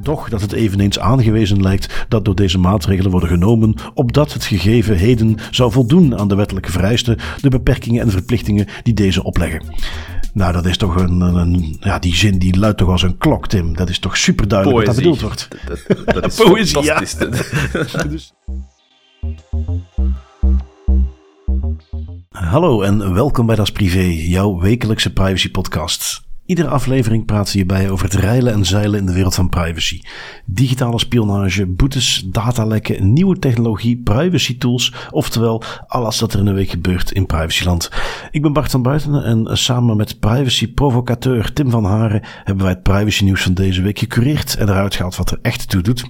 Doch 0.00 0.28
dat 0.28 0.40
het 0.40 0.52
eveneens 0.52 0.98
aangewezen 0.98 1.62
lijkt 1.62 2.06
dat 2.08 2.24
door 2.24 2.34
deze 2.34 2.58
maatregelen 2.58 3.10
worden 3.10 3.28
genomen, 3.28 3.74
opdat 3.94 4.32
het 4.32 4.44
gegeven 4.44 4.96
heden 4.96 5.36
zou 5.50 5.72
voldoen 5.72 6.18
aan 6.18 6.28
de 6.28 6.34
wettelijke 6.34 6.70
vereisten, 6.70 7.18
de 7.40 7.48
beperkingen 7.48 8.02
en 8.02 8.10
verplichtingen 8.10 8.66
die 8.82 8.94
deze 8.94 9.22
opleggen. 9.22 9.62
Nou, 10.32 10.52
dat 10.52 10.66
is 10.66 10.76
toch 10.76 10.96
een, 10.96 11.20
een, 11.20 11.76
ja, 11.80 11.98
die 11.98 12.14
zin 12.14 12.38
die 12.38 12.58
luidt 12.58 12.78
toch 12.78 12.88
als 12.88 13.02
een 13.02 13.18
klok, 13.18 13.48
Tim. 13.48 13.76
Dat 13.76 13.88
is 13.88 13.98
toch 13.98 14.16
super 14.16 14.48
duidelijk 14.48 14.86
wat 14.86 14.94
dat 14.94 15.04
bedoeld 15.04 15.20
wordt. 15.20 15.48
Dat, 15.66 16.04
dat 16.14 16.26
is 16.26 16.34
Poëzie, 16.44 16.82
ja. 16.82 17.02
Hallo 22.48 22.82
en 22.82 23.14
welkom 23.14 23.46
bij 23.46 23.56
Das 23.56 23.72
Privé, 23.72 24.02
jouw 24.02 24.60
wekelijkse 24.60 25.12
privacy 25.12 25.50
podcast. 25.50 26.22
Iedere 26.46 26.68
aflevering 26.68 27.24
praten 27.24 27.52
we 27.52 27.58
hierbij 27.58 27.90
over 27.90 28.04
het 28.04 28.14
reilen 28.14 28.52
en 28.52 28.64
zeilen 28.64 28.98
in 28.98 29.06
de 29.06 29.12
wereld 29.12 29.34
van 29.34 29.48
privacy. 29.48 30.00
Digitale 30.44 30.98
spionage, 30.98 31.66
boetes, 31.66 32.24
datalekken, 32.26 33.12
nieuwe 33.12 33.38
technologie, 33.38 34.00
privacy 34.04 34.58
tools, 34.58 34.94
oftewel 35.10 35.62
alles 35.86 36.20
wat 36.20 36.32
er 36.32 36.38
in 36.38 36.46
een 36.46 36.54
week 36.54 36.70
gebeurt 36.70 37.10
in 37.10 37.26
privacyland. 37.26 37.90
Ik 38.30 38.42
ben 38.42 38.52
Bart 38.52 38.70
van 38.70 38.82
Buiten 38.82 39.24
en 39.24 39.58
samen 39.58 39.96
met 39.96 40.20
privacy 40.20 40.72
provocateur 40.72 41.52
Tim 41.52 41.70
van 41.70 41.84
Haren 41.84 42.22
hebben 42.44 42.64
wij 42.64 42.72
het 42.72 42.82
privacy 42.82 43.24
nieuws 43.24 43.42
van 43.42 43.54
deze 43.54 43.82
week 43.82 43.98
gecureerd 43.98 44.56
en 44.56 44.68
eruit 44.68 44.94
gehaald 44.94 45.16
wat 45.16 45.30
er 45.30 45.38
echt 45.42 45.68
toe 45.68 45.82
doet. 45.82 46.04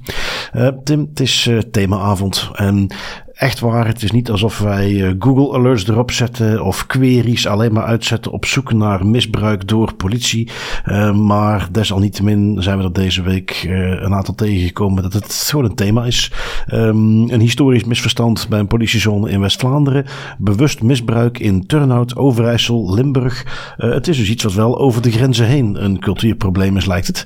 Eh, 0.52 0.68
Tim, 0.84 1.01
het 1.01 1.20
is 1.20 1.46
eh, 1.46 1.59
themaavond 1.59 2.51
en 2.52 2.95
echt 3.38 3.60
waar, 3.60 3.87
het 3.87 4.02
is 4.02 4.10
niet 4.10 4.30
alsof 4.30 4.59
wij 4.59 5.05
eh, 5.05 5.15
Google 5.19 5.59
alerts 5.59 5.88
erop 5.88 6.10
zetten 6.10 6.65
of 6.65 6.87
queries 6.87 7.46
alleen 7.46 7.73
maar 7.73 7.84
uitzetten 7.84 8.33
op 8.33 8.46
zoek 8.46 8.73
naar 8.73 9.06
misbruik 9.06 9.69
door 9.69 9.95
politie. 9.95 10.51
Uh, 10.87 11.15
maar 11.15 11.68
desalniettemin 11.73 12.63
zijn 12.63 12.79
we 12.79 12.85
er 12.85 12.93
deze 12.93 13.23
week 13.23 13.65
uh, 13.66 13.88
een 13.88 14.15
aantal 14.15 14.35
tegengekomen 14.35 15.02
dat 15.02 15.13
het 15.13 15.32
gewoon 15.32 15.65
een 15.65 15.74
thema 15.74 16.04
is. 16.04 16.32
Um, 16.73 17.30
een 17.30 17.40
historisch 17.40 17.85
misverstand 17.85 18.46
bij 18.48 18.59
een 18.59 18.66
politiezone 18.66 19.30
in 19.30 19.41
West-Vlaanderen. 19.41 20.04
Bewust 20.38 20.82
misbruik 20.82 21.38
in 21.38 21.66
Turnhout, 21.66 22.16
Overijssel, 22.16 22.95
Limburg. 22.95 23.46
Het 23.76 24.09
is 24.09 24.16
dus 24.16 24.30
iets 24.30 24.43
wat 24.43 24.54
wel 24.54 24.79
over 24.79 25.02
de 25.02 25.10
grenzen 25.10 25.46
heen 25.46 25.85
een 25.85 25.98
cultuurprobleem 25.98 26.76
is, 26.76 26.87
lijkt 26.87 27.07
het. 27.07 27.24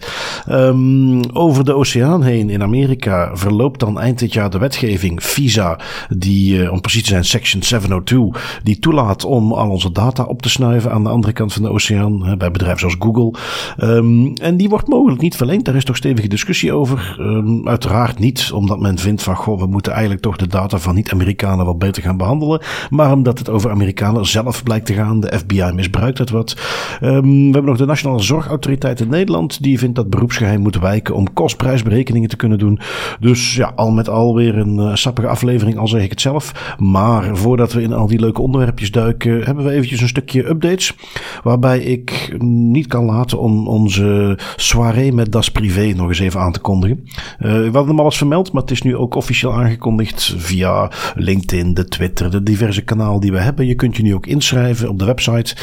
Um, 0.51 1.31
over 1.33 1.65
de 1.65 1.75
oceaan 1.75 2.23
heen 2.23 2.51
in 2.51 2.63
Amerika 2.63 3.37
verloopt 3.37 3.81
dan 3.81 4.01
eind 4.01 4.19
dit 4.19 4.33
jaar 4.33 4.51
de 4.51 4.59
wetgeving 4.59 5.23
visa 5.25 5.79
die, 6.09 6.57
uh, 6.57 6.73
om 6.73 6.81
precies 6.81 7.03
te 7.03 7.09
zijn, 7.09 7.25
Section 7.25 7.63
702, 7.63 8.31
die 8.63 8.79
toelaat 8.79 9.25
om 9.25 9.53
al 9.53 9.71
onze 9.71 9.93
data 9.93 10.25
op 10.25 10.43
te 10.43 10.49
snuiven 10.49 10.93
aan 10.93 11.03
de 11.03 11.09
andere 11.09 11.33
kant 11.33 11.53
van 11.53 11.63
de 11.63 11.71
oceaan, 11.71 12.35
bij 12.39 12.51
bedrijven 12.51 12.79
zoals 12.79 12.97
Google. 12.99 13.35
Um, 13.79 14.35
en 14.35 14.57
die 14.57 14.69
wordt 14.69 14.89
mogelijk 14.89 15.21
niet 15.21 15.37
verleend. 15.37 15.65
Daar 15.65 15.75
is 15.75 15.85
toch 15.85 15.97
stevige 15.97 16.29
discussie 16.29 16.73
over. 16.73 17.17
Um, 17.21 17.69
uiteraard 17.69 18.19
niet 18.19 18.51
omdat 18.55 18.81
men 18.81 18.99
vindt 18.99 19.23
van, 19.23 19.37
goh, 19.37 19.61
we 19.61 19.67
moeten 19.67 19.93
eigenlijk 19.93 20.23
toch 20.23 20.37
de 20.37 20.47
data 20.47 20.79
van 20.79 20.95
niet-Amerikanen 20.95 21.67
wat 21.67 21.79
beter 21.79 22.03
gaan 22.03 22.17
behandelen. 22.17 22.61
Maar 22.91 23.13
omdat 23.13 23.39
het 23.39 23.49
over 23.49 23.71
Amerikanen 23.71 24.27
zelf 24.27 24.63
blijkt 24.63 24.87
te 24.87 24.95
gaan. 24.95 25.21
De 25.21 25.39
FBI 25.39 25.73
misbruikt 25.75 26.19
het 26.19 26.31
wat. 26.31 26.57
Um, 27.03 27.23
we 27.23 27.53
hebben 27.53 27.65
nog 27.65 27.77
de 27.77 27.87
Nationale 27.87 28.23
Zorgautoriteit 28.23 29.01
in 29.01 29.09
Nederland. 29.09 29.63
Die 29.63 29.79
vindt 29.79 29.97
dat 29.97 30.11
beroepsgeheim 30.11 30.61
moet 30.61 30.79
wijken 30.79 31.15
om 31.15 31.33
kostprijsberekeningen 31.33 32.29
te 32.29 32.37
kunnen 32.37 32.59
doen. 32.59 32.81
Dus 33.21 33.55
ja, 33.55 33.73
al 33.77 33.91
met 33.91 34.09
al 34.09 34.35
weer 34.35 34.59
een 34.59 34.77
uh, 34.77 34.95
sappige 34.95 35.29
aflevering 35.29 35.79
als 35.79 35.92
zeg 35.93 36.03
ik 36.03 36.11
het 36.11 36.21
zelf. 36.21 36.75
Maar 36.79 37.37
voordat 37.37 37.73
we 37.73 37.83
in 37.83 37.93
al 37.93 38.07
die 38.07 38.21
leuke 38.21 38.43
onderwerpjes 38.43 38.91
duiken, 38.91 39.43
hebben 39.45 39.65
we 39.65 39.71
eventjes 39.71 40.01
een 40.01 40.09
stukje 40.09 40.49
updates. 40.49 40.95
Waarbij 41.43 41.79
ik 41.81 42.37
niet 42.43 42.87
kan 42.87 43.05
laten 43.05 43.39
om 43.39 43.69
onze 43.69 44.39
soirée 44.57 45.13
met 45.13 45.33
Das 45.33 45.51
Privé 45.51 45.93
nog 45.97 46.09
eens 46.09 46.19
even 46.19 46.41
aan 46.41 46.53
te 46.53 46.61
kondigen. 46.61 47.01
Uh, 47.05 47.53
we 47.53 47.63
hadden 47.63 47.87
hem 47.87 47.99
al 47.99 48.05
eens 48.05 48.17
vermeld, 48.17 48.53
maar 48.53 48.63
het 48.63 48.71
is 48.71 48.83
nu 48.83 48.97
ook 48.97 49.15
officieel 49.15 49.53
aangekondigd 49.53 50.35
via 50.37 50.91
LinkedIn, 51.15 51.75
de 51.75 51.85
Twitter, 51.85 52.31
de 52.31 52.43
diverse 52.43 52.83
kanalen 52.83 53.21
die 53.21 53.33
we 53.33 53.41
hebben. 53.41 53.67
Je 53.67 53.75
kunt 53.75 53.97
je 53.97 54.03
nu 54.03 54.15
ook 54.15 54.27
inschrijven 54.27 54.89
op 54.89 54.99
de 54.99 55.05
website. 55.05 55.57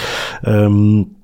Um, 0.47 1.17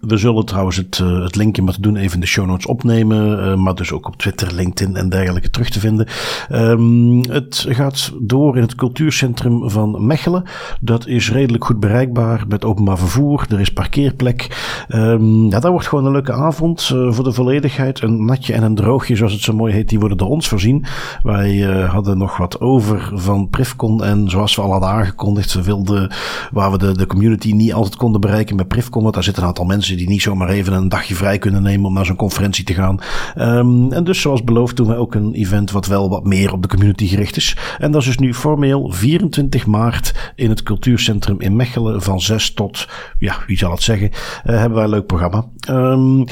we 0.00 0.16
zullen 0.16 0.44
trouwens 0.44 0.76
het, 0.76 0.98
uh, 1.02 1.22
het 1.22 1.36
linkje 1.36 1.62
met 1.62 1.74
te 1.74 1.80
doen 1.80 1.96
even 1.96 2.14
in 2.14 2.20
de 2.20 2.26
show 2.26 2.46
notes 2.46 2.66
opnemen. 2.66 3.38
Uh, 3.38 3.54
maar 3.54 3.74
dus 3.74 3.92
ook 3.92 4.06
op 4.06 4.16
Twitter, 4.16 4.54
LinkedIn 4.54 4.96
en 4.96 5.08
dergelijke 5.08 5.50
terug 5.50 5.70
te 5.70 5.80
vinden. 5.80 6.06
Um, 6.52 7.30
het 7.30 7.66
gaat 7.68 8.12
door 8.20 8.56
in 8.56 8.62
het 8.62 8.74
cultuurcentrum 8.74 9.70
van 9.70 10.06
Mechelen. 10.06 10.44
Dat 10.80 11.06
is 11.06 11.32
redelijk 11.32 11.64
goed 11.64 11.80
bereikbaar 11.80 12.44
met 12.48 12.64
openbaar 12.64 12.98
vervoer. 12.98 13.46
Er 13.48 13.60
is 13.60 13.72
parkeerplek. 13.72 14.56
Um, 14.88 15.50
ja, 15.50 15.60
dat 15.60 15.70
wordt 15.70 15.86
gewoon 15.86 16.06
een 16.06 16.12
leuke 16.12 16.32
avond. 16.32 16.90
Uh, 16.94 17.12
voor 17.12 17.24
de 17.24 17.32
volledigheid. 17.32 18.02
Een 18.02 18.24
natje 18.24 18.52
en 18.52 18.62
een 18.62 18.74
droogje, 18.74 19.16
zoals 19.16 19.32
het 19.32 19.42
zo 19.42 19.52
mooi 19.52 19.72
heet, 19.72 19.88
die 19.88 19.98
worden 19.98 20.18
door 20.18 20.28
ons 20.28 20.48
voorzien. 20.48 20.84
Wij 21.22 21.60
hadden 21.90 22.18
nog 22.18 22.36
wat 22.36 22.60
over 22.60 23.10
van 23.14 23.48
Privcon. 23.48 24.04
En 24.04 24.30
zoals 24.30 24.56
we 24.56 24.62
al 24.62 24.70
hadden 24.70 24.88
aangekondigd, 24.88 25.64
wilden, 25.64 26.12
waar 26.52 26.70
we 26.70 26.78
de, 26.78 26.92
de 26.92 27.06
community 27.06 27.52
niet 27.52 27.72
altijd 27.72 27.96
konden 27.96 28.20
bereiken 28.20 28.56
met 28.56 28.68
Privcon. 28.68 29.02
Want 29.02 29.14
daar 29.14 29.24
zitten 29.24 29.42
een 29.42 29.48
aantal 29.48 29.64
mensen 29.64 29.77
die 29.86 30.08
niet 30.08 30.22
zomaar 30.22 30.48
even 30.48 30.72
een 30.72 30.88
dagje 30.88 31.14
vrij 31.14 31.38
kunnen 31.38 31.62
nemen 31.62 31.86
om 31.86 31.92
naar 31.92 32.06
zo'n 32.06 32.16
conferentie 32.16 32.64
te 32.64 32.74
gaan. 32.74 33.00
Um, 33.38 33.92
en 33.92 34.04
dus 34.04 34.20
zoals 34.20 34.44
beloofd 34.44 34.76
doen 34.76 34.86
we 34.86 34.94
ook 34.94 35.14
een 35.14 35.34
event 35.34 35.70
wat 35.70 35.86
wel 35.86 36.08
wat 36.08 36.24
meer 36.24 36.52
op 36.52 36.62
de 36.62 36.68
community 36.68 37.06
gericht 37.06 37.36
is. 37.36 37.56
En 37.78 37.90
dat 37.90 38.00
is 38.00 38.06
dus 38.06 38.18
nu 38.18 38.34
formeel 38.34 38.90
24 38.92 39.66
maart 39.66 40.32
in 40.34 40.48
het 40.48 40.62
cultuurcentrum 40.62 41.40
in 41.40 41.56
Mechelen 41.56 42.02
van 42.02 42.20
6 42.20 42.54
tot, 42.54 42.88
ja, 43.18 43.36
wie 43.46 43.58
zal 43.58 43.70
het 43.70 43.82
zeggen, 43.82 44.10
uh, 44.10 44.18
hebben 44.42 44.74
wij 44.74 44.84
een 44.84 44.90
leuk 44.90 45.06
programma. 45.06 45.44
Um, 45.70 46.24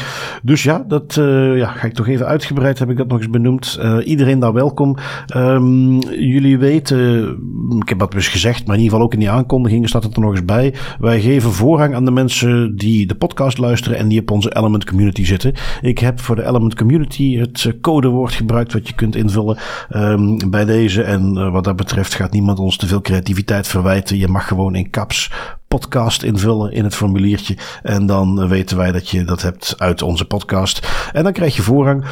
dus 0.43 0.63
ja, 0.63 0.85
dat 0.89 1.17
uh, 1.19 1.57
ja, 1.57 1.67
ga 1.67 1.87
ik 1.87 1.95
toch 1.95 2.09
even 2.09 2.27
uitgebreid, 2.27 2.79
heb 2.79 2.91
ik 2.91 2.97
dat 2.97 3.09
nog 3.09 3.19
eens 3.19 3.31
benoemd. 3.31 3.79
Uh, 3.81 3.99
iedereen 4.05 4.39
daar 4.39 4.53
welkom. 4.53 4.97
Um, 5.37 6.01
jullie 6.11 6.59
weten, 6.59 7.29
ik 7.81 7.89
heb 7.89 7.99
dat 7.99 8.13
dus 8.13 8.29
gezegd, 8.29 8.67
maar 8.67 8.77
in 8.77 8.83
ieder 8.83 8.93
geval 8.93 9.07
ook 9.07 9.13
in 9.13 9.19
die 9.19 9.31
aankondigingen 9.31 9.89
staat 9.89 10.05
het 10.05 10.15
er 10.15 10.21
nog 10.21 10.31
eens 10.31 10.45
bij. 10.45 10.75
Wij 10.99 11.21
geven 11.21 11.53
voorrang 11.53 11.95
aan 11.95 12.05
de 12.05 12.11
mensen 12.11 12.77
die 12.77 13.07
de 13.07 13.15
podcast 13.15 13.59
luisteren 13.59 13.99
en 13.99 14.09
die 14.09 14.21
op 14.21 14.31
onze 14.31 14.57
Element 14.57 14.85
Community 14.85 15.25
zitten. 15.25 15.55
Ik 15.81 15.99
heb 15.99 16.21
voor 16.21 16.37
de 16.37 16.47
Element 16.47 16.75
Community 16.75 17.39
het 17.39 17.75
codewoord 17.81 18.33
gebruikt 18.33 18.73
wat 18.73 18.89
je 18.89 18.95
kunt 18.95 19.17
invullen 19.17 19.59
um, 19.91 20.51
bij 20.51 20.65
deze. 20.65 21.03
En 21.03 21.51
wat 21.53 21.65
dat 21.65 21.77
betreft 21.77 22.15
gaat 22.15 22.33
niemand 22.33 22.59
ons 22.59 22.77
te 22.77 22.87
veel 22.87 23.01
creativiteit 23.01 23.69
verwijten. 23.69 24.19
Je 24.19 24.29
mag 24.29 24.49
gewoon 24.49 24.75
in 24.75 24.91
caps 24.91 25.31
podcast 25.77 26.23
invullen 26.23 26.73
in 26.73 26.85
het 26.85 26.95
formuliertje. 26.95 27.57
En 27.83 28.07
dan 28.07 28.49
weten 28.49 28.77
wij 28.77 28.93
dat 28.93 29.09
je 29.09 29.25
dat 29.25 29.43
hebt 29.43 29.75
uit 29.79 30.03
onze 30.03 30.25
podcast. 30.25 30.89
En 31.13 31.23
dan 31.23 31.33
krijg 31.33 31.57
je 31.57 31.63
voorrang. 31.63 32.05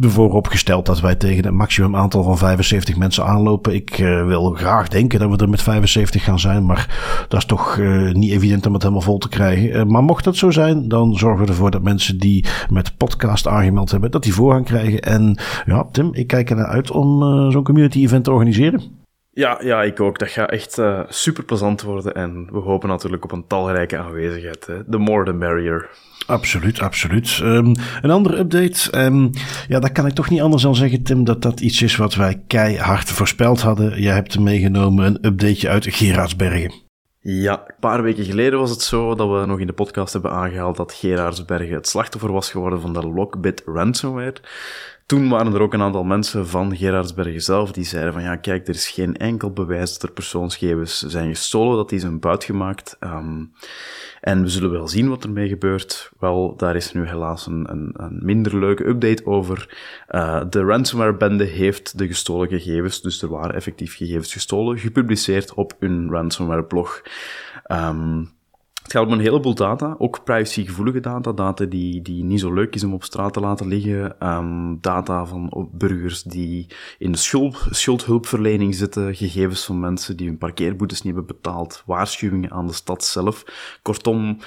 Vooropgesteld 0.00 0.86
dat 0.86 1.00
wij 1.00 1.14
tegen 1.14 1.44
een 1.44 1.56
maximum 1.56 1.96
aantal 1.96 2.22
van 2.22 2.38
75 2.38 2.96
mensen 2.96 3.24
aanlopen. 3.24 3.74
Ik 3.74 3.98
uh, 3.98 4.26
wil 4.26 4.50
graag 4.50 4.88
denken 4.88 5.18
dat 5.18 5.30
we 5.30 5.36
er 5.36 5.48
met 5.48 5.62
75 5.62 6.24
gaan 6.24 6.38
zijn. 6.38 6.66
Maar 6.66 6.96
dat 7.28 7.38
is 7.40 7.46
toch 7.46 7.76
uh, 7.76 8.12
niet 8.12 8.32
evident 8.32 8.66
om 8.66 8.72
het 8.72 8.82
helemaal 8.82 9.04
vol 9.04 9.18
te 9.18 9.28
krijgen. 9.28 9.68
Uh, 9.68 9.84
maar 9.84 10.02
mocht 10.02 10.24
dat 10.24 10.36
zo 10.36 10.50
zijn, 10.50 10.88
dan 10.88 11.14
zorgen 11.14 11.44
we 11.44 11.50
ervoor 11.50 11.70
dat 11.70 11.82
mensen 11.82 12.18
die 12.18 12.44
met 12.70 12.96
podcast 12.96 13.46
aangemeld 13.46 13.90
hebben, 13.90 14.10
dat 14.10 14.22
die 14.22 14.34
voorrang 14.34 14.64
krijgen. 14.64 15.00
En 15.00 15.38
ja, 15.66 15.86
Tim, 15.92 16.10
ik 16.12 16.26
kijk 16.26 16.50
ernaar 16.50 16.66
uit 16.66 16.90
om 16.90 17.20
zo'n 17.50 17.64
community 17.64 18.02
event 18.02 18.24
te 18.24 18.32
organiseren. 18.32 18.97
Ja, 19.38 19.60
ja, 19.62 19.82
ik 19.82 20.00
ook. 20.00 20.18
Dat 20.18 20.28
gaat 20.28 20.50
echt 20.50 20.78
uh, 20.78 21.00
super 21.08 21.44
plezant 21.44 21.82
worden. 21.82 22.14
En 22.14 22.48
we 22.52 22.58
hopen 22.58 22.88
natuurlijk 22.88 23.24
op 23.24 23.32
een 23.32 23.46
talrijke 23.46 23.98
aanwezigheid. 23.98 24.66
Hè. 24.66 24.84
The 24.90 24.98
more 24.98 25.24
the 25.24 25.32
merrier. 25.32 25.88
Absoluut, 26.26 26.80
absoluut. 26.80 27.40
Um, 27.42 27.74
een 28.02 28.10
andere 28.10 28.38
update. 28.38 29.04
Um, 29.04 29.30
ja, 29.68 29.78
dat 29.78 29.92
kan 29.92 30.06
ik 30.06 30.12
toch 30.12 30.30
niet 30.30 30.40
anders 30.40 30.62
dan 30.62 30.74
zeggen, 30.74 31.02
Tim, 31.02 31.24
dat 31.24 31.42
dat 31.42 31.60
iets 31.60 31.82
is 31.82 31.96
wat 31.96 32.14
wij 32.14 32.42
keihard 32.46 33.10
voorspeld 33.10 33.60
hadden. 33.60 34.00
Jij 34.00 34.14
hebt 34.14 34.38
meegenomen 34.38 35.06
een 35.06 35.26
updateje 35.26 35.68
uit 35.68 35.86
Gerardsbergen. 35.88 36.72
Ja, 37.20 37.62
een 37.66 37.74
paar 37.80 38.02
weken 38.02 38.24
geleden 38.24 38.58
was 38.58 38.70
het 38.70 38.82
zo 38.82 39.14
dat 39.14 39.28
we 39.28 39.46
nog 39.46 39.60
in 39.60 39.66
de 39.66 39.72
podcast 39.72 40.12
hebben 40.12 40.32
aangehaald 40.32 40.76
dat 40.76 40.92
Gerardsbergen 40.92 41.74
het 41.74 41.88
slachtoffer 41.88 42.32
was 42.32 42.50
geworden 42.50 42.80
van 42.80 42.92
de 42.92 43.06
Lockbit 43.06 43.62
ransomware. 43.66 44.36
Toen 45.08 45.28
waren 45.28 45.54
er 45.54 45.60
ook 45.60 45.74
een 45.74 45.82
aantal 45.82 46.04
mensen 46.04 46.46
van 46.46 46.76
Gerardsbergen 46.76 47.42
zelf 47.42 47.72
die 47.72 47.84
zeiden 47.84 48.12
van 48.12 48.22
ja, 48.22 48.36
kijk, 48.36 48.68
er 48.68 48.74
is 48.74 48.88
geen 48.88 49.16
enkel 49.16 49.50
bewijs 49.50 49.92
dat 49.92 50.02
er 50.02 50.10
persoonsgegevens 50.14 50.98
zijn 50.98 51.28
gestolen, 51.28 51.76
dat 51.76 51.88
die 51.88 51.98
zijn 51.98 52.20
buitgemaakt. 52.20 52.96
Um, 53.00 53.52
en 54.20 54.42
we 54.42 54.48
zullen 54.48 54.70
wel 54.70 54.88
zien 54.88 55.08
wat 55.08 55.24
ermee 55.24 55.48
gebeurt. 55.48 56.10
Wel, 56.18 56.56
daar 56.56 56.76
is 56.76 56.92
nu 56.92 57.06
helaas 57.06 57.46
een, 57.46 57.70
een, 57.70 57.94
een 57.96 58.18
minder 58.22 58.58
leuke 58.58 58.86
update 58.86 59.26
over. 59.26 59.78
Uh, 60.10 60.42
de 60.50 60.60
ransomware-bende 60.60 61.44
heeft 61.44 61.98
de 61.98 62.06
gestolen 62.06 62.48
gegevens, 62.48 63.00
dus 63.00 63.22
er 63.22 63.28
waren 63.28 63.54
effectief 63.54 63.96
gegevens 63.96 64.32
gestolen, 64.32 64.78
gepubliceerd 64.78 65.54
op 65.54 65.76
hun 65.78 66.10
ransomware-blog. 66.10 67.02
Um, 67.72 68.36
het 68.88 68.96
gaat 68.96 69.06
om 69.06 69.12
een 69.12 69.20
heleboel 69.20 69.54
data, 69.54 69.94
ook 69.98 70.24
privacygevoelige 70.24 71.00
data, 71.00 71.32
data 71.32 71.64
die, 71.64 72.02
die 72.02 72.24
niet 72.24 72.40
zo 72.40 72.52
leuk 72.52 72.74
is 72.74 72.84
om 72.84 72.94
op 72.94 73.04
straat 73.04 73.32
te 73.32 73.40
laten 73.40 73.66
liggen, 73.66 74.28
um, 74.28 74.78
data 74.80 75.26
van 75.26 75.68
burgers 75.72 76.22
die 76.22 76.66
in 76.98 77.12
de 77.12 77.18
schuld, 77.18 77.66
schuldhulpverlening 77.70 78.74
zitten, 78.74 79.14
gegevens 79.14 79.64
van 79.64 79.80
mensen 79.80 80.16
die 80.16 80.26
hun 80.26 80.38
parkeerboetes 80.38 81.02
niet 81.02 81.14
hebben 81.14 81.36
betaald, 81.36 81.82
waarschuwingen 81.86 82.50
aan 82.50 82.66
de 82.66 82.72
stad 82.72 83.04
zelf. 83.04 83.44
Kortom, 83.82 84.38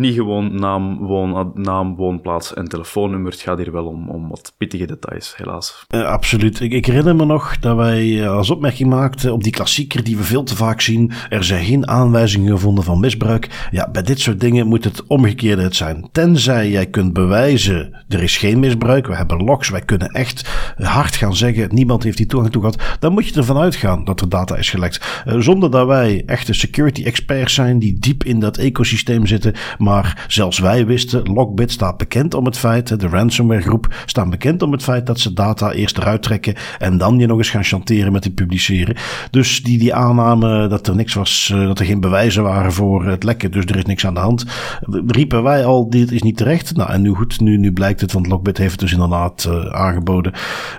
niet 0.00 0.14
gewoon 0.14 0.54
naam, 0.54 0.98
woon, 0.98 1.52
naam, 1.54 1.96
woonplaats 1.96 2.54
en 2.54 2.68
telefoonnummer. 2.68 3.32
Het 3.32 3.40
gaat 3.40 3.58
hier 3.58 3.72
wel 3.72 3.86
om, 3.86 4.08
om 4.08 4.28
wat 4.28 4.52
pittige 4.56 4.86
details, 4.86 5.34
helaas. 5.36 5.84
Absoluut. 5.88 6.60
Ik, 6.60 6.72
ik, 6.72 6.86
herinner 6.86 7.16
me 7.16 7.24
nog 7.24 7.58
dat 7.58 7.76
wij 7.76 8.28
als 8.28 8.50
opmerking 8.50 8.88
maakten 8.88 9.32
op 9.32 9.42
die 9.42 9.52
klassieker 9.52 10.04
die 10.04 10.16
we 10.16 10.22
veel 10.22 10.42
te 10.42 10.56
vaak 10.56 10.80
zien. 10.80 11.12
Er 11.28 11.44
zijn 11.44 11.64
geen 11.64 11.88
aanwijzingen 11.88 12.52
gevonden 12.52 12.84
van 12.84 13.00
misbruik. 13.00 13.68
Ja, 13.70 13.90
bij 13.90 14.02
dit 14.02 14.20
soort 14.20 14.40
dingen 14.40 14.66
moet 14.66 14.84
het 14.84 15.06
omgekeerde 15.06 15.62
het 15.62 15.76
zijn. 15.76 16.08
Tenzij 16.12 16.70
jij 16.70 16.86
kunt 16.86 17.12
bewijzen, 17.12 18.04
er 18.08 18.22
is 18.22 18.36
geen 18.36 18.58
misbruik. 18.58 19.06
We 19.06 19.16
hebben 19.16 19.44
logs, 19.44 19.68
wij 19.68 19.80
kunnen 19.80 20.08
echt 20.08 20.48
hard 20.76 21.16
gaan 21.16 21.36
zeggen, 21.36 21.74
niemand 21.74 22.02
heeft 22.02 22.16
die 22.16 22.26
toegang 22.26 22.52
toe 22.52 22.62
gehad. 22.62 22.96
Dan 22.98 23.12
moet 23.12 23.26
je 23.26 23.34
ervan 23.34 23.58
uitgaan 23.58 24.04
dat 24.04 24.20
er 24.20 24.28
data 24.28 24.56
is 24.56 24.70
gelekt. 24.70 25.24
Uh, 25.26 25.38
zonder 25.38 25.70
dat 25.70 25.86
wij 25.86 26.22
echte 26.26 26.52
security 26.52 27.04
experts 27.04 27.54
zijn 27.54 27.78
die 27.78 27.98
diep 27.98 28.24
in 28.24 28.40
dat 28.40 28.56
ecosysteem 28.56 29.26
zitten. 29.26 29.54
Maar 29.78 29.89
zelfs 30.26 30.58
wij 30.58 30.86
wisten, 30.86 31.32
Lockbit 31.32 31.72
staat 31.72 31.96
bekend 31.96 32.34
om 32.34 32.44
het 32.44 32.58
feit, 32.58 33.00
de 33.00 33.08
ransomware 33.08 33.60
groep 33.60 34.02
staat 34.06 34.30
bekend 34.30 34.62
om 34.62 34.72
het 34.72 34.82
feit 34.82 35.06
dat 35.06 35.20
ze 35.20 35.32
data 35.32 35.72
eerst 35.72 35.98
eruit 35.98 36.22
trekken 36.22 36.54
en 36.78 36.98
dan 36.98 37.18
je 37.18 37.26
nog 37.26 37.38
eens 37.38 37.50
gaan 37.50 37.64
chanteren 37.64 38.12
met 38.12 38.22
die 38.22 38.32
publiceren. 38.32 38.96
Dus 39.30 39.62
die, 39.62 39.78
die 39.78 39.94
aanname 39.94 40.68
dat 40.68 40.86
er 40.86 40.94
niks 40.94 41.14
was, 41.14 41.52
uh, 41.54 41.66
dat 41.66 41.78
er 41.78 41.84
geen 41.84 42.00
bewijzen 42.00 42.42
waren 42.42 42.72
voor 42.72 43.06
het 43.06 43.24
lekken, 43.24 43.50
dus 43.50 43.64
er 43.64 43.76
is 43.76 43.84
niks 43.84 44.06
aan 44.06 44.14
de 44.14 44.20
hand, 44.20 44.44
riepen 45.06 45.42
wij 45.42 45.64
al, 45.64 45.90
dit 45.90 46.12
is 46.12 46.22
niet 46.22 46.36
terecht. 46.36 46.76
Nou, 46.76 46.90
en 46.90 47.02
nu 47.02 47.10
goed, 47.10 47.40
nu, 47.40 47.56
nu 47.56 47.72
blijkt 47.72 48.00
het, 48.00 48.12
want 48.12 48.26
Lockbit 48.26 48.58
heeft 48.58 48.70
het 48.70 48.80
dus 48.80 48.92
inderdaad 48.92 49.46
uh, 49.48 49.64
aangeboden. 49.66 50.32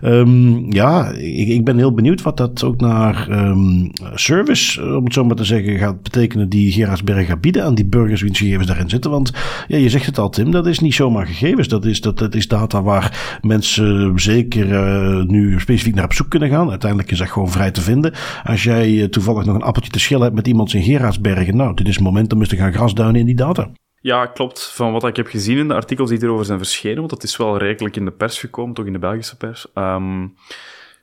Um, 0.03 0.73
ja, 0.73 1.09
ik, 1.09 1.47
ik 1.47 1.65
ben 1.65 1.77
heel 1.77 1.93
benieuwd 1.93 2.21
wat 2.21 2.37
dat 2.37 2.63
ook 2.63 2.81
naar 2.81 3.27
um, 3.29 3.91
service, 4.13 4.95
om 4.95 5.03
het 5.03 5.13
zo 5.13 5.23
maar 5.23 5.35
te 5.35 5.43
zeggen, 5.43 5.77
gaat 5.77 6.01
betekenen 6.01 6.49
die 6.49 6.71
Gerardsberg 6.71 7.27
gaat 7.27 7.41
bieden 7.41 7.63
aan 7.63 7.75
die 7.75 7.85
burgers 7.85 8.21
wiens 8.21 8.39
gegevens 8.39 8.67
daarin 8.67 8.89
zitten. 8.89 9.00
Want 9.09 9.31
ja, 9.67 9.77
je 9.77 9.89
zegt 9.89 10.05
het 10.05 10.17
al, 10.17 10.29
Tim, 10.29 10.51
dat 10.51 10.67
is 10.67 10.79
niet 10.79 10.93
zomaar 10.93 11.25
gegevens. 11.25 11.67
Dat 11.67 11.85
is, 11.85 12.01
dat, 12.01 12.17
dat 12.17 12.35
is 12.35 12.47
data 12.47 12.81
waar 12.83 13.39
mensen 13.41 14.19
zeker 14.19 14.67
uh, 14.67 15.23
nu 15.23 15.59
specifiek 15.59 15.95
naar 15.95 16.03
op 16.03 16.13
zoek 16.13 16.29
kunnen 16.29 16.49
gaan. 16.49 16.69
Uiteindelijk 16.69 17.11
is 17.11 17.17
dat 17.17 17.29
gewoon 17.29 17.51
vrij 17.51 17.71
te 17.71 17.81
vinden. 17.81 18.13
Als 18.43 18.63
jij 18.63 18.89
uh, 18.89 19.03
toevallig 19.03 19.45
nog 19.45 19.55
een 19.55 19.61
appeltje 19.61 19.91
te 19.91 19.99
schillen 19.99 20.23
hebt 20.23 20.35
met 20.35 20.47
iemand 20.47 20.73
in 20.73 20.83
Gerardsbergen, 20.83 21.55
nou, 21.55 21.75
dit 21.75 21.87
is 21.87 21.95
het 21.95 22.03
moment 22.03 22.33
om 22.33 22.39
eens 22.39 22.49
te 22.49 22.55
gaan 22.55 22.73
grasduinen 22.73 23.19
in 23.19 23.25
die 23.25 23.35
data. 23.35 23.69
Ja, 24.01 24.25
klopt. 24.25 24.71
Van 24.73 24.91
wat 24.91 25.07
ik 25.07 25.15
heb 25.15 25.27
gezien 25.27 25.57
in 25.57 25.67
de 25.67 25.73
artikels 25.73 26.09
die 26.09 26.23
erover 26.23 26.45
zijn 26.45 26.57
verschenen, 26.57 26.97
want 26.97 27.09
dat 27.09 27.23
is 27.23 27.37
wel 27.37 27.57
rijkelijk 27.57 27.95
in 27.95 28.05
de 28.05 28.11
pers 28.11 28.39
gekomen, 28.39 28.73
toch 28.73 28.85
in 28.85 28.93
de 28.93 28.99
Belgische 28.99 29.37
pers. 29.37 29.65
Um, 29.75 30.33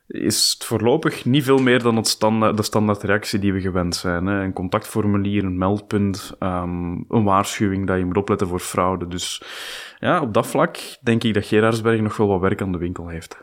is 0.09 0.55
het 0.59 0.67
voorlopig 0.67 1.25
niet 1.25 1.45
veel 1.45 1.59
meer 1.59 1.83
dan 1.83 1.97
het 1.97 2.09
standaard, 2.09 2.57
de 2.57 2.63
standaardreactie 2.63 3.39
die 3.39 3.53
we 3.53 3.61
gewend 3.61 3.97
zijn. 3.97 4.27
Hè. 4.27 4.43
Een 4.43 4.53
contactformulier, 4.53 5.45
een 5.45 5.59
meldpunt, 5.59 6.33
um, 6.41 7.05
een 7.09 7.25
waarschuwing 7.25 7.87
dat 7.87 7.99
je 7.99 8.05
moet 8.05 8.17
opletten 8.17 8.49
voor 8.49 8.61
fraude. 8.61 9.09
Dus 9.09 9.43
ja, 9.99 10.21
op 10.21 10.35
dat 10.35 10.47
vlak 10.47 10.79
denk 11.01 11.25
ik 11.25 11.35
dat 11.35 11.47
Gerardsberg 11.47 12.01
nog 12.01 12.17
wel 12.17 12.29
wat 12.29 12.41
werk 12.41 12.63
aan 12.63 12.73
de 12.73 12.79
winkel 12.79 13.09
heeft. 13.09 13.39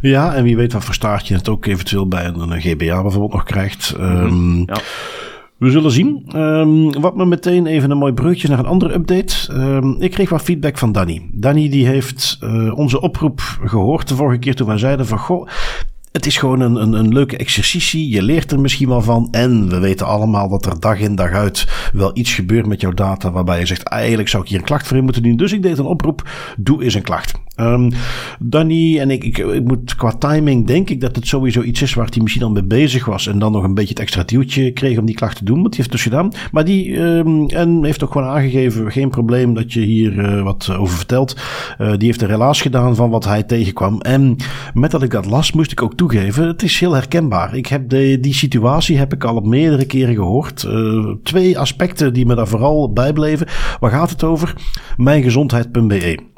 Ja, 0.00 0.34
en 0.34 0.42
wie 0.42 0.56
weet 0.56 0.72
wat 0.72 0.84
voor 0.84 0.94
staartje 0.94 1.34
het 1.34 1.48
ook 1.48 1.66
eventueel 1.66 2.08
bij 2.08 2.24
een, 2.24 2.50
een 2.50 2.60
GBA 2.60 3.02
bijvoorbeeld 3.02 3.32
nog 3.32 3.44
krijgt. 3.44 3.94
Um, 3.98 4.58
ja. 4.66 4.76
We 5.58 5.70
zullen 5.70 5.90
zien. 5.90 6.36
Um, 6.36 7.00
wat 7.00 7.16
me 7.16 7.26
meteen 7.26 7.66
even 7.66 7.90
een 7.90 7.98
mooi 7.98 8.12
breukje 8.12 8.48
naar 8.48 8.58
een 8.58 8.66
andere 8.66 8.94
update. 8.94 9.52
Um, 9.52 9.96
ik 10.00 10.10
kreeg 10.10 10.28
wat 10.28 10.42
feedback 10.42 10.78
van 10.78 10.92
Danny. 10.92 11.30
Danny 11.32 11.68
die 11.68 11.86
heeft 11.86 12.38
uh, 12.44 12.78
onze 12.78 13.00
oproep 13.00 13.40
gehoord 13.64 14.08
de 14.08 14.14
vorige 14.14 14.38
keer 14.38 14.54
toen 14.54 14.66
wij 14.66 14.78
zeiden 14.78 15.06
van... 15.06 15.18
Goh, 15.18 15.48
het 16.12 16.26
is 16.26 16.36
gewoon 16.36 16.60
een, 16.60 16.74
een, 16.74 16.92
een, 16.92 17.12
leuke 17.12 17.36
exercitie. 17.36 18.08
Je 18.08 18.22
leert 18.22 18.52
er 18.52 18.60
misschien 18.60 18.88
wel 18.88 19.02
van. 19.02 19.28
En 19.30 19.68
we 19.68 19.78
weten 19.78 20.06
allemaal 20.06 20.48
dat 20.48 20.66
er 20.66 20.80
dag 20.80 20.98
in 20.98 21.14
dag 21.14 21.30
uit 21.30 21.66
wel 21.92 22.10
iets 22.14 22.34
gebeurt 22.34 22.66
met 22.66 22.80
jouw 22.80 22.92
data. 22.92 23.30
Waarbij 23.30 23.58
je 23.58 23.66
zegt, 23.66 23.82
eigenlijk 23.82 24.28
zou 24.28 24.42
ik 24.42 24.48
hier 24.48 24.58
een 24.58 24.64
klacht 24.64 24.86
voor 24.86 24.96
in 24.96 25.04
moeten 25.04 25.22
doen. 25.22 25.36
Dus 25.36 25.52
ik 25.52 25.62
deed 25.62 25.78
een 25.78 25.84
oproep. 25.84 26.28
Doe 26.56 26.84
eens 26.84 26.94
een 26.94 27.02
klacht. 27.02 27.32
Um, 27.60 27.90
Danny 28.38 28.98
en 28.98 29.10
ik, 29.10 29.24
ik, 29.24 29.38
ik, 29.38 29.64
moet 29.64 29.94
qua 29.94 30.12
timing 30.12 30.66
denk 30.66 30.90
ik 30.90 31.00
dat 31.00 31.16
het 31.16 31.26
sowieso 31.26 31.62
iets 31.62 31.82
is 31.82 31.94
waar 31.94 32.08
hij 32.10 32.22
misschien 32.22 32.44
al 32.44 32.50
mee 32.50 32.64
bezig 32.64 33.04
was. 33.04 33.26
En 33.26 33.38
dan 33.38 33.52
nog 33.52 33.64
een 33.64 33.74
beetje 33.74 33.88
het 33.88 33.98
extra 33.98 34.22
duwtje 34.22 34.72
kreeg 34.72 34.98
om 34.98 35.06
die 35.06 35.14
klacht 35.14 35.36
te 35.36 35.44
doen. 35.44 35.62
Wat 35.62 35.66
hij 35.66 35.76
heeft 35.76 35.90
dus 35.90 36.02
gedaan. 36.02 36.32
Maar 36.52 36.64
die 36.64 36.96
um, 36.96 37.48
en 37.48 37.84
heeft 37.84 38.04
ook 38.04 38.12
gewoon 38.12 38.28
aangegeven, 38.28 38.92
geen 38.92 39.10
probleem 39.10 39.54
dat 39.54 39.72
je 39.72 39.80
hier 39.80 40.12
uh, 40.12 40.42
wat 40.42 40.76
over 40.78 40.96
vertelt. 40.96 41.36
Uh, 41.80 41.90
die 41.96 42.06
heeft 42.06 42.22
een 42.22 42.28
relaas 42.28 42.60
gedaan 42.60 42.96
van 42.96 43.10
wat 43.10 43.24
hij 43.24 43.42
tegenkwam. 43.42 44.00
En 44.00 44.36
met 44.74 44.90
dat 44.90 45.02
ik 45.02 45.10
dat 45.10 45.26
las, 45.26 45.52
moest 45.52 45.72
ik 45.72 45.82
ook 45.82 45.94
toegeven, 45.94 46.46
het 46.46 46.62
is 46.62 46.80
heel 46.80 46.92
herkenbaar. 46.92 47.56
Ik 47.56 47.66
heb 47.66 47.88
de, 47.88 48.18
die 48.20 48.34
situatie 48.34 48.98
heb 48.98 49.12
ik 49.12 49.24
al 49.24 49.36
op 49.36 49.46
meerdere 49.46 49.86
keren 49.86 50.14
gehoord. 50.14 50.62
Uh, 50.62 51.14
twee 51.22 51.58
aspecten 51.58 52.12
die 52.12 52.26
me 52.26 52.34
daar 52.34 52.48
vooral 52.48 52.92
bijbleven. 52.92 53.46
Waar 53.80 53.90
gaat 53.90 54.10
het 54.10 54.24
over? 54.24 54.54
Mijngezondheid.be. 54.96 56.36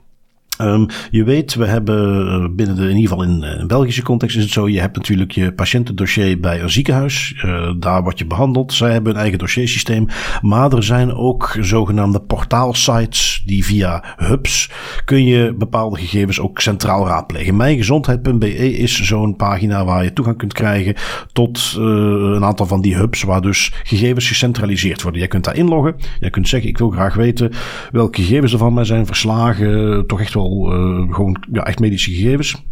Um, 0.60 0.86
je 1.10 1.24
weet, 1.24 1.54
we 1.54 1.66
hebben 1.66 2.26
eh, 2.28 2.48
binnen 2.50 2.76
de, 2.76 2.82
in 2.82 2.96
ieder 2.96 3.08
geval 3.08 3.24
in 3.24 3.42
een 3.42 3.66
Belgische 3.66 4.02
context 4.02 4.36
is 4.36 4.42
het 4.42 4.52
zo, 4.52 4.68
je 4.68 4.80
hebt 4.80 4.96
natuurlijk 4.96 5.32
je 5.32 5.52
patiëntendossier 5.52 6.40
bij 6.40 6.62
een 6.62 6.70
ziekenhuis. 6.70 7.42
Uh, 7.44 7.70
daar 7.78 8.02
word 8.02 8.18
je 8.18 8.26
behandeld. 8.26 8.72
Zij 8.72 8.92
hebben 8.92 9.12
een 9.12 9.20
eigen 9.20 9.38
dossiersysteem. 9.38 10.06
Maar 10.40 10.72
er 10.72 10.82
zijn 10.82 11.12
ook 11.12 11.56
zogenaamde 11.60 12.20
portaalsites 12.20 13.42
die 13.46 13.64
via 13.64 14.14
hubs 14.16 14.70
kun 15.04 15.24
je 15.24 15.54
bepaalde 15.58 15.98
gegevens 15.98 16.40
ook 16.40 16.60
centraal 16.60 17.06
raadplegen. 17.06 17.56
Mijngezondheid.be 17.56 18.54
is 18.78 19.02
zo'n 19.02 19.36
pagina 19.36 19.84
waar 19.84 20.04
je 20.04 20.12
toegang 20.12 20.38
kunt 20.38 20.52
krijgen 20.52 20.94
tot 21.32 21.74
een 21.76 22.44
aantal 22.44 22.66
van 22.66 22.80
die 22.80 22.96
hubs 22.96 23.22
waar 23.22 23.40
dus 23.40 23.72
gegevens 23.82 24.28
gecentraliseerd 24.28 25.02
worden. 25.02 25.20
Jij 25.20 25.28
kunt 25.28 25.44
daar 25.44 25.56
inloggen. 25.56 25.94
Jij 26.20 26.30
kunt 26.30 26.48
zeggen, 26.48 26.68
ik 26.68 26.78
wil 26.78 26.90
graag 26.90 27.14
weten 27.14 27.50
welke 27.90 28.22
gegevens 28.22 28.52
er 28.52 28.58
van 28.58 28.74
mij 28.74 28.84
zijn 28.84 29.06
verslagen. 29.06 30.06
Toch 30.06 30.20
echt 30.20 30.34
wel 30.34 30.49
uh, 30.50 31.14
gewoon 31.14 31.36
echt 31.50 31.80
medische 31.80 32.10
gegevens. 32.10 32.64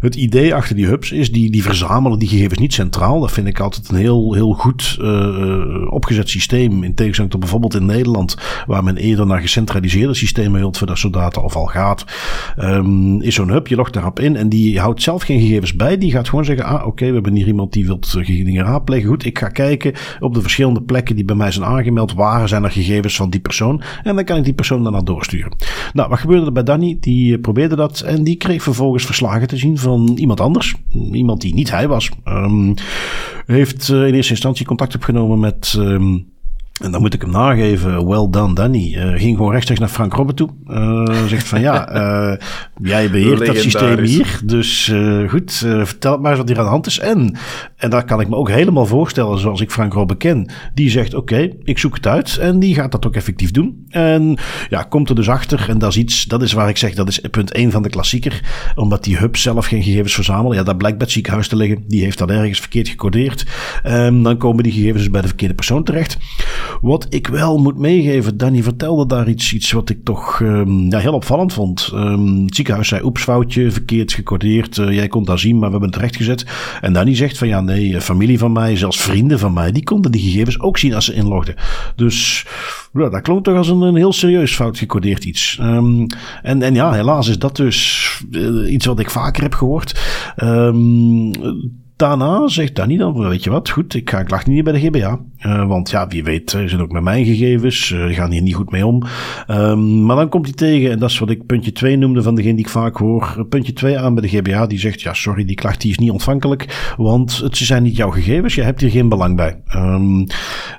Het 0.00 0.14
idee 0.14 0.54
achter 0.54 0.76
die 0.76 0.86
hubs 0.86 1.12
is, 1.12 1.32
die, 1.32 1.50
die 1.50 1.62
verzamelen 1.62 2.18
die 2.18 2.28
gegevens 2.28 2.58
niet 2.58 2.72
centraal. 2.72 3.20
Dat 3.20 3.32
vind 3.32 3.46
ik 3.46 3.60
altijd 3.60 3.88
een 3.88 3.96
heel, 3.96 4.34
heel 4.34 4.52
goed 4.52 4.98
uh, 5.00 5.92
opgezet 5.92 6.28
systeem. 6.28 6.82
In 6.82 6.94
tegenstelling 6.94 7.32
tot 7.32 7.40
bijvoorbeeld 7.40 7.74
in 7.74 7.86
Nederland, 7.86 8.36
waar 8.66 8.84
men 8.84 8.96
eerder 8.96 9.26
naar 9.26 9.40
gecentraliseerde 9.40 10.14
systemen 10.14 10.60
wilt 10.60 10.78
voor 10.78 10.86
dat 10.86 10.98
soort 10.98 11.12
data 11.12 11.40
of 11.40 11.56
al 11.56 11.66
gaat. 11.66 12.04
Um, 12.58 13.20
is 13.20 13.34
zo'n 13.34 13.50
hub, 13.50 13.66
je 13.66 13.76
logt 13.76 13.92
daarop 13.92 14.20
in 14.20 14.36
en 14.36 14.48
die 14.48 14.80
houdt 14.80 15.02
zelf 15.02 15.22
geen 15.22 15.40
gegevens 15.40 15.76
bij. 15.76 15.98
Die 15.98 16.10
gaat 16.10 16.28
gewoon 16.28 16.44
zeggen, 16.44 16.64
ah 16.66 16.86
oké, 16.86 17.06
we 17.06 17.14
hebben 17.14 17.34
hier 17.34 17.46
iemand 17.46 17.72
die 17.72 17.86
wil 17.86 17.98
dingen 18.24 18.64
raadplegen. 18.64 19.08
Goed, 19.08 19.24
ik 19.24 19.38
ga 19.38 19.48
kijken 19.48 19.92
op 20.20 20.34
de 20.34 20.40
verschillende 20.40 20.82
plekken 20.82 21.16
die 21.16 21.24
bij 21.24 21.36
mij 21.36 21.50
zijn 21.50 21.64
aangemeld. 21.64 22.12
Waar 22.12 22.48
zijn 22.48 22.64
er 22.64 22.70
gegevens 22.70 23.16
van 23.16 23.30
die 23.30 23.40
persoon? 23.40 23.82
En 24.02 24.14
dan 24.14 24.24
kan 24.24 24.36
ik 24.36 24.44
die 24.44 24.54
persoon 24.54 24.82
daarna 24.82 25.00
doorsturen. 25.00 25.56
Nou, 25.92 26.08
wat 26.08 26.18
gebeurde 26.18 26.46
er 26.46 26.52
bij 26.52 26.62
Danny? 26.62 26.96
Die 27.00 27.38
probeerde 27.38 27.76
dat 27.76 28.00
en 28.00 28.24
die 28.24 28.36
kreeg 28.36 28.62
vervolgens 28.62 29.04
verslagen 29.04 29.37
te 29.46 29.56
zien 29.56 29.78
van 29.78 30.14
iemand 30.16 30.40
anders. 30.40 30.74
Iemand 31.12 31.40
die 31.40 31.54
niet 31.54 31.70
hij 31.70 31.88
was. 31.88 32.10
Um, 32.24 32.74
heeft 33.46 33.88
uh, 33.88 34.06
in 34.06 34.14
eerste 34.14 34.32
instantie 34.32 34.66
contact 34.66 34.94
opgenomen 34.94 35.38
met... 35.38 35.74
Um, 35.78 36.36
en 36.80 36.90
dan 36.90 37.00
moet 37.00 37.14
ik 37.14 37.20
hem 37.20 37.30
nageven, 37.30 38.06
well 38.06 38.26
done 38.30 38.54
Danny. 38.54 38.94
Uh, 38.94 39.18
ging 39.20 39.36
gewoon 39.36 39.50
rechtstreeks 39.50 39.80
naar 39.80 39.88
Frank 39.88 40.12
Robben 40.12 40.34
toe. 40.34 40.48
Uh, 40.68 41.24
zegt 41.26 41.48
van 41.48 41.60
ja, 41.60 41.94
uh, 41.94 42.36
jij 42.92 43.10
beheert 43.10 43.46
dat 43.46 43.56
systeem 43.56 43.98
hier. 43.98 44.40
Dus 44.44 44.92
goed, 45.28 45.52
vertel 45.82 46.18
maar 46.18 46.30
eens 46.30 46.40
wat 46.40 46.48
hier 46.48 46.58
aan 46.58 46.64
de 46.64 46.70
hand 46.70 46.86
is. 46.86 46.98
En, 46.98 47.36
en 47.76 47.90
daar 47.90 48.04
kan 48.04 48.20
ik 48.20 48.28
me 48.28 48.36
ook 48.36 48.48
helemaal 48.50 48.86
voorstellen, 48.86 49.38
zoals 49.38 49.60
ik 49.60 49.70
Frank 49.70 49.92
Robben 49.92 50.16
ken. 50.16 50.50
Die 50.74 50.90
zegt 50.90 51.14
oké, 51.14 51.34
okay, 51.34 51.56
ik 51.62 51.78
zoek 51.78 51.94
het 51.94 52.06
uit. 52.06 52.36
En 52.36 52.58
die 52.58 52.74
gaat 52.74 52.92
dat 52.92 53.06
ook 53.06 53.14
effectief 53.14 53.50
doen. 53.50 53.86
En 53.88 54.38
ja, 54.68 54.82
komt 54.82 55.08
er 55.08 55.14
dus 55.14 55.28
achter. 55.28 55.66
En 55.68 55.78
dat 55.78 55.90
is 55.90 55.96
iets, 55.96 56.24
dat 56.24 56.42
is 56.42 56.52
waar 56.52 56.68
ik 56.68 56.76
zeg, 56.76 56.94
dat 56.94 57.08
is 57.08 57.20
punt 57.30 57.52
1 57.52 57.70
van 57.70 57.82
de 57.82 57.88
klassieker. 57.88 58.42
Omdat 58.74 59.04
die 59.04 59.16
hub 59.16 59.36
zelf 59.36 59.66
geen 59.66 59.82
gegevens 59.82 60.14
verzamelt. 60.14 60.54
Ja, 60.54 60.62
dat 60.62 60.78
blijkt 60.78 60.96
bij 60.96 61.06
het 61.06 61.14
ziekenhuis 61.14 61.48
te 61.48 61.56
liggen. 61.56 61.84
Die 61.86 62.02
heeft 62.02 62.18
dat 62.18 62.30
ergens 62.30 62.60
verkeerd 62.60 62.88
gecodeerd. 62.88 63.46
En 63.82 64.22
dan 64.22 64.36
komen 64.36 64.62
die 64.62 64.72
gegevens 64.72 65.02
dus 65.02 65.10
bij 65.10 65.20
de 65.20 65.26
verkeerde 65.26 65.54
persoon 65.54 65.84
terecht. 65.84 66.18
Wat 66.80 67.06
ik 67.08 67.26
wel 67.26 67.58
moet 67.58 67.78
meegeven, 67.78 68.36
Danny 68.36 68.62
vertelde 68.62 69.06
daar 69.06 69.28
iets, 69.28 69.52
iets 69.52 69.72
wat 69.72 69.90
ik 69.90 70.04
toch 70.04 70.40
um, 70.40 70.90
ja, 70.90 70.98
heel 70.98 71.12
opvallend 71.12 71.52
vond. 71.52 71.90
Um, 71.94 72.44
het 72.44 72.54
ziekenhuis 72.54 72.88
zei, 72.88 73.04
oeps, 73.04 73.22
foutje, 73.22 73.70
verkeerd 73.70 74.12
gecodeerd. 74.12 74.76
Uh, 74.76 74.92
jij 74.92 75.08
kon 75.08 75.24
dat 75.24 75.40
zien, 75.40 75.58
maar 75.58 75.66
we 75.66 75.70
hebben 75.70 75.90
het 75.90 76.00
recht 76.00 76.16
gezet. 76.16 76.46
En 76.80 76.92
Danny 76.92 77.14
zegt 77.14 77.38
van, 77.38 77.48
ja 77.48 77.60
nee, 77.60 78.00
familie 78.00 78.38
van 78.38 78.52
mij, 78.52 78.76
zelfs 78.76 79.00
vrienden 79.00 79.38
van 79.38 79.52
mij, 79.52 79.72
die 79.72 79.82
konden 79.82 80.10
die 80.10 80.20
gegevens 80.20 80.60
ook 80.60 80.78
zien 80.78 80.94
als 80.94 81.04
ze 81.04 81.14
inlogden. 81.14 81.54
Dus 81.96 82.46
ja, 82.92 83.08
dat 83.08 83.22
klonk 83.22 83.44
toch 83.44 83.56
als 83.56 83.68
een, 83.68 83.96
heel 83.96 84.12
serieus 84.12 84.54
fout 84.54 84.78
gecodeerd 84.78 85.24
iets. 85.24 85.58
Um, 85.60 86.06
en, 86.42 86.62
en 86.62 86.74
ja, 86.74 86.92
helaas 86.92 87.28
is 87.28 87.38
dat 87.38 87.56
dus 87.56 88.08
uh, 88.30 88.72
iets 88.72 88.86
wat 88.86 88.98
ik 88.98 89.10
vaker 89.10 89.42
heb 89.42 89.54
gehoord. 89.54 90.00
Um, 90.36 91.30
daarna 91.98 92.48
zegt 92.48 92.74
Danny 92.74 92.96
dan, 92.96 93.28
weet 93.28 93.44
je 93.44 93.50
wat, 93.50 93.70
goed, 93.70 93.94
ik 93.94 94.10
ga 94.10 94.22
klachten 94.22 94.52
niet 94.52 94.64
bij 94.64 94.72
de 94.72 94.80
GBA. 94.80 95.18
Uh, 95.46 95.66
want 95.66 95.90
ja, 95.90 96.08
wie 96.08 96.24
weet, 96.24 96.50
ze 96.50 96.68
zit 96.68 96.80
ook 96.80 96.92
met 96.92 97.02
mijn 97.02 97.24
gegevens, 97.24 97.90
uh, 97.90 98.14
gaan 98.14 98.30
hier 98.30 98.42
niet 98.42 98.54
goed 98.54 98.70
mee 98.70 98.86
om. 98.86 99.02
Um, 99.48 100.04
maar 100.04 100.16
dan 100.16 100.28
komt 100.28 100.44
hij 100.44 100.54
tegen, 100.54 100.90
en 100.90 100.98
dat 100.98 101.10
is 101.10 101.18
wat 101.18 101.30
ik 101.30 101.46
puntje 101.46 101.72
2 101.72 101.96
noemde 101.96 102.22
van 102.22 102.34
degene 102.34 102.54
die 102.54 102.64
ik 102.64 102.70
vaak 102.70 102.96
hoor. 102.96 103.46
Puntje 103.48 103.72
2 103.72 103.98
aan 103.98 104.14
bij 104.14 104.28
de 104.28 104.36
GBA, 104.36 104.66
die 104.66 104.78
zegt, 104.78 105.00
ja, 105.00 105.14
sorry, 105.14 105.44
die 105.44 105.56
klacht 105.56 105.80
die 105.80 105.90
is 105.90 105.98
niet 105.98 106.10
ontvankelijk, 106.10 106.92
want 106.96 107.36
het 107.36 107.56
zijn 107.56 107.82
niet 107.82 107.96
jouw 107.96 108.10
gegevens, 108.10 108.54
je 108.54 108.62
hebt 108.62 108.80
hier 108.80 108.90
geen 108.90 109.08
belang 109.08 109.36
bij. 109.36 109.60
Um, 109.74 110.26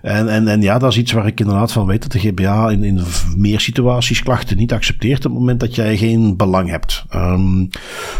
en, 0.02 0.30
en, 0.30 0.48
en 0.48 0.62
ja, 0.62 0.80
dat 0.80 0.92
is 0.92 0.98
iets 0.98 1.12
waar 1.12 1.28
ik 1.28 1.40
inderdaad 1.40 1.72
van 1.72 1.86
weet 1.86 2.02
dat 2.02 2.12
de 2.12 2.20
GBA 2.20 2.70
in, 2.70 2.84
in 2.84 3.00
meer 3.38 3.60
situaties 3.60 4.24
klachten 4.24 4.58
niet 4.58 4.74
accepteert 4.74 5.26
op 5.26 5.32
het 5.32 5.40
moment 5.40 5.60
dat 5.60 5.76
jij 5.76 5.98
geen 5.98 6.38
belang 6.38 6.70
hebt. 6.70 7.06
Um, 7.16 7.70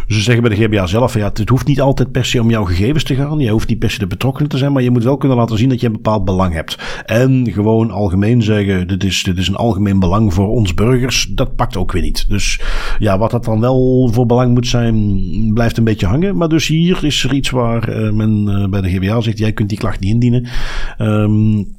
ze 0.08 0.22
zeggen 0.22 0.44
bij 0.44 0.56
de 0.56 0.64
GBA 0.64 0.86
zelf, 0.86 1.14
ja, 1.14 1.32
het 1.34 1.50
hoeft 1.50 1.68
niet 1.68 1.82
altijd 1.82 2.12
per 2.12 2.26
se 2.26 2.42
om 2.42 2.50
jouw 2.50 2.64
gegevens 2.64 2.88
gaan, 2.98 3.40
je 3.40 3.50
hoeft 3.50 3.68
niet 3.68 3.80
per 3.80 3.92
se 3.92 4.00
de 4.00 4.08
betrokkenen 4.08 4.50
te 4.50 4.58
zijn, 4.58 4.72
maar 4.72 4.84
je 4.84 4.92
moet 4.92 5.04
wel 5.04 5.18
kunnen 5.18 5.38
laten 5.38 5.58
zien 5.58 5.70
dat 5.70 5.80
je 5.80 5.86
een 5.86 5.94
bepaald 5.94 6.26
belang 6.26 6.54
hebt. 6.54 6.78
En 7.06 7.52
gewoon 7.52 7.92
algemeen 7.92 8.44
zeggen, 8.44 8.88
dit 8.88 9.04
is, 9.04 9.24
dit 9.24 9.38
is 9.38 9.48
een 9.48 9.56
algemeen 9.56 10.00
belang 10.00 10.34
voor 10.34 10.48
ons 10.48 10.74
burgers, 10.74 11.30
dat 11.32 11.56
pakt 11.56 11.78
ook 11.78 11.92
weer 11.92 12.02
niet. 12.02 12.30
Dus 12.30 12.62
ja, 13.00 13.18
wat 13.18 13.32
dat 13.32 13.46
dan 13.46 13.60
wel 13.60 14.10
voor 14.12 14.26
belang 14.26 14.54
moet 14.54 14.68
zijn, 14.68 15.22
blijft 15.54 15.78
een 15.78 15.84
beetje 15.84 16.06
hangen. 16.06 16.38
Maar 16.38 16.50
dus 16.50 16.68
hier 16.68 17.04
is 17.04 17.24
er 17.24 17.34
iets 17.34 17.50
waar 17.50 17.90
uh, 17.90 18.12
men 18.12 18.48
uh, 18.48 18.68
bij 18.68 18.82
de 18.82 18.90
GBA 18.90 19.22
zegt, 19.22 19.38
jij 19.38 19.52
kunt 19.52 19.70
die 19.70 19.78
klacht 19.78 20.00
niet 20.00 20.12
indienen. 20.12 20.48
Um, 20.98 21.78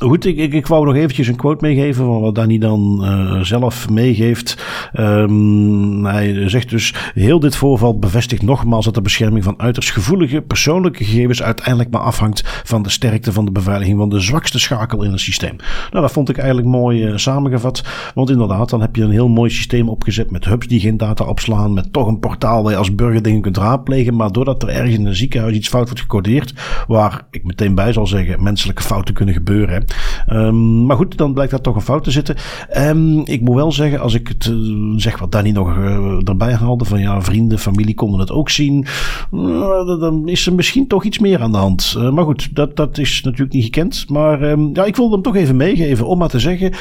Goed, 0.00 0.24
ik, 0.24 0.36
ik, 0.36 0.52
ik 0.52 0.66
wou 0.66 0.84
nog 0.86 0.94
eventjes 0.94 1.28
een 1.28 1.36
quote 1.36 1.64
meegeven 1.64 2.04
van 2.04 2.20
wat 2.20 2.34
Danny 2.34 2.58
dan 2.58 3.00
uh, 3.02 3.40
zelf 3.40 3.90
meegeeft. 3.90 4.64
Um, 4.94 6.04
hij 6.04 6.48
zegt 6.48 6.70
dus, 6.70 6.94
heel 7.14 7.40
dit 7.40 7.56
voorval 7.56 7.98
bevestigt 7.98 8.42
nogmaals 8.42 8.84
dat 8.84 8.94
de 8.94 9.02
bescherming 9.02 9.44
van 9.44 9.60
uiterst 9.60 9.90
gevoelige 9.90 10.40
persoonlijke 10.40 11.04
gegevens 11.04 11.42
uiteindelijk 11.42 11.90
maar 11.90 12.00
afhangt 12.00 12.42
van 12.64 12.82
de 12.82 12.90
sterkte 12.90 13.32
van 13.32 13.44
de 13.44 13.50
beveiliging 13.50 13.98
van 13.98 14.08
de 14.08 14.20
zwakste 14.20 14.58
schakel 14.58 15.02
in 15.02 15.10
het 15.10 15.20
systeem. 15.20 15.56
Nou, 15.90 16.02
dat 16.02 16.12
vond 16.12 16.28
ik 16.28 16.38
eigenlijk 16.38 16.68
mooi 16.68 17.06
uh, 17.06 17.16
samengevat, 17.16 17.84
want 18.14 18.30
inderdaad, 18.30 18.70
dan 18.70 18.80
heb 18.80 18.96
je 18.96 19.02
een 19.02 19.10
heel 19.10 19.28
mooi 19.28 19.50
systeem 19.50 19.88
opgezet 19.88 20.30
met 20.30 20.44
hubs 20.44 20.66
die 20.66 20.80
geen 20.80 20.96
data 20.96 21.24
opslaan, 21.24 21.74
met 21.74 21.92
toch 21.92 22.06
een 22.06 22.18
portaal 22.18 22.62
waar 22.62 22.72
je 22.72 22.78
als 22.78 22.94
burger 22.94 23.22
dingen 23.22 23.40
kunt 23.40 23.56
raadplegen, 23.56 24.16
maar 24.16 24.32
doordat 24.32 24.62
er 24.62 24.68
ergens 24.68 24.94
in 24.94 25.06
een 25.06 25.16
ziekenhuis 25.16 25.54
iets 25.54 25.68
fout 25.68 25.86
wordt 25.86 26.00
gecodeerd, 26.00 26.54
waar 26.86 27.26
ik 27.30 27.44
meteen 27.44 27.74
bij 27.74 27.92
zal 27.92 28.06
zeggen, 28.06 28.42
menselijke 28.42 28.82
fouten 28.82 29.14
kunnen 29.14 29.34
gebeuren, 29.34 29.86
Um, 30.32 30.86
maar 30.86 30.96
goed, 30.96 31.16
dan 31.16 31.32
blijkt 31.32 31.52
dat 31.52 31.62
toch 31.62 31.74
een 31.74 31.80
fout 31.80 32.04
te 32.04 32.10
zitten. 32.10 32.36
Um, 32.76 33.20
ik 33.24 33.40
moet 33.40 33.54
wel 33.54 33.72
zeggen, 33.72 34.00
als 34.00 34.14
ik 34.14 34.28
het 34.28 34.46
uh, 34.46 34.56
zeg 34.96 35.18
wat 35.18 35.32
Danny 35.32 35.50
nog 35.50 35.76
uh, 35.76 36.28
erbij 36.28 36.52
haalde, 36.52 36.84
van 36.84 37.00
ja, 37.00 37.22
vrienden, 37.22 37.58
familie 37.58 37.94
konden 37.94 38.20
het 38.20 38.30
ook 38.30 38.50
zien, 38.50 38.86
uh, 39.32 40.00
dan 40.00 40.28
is 40.28 40.46
er 40.46 40.54
misschien 40.54 40.86
toch 40.86 41.04
iets 41.04 41.18
meer 41.18 41.42
aan 41.42 41.52
de 41.52 41.58
hand. 41.58 41.96
maar 42.12 42.24
goed, 42.24 42.54
dat, 42.54 42.76
dat 42.76 42.98
is 42.98 43.22
natuurlijk 43.22 43.52
niet 43.52 43.64
gekend. 43.64 44.04
Maar 44.08 44.42
um, 44.42 44.70
ja, 44.72 44.84
ik 44.84 44.96
wilde 44.96 45.12
hem 45.12 45.22
toch 45.22 45.36
even 45.36 45.56
meegeven 45.56 46.06
om 46.06 46.18
maar 46.18 46.28
te 46.28 46.38
zeggen, 46.38 46.72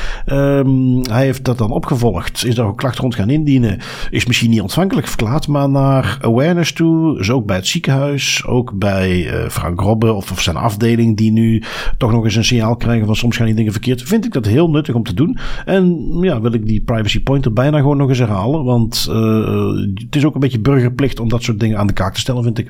hij 1.12 1.26
heeft 1.26 1.46
dat 1.46 1.58
dan 1.58 1.72
opgevolgd, 1.72 2.46
is 2.46 2.56
daar 2.56 2.68
een 2.68 2.76
klacht 2.76 2.98
rond 2.98 3.16
gaan 3.16 3.30
indienen, 3.30 3.80
is 4.10 4.26
misschien 4.26 4.50
niet 4.50 4.62
ontvankelijk 4.62 5.08
verklaard, 5.08 5.48
maar 5.48 5.70
naar 5.70 6.18
awareness 6.22 6.74
toe, 6.74 7.18
dus 7.18 7.32
ook 7.32 7.46
bij 7.46 7.56
het 7.56 7.68
ziekenhuis, 7.68 8.46
ook 8.46 8.74
bij 8.76 9.32
Frank 9.50 9.82
Robbe 9.82 10.14
of, 10.14 10.32
of 10.32 10.42
zijn 10.42 10.56
afdeling, 10.56 11.18
die 11.18 11.32
nu 11.32 11.64
toch 11.98 12.12
nog 12.12 12.24
eens 12.24 12.36
een 12.36 12.44
signaal 12.44 12.76
van 13.06 13.16
soms 13.16 13.38
gaan 13.38 13.46
die 13.46 13.56
dingen 13.56 13.72
verkeerd, 13.72 14.01
vind 14.01 14.25
ik 14.25 14.34
dat 14.34 14.46
heel 14.46 14.70
nuttig 14.70 14.96
om 14.96 15.04
te 15.04 15.13
doen. 15.13 15.38
En 15.66 16.08
ja, 16.22 16.42
wil 16.42 16.54
ik 16.54 16.66
die 16.66 16.82
privacy 16.82 17.24
pointer 17.24 17.54
bijna 17.54 17.77
gewoon 17.77 17.98
nog 17.98 18.10
eens 18.10 18.20
herhalen, 18.20 18.63
want 18.63 19.08
uh, 19.10 19.94
het 19.94 20.16
is 20.16 20.25
ook 20.25 20.34
een 20.34 20.39
beetje 20.39 20.60
burgerplicht 20.60 21.20
om 21.20 21.30
dat 21.30 21.44
soort 21.44 21.60
dingen 21.60 21.77
aan 21.77 21.88
de 21.88 21.94
kaak 21.94 22.13
te 22.13 22.20
stellen, 22.20 22.44
vind 22.44 22.58
ik. 22.58 22.70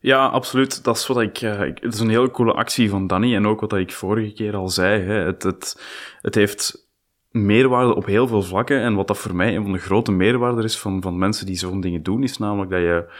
Ja, 0.00 0.26
absoluut. 0.26 0.84
Dat 0.84 0.96
is 0.96 1.06
wat 1.06 1.20
ik. 1.20 1.42
Uh, 1.42 1.58
het 1.58 1.94
is 1.94 2.00
een 2.00 2.08
hele 2.08 2.30
coole 2.30 2.52
actie 2.52 2.90
van 2.90 3.06
Danny. 3.06 3.34
En 3.34 3.46
ook 3.46 3.60
wat 3.60 3.72
ik 3.72 3.92
vorige 3.92 4.32
keer 4.32 4.56
al 4.56 4.68
zei. 4.68 5.02
Hè. 5.02 5.14
Het, 5.14 5.42
het, 5.42 5.82
het 6.20 6.34
heeft 6.34 6.88
meerwaarde 7.30 7.94
op 7.94 8.06
heel 8.06 8.26
veel 8.26 8.42
vlakken. 8.42 8.80
En 8.80 8.94
wat 8.94 9.06
dat 9.06 9.18
voor 9.18 9.36
mij 9.36 9.56
een 9.56 9.62
van 9.62 9.72
de 9.72 9.78
grote 9.78 10.12
meerwaarden 10.12 10.64
is 10.64 10.78
van, 10.78 11.02
van 11.02 11.18
mensen 11.18 11.46
die 11.46 11.56
zo'n 11.56 11.80
dingen 11.80 12.02
doen, 12.02 12.22
is 12.22 12.38
namelijk 12.38 12.70
dat 12.70 12.80
je 12.80 13.12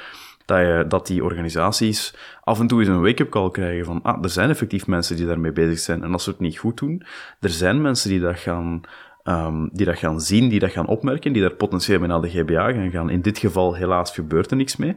dat, 0.89 1.07
die 1.07 1.25
organisaties 1.25 2.15
af 2.43 2.61
en 2.61 2.67
toe 2.67 2.79
eens 2.79 2.89
een 2.89 3.03
wake-up 3.03 3.31
call 3.31 3.51
krijgen 3.51 3.85
van, 3.85 4.03
ah, 4.03 4.23
er 4.23 4.31
zijn 4.31 4.51
effectief 4.51 4.87
mensen 4.87 5.17
die 5.17 5.27
daarmee 5.27 5.53
bezig 5.53 5.79
zijn. 5.79 6.03
En 6.03 6.13
als 6.13 6.25
ze 6.25 6.31
het 6.31 6.41
niet 6.41 6.59
goed 6.59 6.79
doen, 6.79 7.03
er 7.41 7.51
zijn 7.51 7.81
mensen 7.81 8.11
die 8.11 8.21
dat 8.21 8.39
gaan, 8.39 8.81
um, 9.25 9.69
die 9.73 9.87
dat 9.87 9.99
gaan 9.99 10.21
zien, 10.21 10.49
die 10.49 10.61
dat 10.61 10.71
gaan 10.71 10.87
opmerken, 10.87 11.33
die 11.33 11.43
daar 11.43 11.55
potentieel 11.55 11.99
mee 11.99 12.09
naar 12.09 12.21
de 12.21 12.31
GBA 12.31 12.73
gaan 12.73 12.91
gaan. 12.91 13.11
In 13.11 13.21
dit 13.21 13.39
geval, 13.39 13.75
helaas, 13.75 14.15
gebeurt 14.15 14.51
er 14.51 14.57
niks 14.57 14.77
mee. 14.77 14.97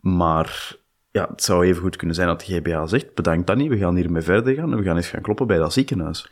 Maar 0.00 0.76
ja, 1.10 1.26
het 1.30 1.42
zou 1.42 1.66
even 1.66 1.82
goed 1.82 1.96
kunnen 1.96 2.16
zijn 2.16 2.28
dat 2.28 2.40
de 2.40 2.54
GBA 2.54 2.86
zegt, 2.86 3.14
bedankt 3.14 3.46
Danny, 3.46 3.68
we 3.68 3.76
gaan 3.76 3.96
hiermee 3.96 4.22
verder 4.22 4.54
gaan 4.54 4.72
en 4.72 4.78
we 4.78 4.84
gaan 4.84 4.96
eens 4.96 5.08
gaan 5.08 5.22
kloppen 5.22 5.46
bij 5.46 5.58
dat 5.58 5.72
ziekenhuis. 5.72 6.30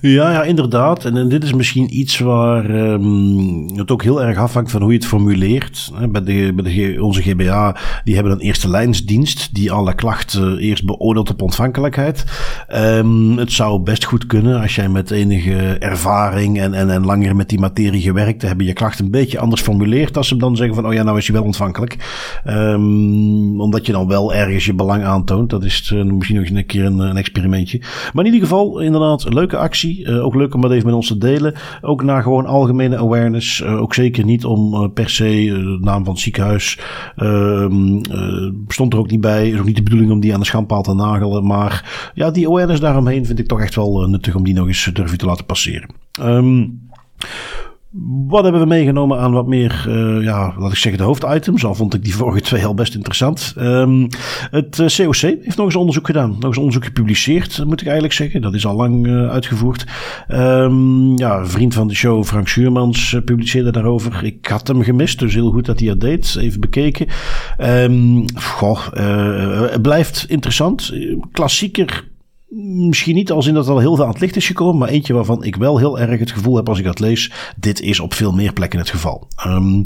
Ja, 0.00 0.32
ja 0.32 0.42
inderdaad. 0.42 1.04
En, 1.04 1.28
dit 1.28 1.44
is 1.44 1.52
misschien 1.52 1.98
iets 1.98 2.18
waar 2.18 2.70
um, 2.70 3.76
het 3.76 3.90
ook 3.90 4.02
heel 4.02 4.22
erg 4.22 4.38
afhangt 4.38 4.70
van 4.70 4.80
hoe 4.80 4.90
je 4.90 4.98
het 4.98 5.06
formuleert. 5.06 5.90
Bij, 6.08 6.22
de, 6.22 6.52
bij 6.54 6.72
de, 6.72 7.02
onze 7.02 7.22
GBA, 7.22 7.76
die 8.04 8.14
hebben 8.14 8.32
een 8.32 8.38
eerste 8.38 8.68
lijnsdienst 8.68 9.54
die 9.54 9.72
alle 9.72 9.94
klachten 9.94 10.58
eerst 10.58 10.84
beoordeelt 10.84 11.30
op 11.30 11.42
ontvankelijkheid. 11.42 12.24
Um, 12.74 13.38
het 13.38 13.52
zou 13.52 13.80
best 13.80 14.04
goed 14.04 14.26
kunnen 14.26 14.60
als 14.60 14.74
jij 14.74 14.88
met 14.88 15.10
enige 15.10 15.78
ervaring 15.78 16.60
en, 16.60 16.74
en, 16.74 16.90
en 16.90 17.04
langer 17.04 17.36
met 17.36 17.48
die 17.48 17.60
materie 17.60 18.00
gewerkt 18.00 18.42
hebt, 18.42 18.62
je 18.62 18.72
klacht 18.72 18.98
een 18.98 19.10
beetje 19.10 19.38
anders 19.38 19.62
formuleert 19.62 20.16
als 20.16 20.28
ze 20.28 20.36
dan 20.36 20.56
zeggen 20.56 20.74
van, 20.74 20.86
oh 20.86 20.92
ja, 20.92 21.02
nou 21.02 21.18
is 21.18 21.26
je 21.26 21.32
wel 21.32 21.42
ontvankelijk. 21.42 21.96
Um, 22.46 23.60
omdat 23.60 23.86
je 23.86 23.92
dan 23.92 24.08
wel 24.08 24.34
ergens 24.34 24.64
je 24.64 24.74
belang 24.74 25.04
aantoont. 25.04 25.50
Dat 25.50 25.64
is 25.64 25.90
uh, 25.94 26.02
misschien 26.02 26.40
nog 26.40 26.48
een 26.48 26.66
keer 26.66 26.84
een, 26.84 26.98
een, 26.98 27.16
experimentje. 27.16 27.80
Maar 28.12 28.24
in 28.24 28.32
ieder 28.32 28.48
geval, 28.48 28.80
inderdaad, 28.80 29.24
een 29.24 29.34
actie. 29.56 30.04
Uh, 30.04 30.24
ook 30.24 30.34
leuk 30.34 30.54
om 30.54 30.60
dat 30.60 30.70
even 30.70 30.86
met 30.86 30.94
ons 30.94 31.06
te 31.06 31.18
delen. 31.18 31.54
Ook 31.80 32.02
naar 32.02 32.22
gewoon 32.22 32.46
algemene 32.46 32.96
awareness. 32.96 33.60
Uh, 33.60 33.80
ook 33.80 33.94
zeker 33.94 34.24
niet 34.24 34.44
om 34.44 34.92
per 34.92 35.10
se 35.10 35.24
de 35.24 35.78
naam 35.80 36.04
van 36.04 36.12
het 36.12 36.22
ziekenhuis. 36.22 36.78
Ehm, 37.16 38.00
stond 38.68 38.92
er 38.92 38.98
ook 38.98 39.10
niet 39.10 39.20
bij. 39.20 39.50
Is 39.50 39.58
ook 39.58 39.66
niet 39.66 39.76
de 39.76 39.82
bedoeling 39.82 40.10
om 40.10 40.20
die 40.20 40.34
aan 40.34 40.40
de 40.40 40.46
schandpaal 40.46 40.82
te 40.82 40.94
nagelen. 40.94 41.46
Maar 41.46 42.10
ja, 42.14 42.30
die 42.30 42.48
awareness 42.48 42.80
daaromheen 42.80 43.26
vind 43.26 43.38
ik 43.38 43.46
toch 43.46 43.60
echt 43.60 43.74
wel 43.74 44.08
nuttig 44.08 44.34
om 44.34 44.44
die 44.44 44.54
nog 44.54 44.66
eens 44.66 44.90
durven 44.92 45.18
te 45.18 45.26
laten 45.26 45.44
passeren. 45.44 45.90
Um, 46.20 46.80
wat 48.26 48.42
hebben 48.42 48.60
we 48.60 48.66
meegenomen 48.66 49.18
aan 49.18 49.32
wat 49.32 49.46
meer, 49.46 49.84
uh, 49.88 50.24
ja, 50.24 50.54
laat 50.58 50.70
ik 50.70 50.76
zeggen, 50.76 51.00
de 51.00 51.06
hoofditems? 51.06 51.64
Al 51.64 51.74
vond 51.74 51.94
ik 51.94 52.04
die 52.04 52.14
vorige 52.14 52.40
twee 52.40 52.66
al 52.66 52.74
best 52.74 52.94
interessant. 52.94 53.54
Um, 53.58 54.08
het 54.50 54.76
COC 54.76 55.14
eh, 55.14 55.20
heeft 55.20 55.56
nog 55.56 55.66
eens 55.66 55.76
onderzoek 55.76 56.06
gedaan. 56.06 56.30
Nog 56.30 56.44
eens 56.44 56.58
onderzoek 56.58 56.84
gepubliceerd, 56.84 57.64
moet 57.64 57.80
ik 57.80 57.86
eigenlijk 57.86 58.14
zeggen. 58.14 58.40
Dat 58.40 58.54
is 58.54 58.66
al 58.66 58.76
lang 58.76 59.06
uh, 59.06 59.30
uitgevoerd. 59.30 59.84
Um, 60.28 61.18
ja, 61.18 61.38
een 61.38 61.48
vriend 61.48 61.74
van 61.74 61.88
de 61.88 61.94
show, 61.94 62.24
Frank 62.24 62.48
Schuurmans, 62.48 63.16
publiceerde 63.24 63.72
daarover. 63.72 64.24
Ik 64.24 64.46
had 64.46 64.68
hem 64.68 64.82
gemist, 64.82 65.18
dus 65.18 65.34
heel 65.34 65.50
goed 65.50 65.66
dat 65.66 65.78
hij 65.78 65.88
dat 65.88 66.00
deed. 66.00 66.36
Even 66.40 66.60
bekeken. 66.60 67.06
Um, 67.58 68.24
goh, 68.34 68.86
het 69.70 69.82
blijft 69.82 70.24
interessant. 70.28 70.92
Klassieker 71.32 72.08
Misschien 72.50 73.14
niet 73.14 73.30
als 73.30 73.46
in 73.46 73.54
dat 73.54 73.68
al 73.68 73.78
heel 73.78 73.94
veel 73.94 74.04
aan 74.04 74.10
het 74.10 74.20
licht 74.20 74.36
is 74.36 74.46
gekomen, 74.46 74.78
maar 74.78 74.88
eentje 74.88 75.12
waarvan 75.12 75.44
ik 75.44 75.56
wel 75.56 75.78
heel 75.78 75.98
erg 75.98 76.20
het 76.20 76.30
gevoel 76.30 76.56
heb 76.56 76.68
als 76.68 76.78
ik 76.78 76.84
dat 76.84 77.00
lees. 77.00 77.32
Dit 77.56 77.80
is 77.80 78.00
op 78.00 78.14
veel 78.14 78.32
meer 78.32 78.52
plekken 78.52 78.78
het 78.78 78.90
geval. 78.90 79.28
Um, 79.46 79.82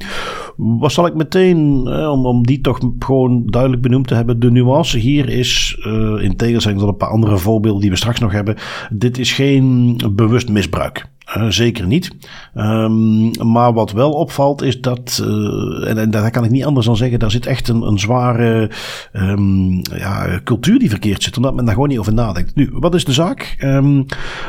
wat 0.56 0.92
zal 0.92 1.06
ik 1.06 1.14
meteen, 1.14 1.86
eh, 1.86 2.10
om, 2.10 2.26
om 2.26 2.46
die 2.46 2.60
toch 2.60 2.78
gewoon 2.98 3.46
duidelijk 3.46 3.82
benoemd 3.82 4.06
te 4.06 4.14
hebben. 4.14 4.40
De 4.40 4.50
nuance 4.50 4.98
hier 4.98 5.28
is, 5.28 5.76
uh, 5.86 6.22
in 6.22 6.36
tegenstelling 6.36 6.80
tot 6.80 6.88
een 6.88 6.96
paar 6.96 7.08
andere 7.08 7.38
voorbeelden 7.38 7.80
die 7.80 7.90
we 7.90 7.96
straks 7.96 8.20
nog 8.20 8.32
hebben. 8.32 8.56
Dit 8.90 9.18
is 9.18 9.32
geen 9.32 9.96
bewust 10.14 10.48
misbruik. 10.48 11.10
Uh, 11.36 11.46
zeker 11.48 11.86
niet. 11.86 12.10
Um, 12.54 13.30
maar 13.52 13.72
wat 13.72 13.92
wel 13.92 14.12
opvalt 14.12 14.62
is 14.62 14.80
dat, 14.80 15.22
uh, 15.22 15.88
en, 15.88 15.98
en, 15.98 16.10
daar 16.10 16.30
kan 16.30 16.44
ik 16.44 16.50
niet 16.50 16.64
anders 16.64 16.86
dan 16.86 16.96
zeggen, 16.96 17.18
daar 17.18 17.30
zit 17.30 17.46
echt 17.46 17.68
een, 17.68 17.82
een 17.82 17.98
zware 17.98 18.70
um, 19.12 19.80
ja, 19.82 20.40
cultuur 20.44 20.78
die 20.78 20.90
verkeerd 20.90 21.22
zit, 21.22 21.36
omdat 21.36 21.54
men 21.54 21.64
daar 21.64 21.74
gewoon 21.74 21.88
niet 21.88 21.98
over 21.98 22.14
nadenkt. 22.14 22.54
Nu, 22.54 22.70
wat 22.72 22.94
is 22.94 23.04
de 23.04 23.12
zaak? 23.12 23.56
Um, 23.60 24.06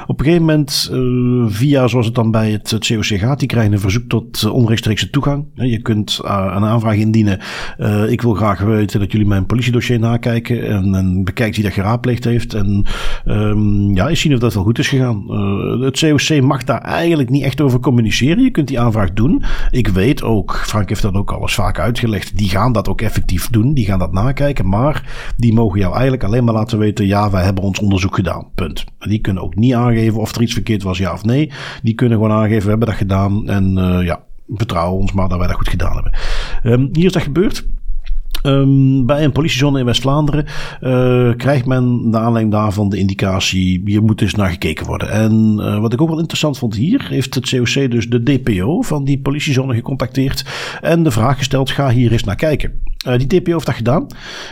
op 0.08 0.20
een 0.20 0.25
gegeven 0.25 0.46
moment, 0.46 0.89
uh, 0.94 1.46
via 1.48 1.88
zoals 1.88 2.06
het 2.06 2.15
dan 2.15 2.32
bij 2.32 2.51
het, 2.51 2.72
het 2.72 2.88
COC 2.88 3.06
gaat, 3.06 3.39
die 3.39 3.48
krijgen 3.48 3.74
een 3.74 3.80
verzoek 3.80 4.10
tot 4.10 4.50
onrechtstreekse 4.50 5.10
toegang. 5.10 5.46
Je 5.53 5.82
kunt 5.82 6.20
een 6.22 6.65
aanvraag 6.65 6.96
indienen. 6.96 7.39
ik 8.10 8.22
wil 8.22 8.34
graag 8.34 8.60
weten 8.60 9.00
dat 9.00 9.12
jullie 9.12 9.27
mijn 9.27 9.46
politiedossier 9.46 10.00
nakijken 10.00 10.68
en, 10.68 10.96
en 10.96 11.24
bekijkt 11.24 11.56
wie 11.56 11.63
dat 11.63 11.74
geraadpleegd 11.74 12.24
heeft. 12.24 12.53
En 12.53 12.86
ja, 13.94 14.08
eens 14.08 14.20
zien 14.20 14.34
of 14.34 14.39
dat 14.39 14.53
wel 14.53 14.63
goed 14.63 14.80
is 14.80 14.88
gegaan. 14.88 15.32
het 15.82 16.00
COC 16.00 16.42
mag 16.42 16.63
daar 16.63 16.73
eigenlijk 16.82 17.30
niet 17.30 17.44
echt 17.44 17.62
over 17.62 17.80
communiceren. 17.80 18.44
Je 18.44 18.51
kunt 18.51 18.68
die 18.68 18.80
aanvraag 18.80 19.13
doen. 19.13 19.44
Ik 19.72 19.88
weet 19.88 20.24
ook, 20.24 20.56
Frank 20.56 20.89
heeft 20.89 21.01
dat 21.01 21.13
ook 21.13 21.32
al 21.32 21.42
eens 21.42 21.53
vaak 21.53 21.80
uitgelegd, 21.80 22.38
die 22.38 22.50
gaan 22.50 22.72
dat 22.72 22.88
ook 22.88 23.01
effectief 23.01 23.50
doen. 23.50 23.74
Die 23.74 23.86
gaan 23.86 24.00
dat 24.00 24.12
nakijken, 24.12 24.68
maar 24.68 25.32
die 25.38 25.53
mogen 25.53 25.80
jou 25.80 25.94
eigenlijk 25.94 26.24
alleen 26.24 26.44
maar 26.44 26.53
laten 26.53 26.80
weten, 26.80 27.06
ja, 27.06 27.30
wij 27.30 27.44
hebben 27.44 27.63
ons 27.63 27.80
onderzoek 27.80 28.15
gedaan. 28.15 28.48
Punt. 28.56 28.86
Die 29.00 29.20
kunnen 29.20 29.44
ook 29.44 29.56
niet 29.56 29.74
aangeven 29.74 30.20
of 30.20 30.36
er 30.36 30.42
iets 30.42 30.53
verkeerd 30.53 30.84
was, 30.84 30.98
ja 30.98 31.13
of 31.13 31.24
nee. 31.24 31.51
Die 31.84 31.94
kunnen 31.94 32.18
gewoon 32.18 32.34
aangeven, 32.34 32.63
we 32.63 32.70
hebben 32.70 32.88
dat 32.88 32.98
gedaan 32.98 33.48
en 33.48 33.77
uh, 33.77 34.06
ja, 34.06 34.24
vertrouwen 34.48 35.00
ons 35.00 35.12
maar 35.12 35.30
dat 35.30 35.38
wij 35.38 35.48
dat 35.48 35.56
goed 35.56 35.70
gedaan 35.70 35.94
hebben. 35.94 36.13
Um, 36.63 36.89
hier 36.92 37.06
is 37.06 37.12
dat 37.12 37.22
gebeurd. 37.22 37.65
Um, 38.43 39.05
bij 39.05 39.23
een 39.23 39.31
politiezone 39.31 39.79
in 39.79 39.85
West-Vlaanderen 39.85 40.45
uh, 40.81 41.35
krijgt 41.38 41.65
men 41.65 42.09
naar 42.09 42.21
aanleiding 42.21 42.53
daarvan 42.53 42.89
de 42.89 42.97
indicatie, 42.97 43.81
hier 43.85 44.03
moet 44.03 44.21
eens 44.21 44.35
naar 44.35 44.50
gekeken 44.50 44.85
worden. 44.85 45.09
En 45.09 45.55
uh, 45.59 45.79
wat 45.79 45.93
ik 45.93 46.01
ook 46.01 46.09
wel 46.09 46.19
interessant 46.19 46.57
vond 46.57 46.75
hier, 46.75 47.07
heeft 47.09 47.35
het 47.35 47.50
COC 47.50 47.91
dus 47.91 48.09
de 48.09 48.23
DPO 48.23 48.81
van 48.81 49.03
die 49.03 49.19
politiezone 49.19 49.73
gecontacteerd 49.73 50.45
en 50.81 51.03
de 51.03 51.12
vraag 51.12 51.38
gesteld, 51.38 51.71
ga 51.71 51.89
hier 51.89 52.12
eens 52.12 52.23
naar 52.23 52.35
kijken. 52.35 52.71
Uh, 53.07 53.17
die 53.17 53.27
DPO 53.27 53.51
heeft 53.51 53.65
dat 53.65 53.75
gedaan. 53.75 54.07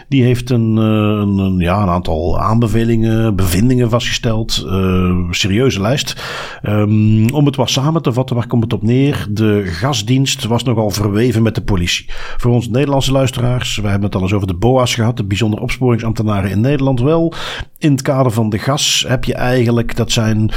Die 0.08 0.24
heeft 0.24 0.50
een, 0.50 0.76
een, 0.76 1.38
een, 1.38 1.58
ja, 1.58 1.82
een 1.82 1.90
aantal 1.90 2.40
aanbevelingen, 2.40 3.36
bevindingen 3.36 3.90
vastgesteld. 3.90 4.64
Uh, 4.68 5.32
serieuze 5.32 5.82
lijst. 5.82 6.24
Um, 6.64 7.30
om 7.30 7.46
het 7.46 7.56
wat 7.56 7.70
samen 7.70 8.02
te 8.02 8.14
vatten, 8.14 8.36
waar 8.36 8.48
komt 8.48 8.64
het 8.64 8.74
op 8.74 8.84
neer? 8.84 9.28
De 9.30 9.62
gasdienst 9.66 10.46
was 10.46 10.64
nogal 10.64 10.90
verweven 10.90 11.44
met 11.44 11.56
de 11.56 11.62
politie. 11.62 12.06
Voor 12.38 12.52
ons 12.52 12.70
Nederlandse 12.70 13.12
luisteraars, 13.12 13.76
we 13.76 13.88
hebben 13.88 14.06
het 14.06 14.16
al 14.16 14.22
eens 14.22 14.34
over 14.34 14.48
de 14.48 14.54
BOA's 14.54 14.96
gehad, 14.96 15.18
de 15.18 15.24
bijzondere 15.24 15.62
opsporingsambtenaren 15.62 16.52
in 16.52 16.62
Nederland 16.62 17.02
wel. 17.02 17.34
In 17.78 17.92
het 17.92 18.02
kader 18.02 18.32
van 18.32 18.50
de 18.50 18.60
gas 18.60 19.06
heb 19.08 19.24
je 19.24 19.34
eigenlijk, 19.34 19.96
dat 19.96 20.12
zijn 20.12 20.52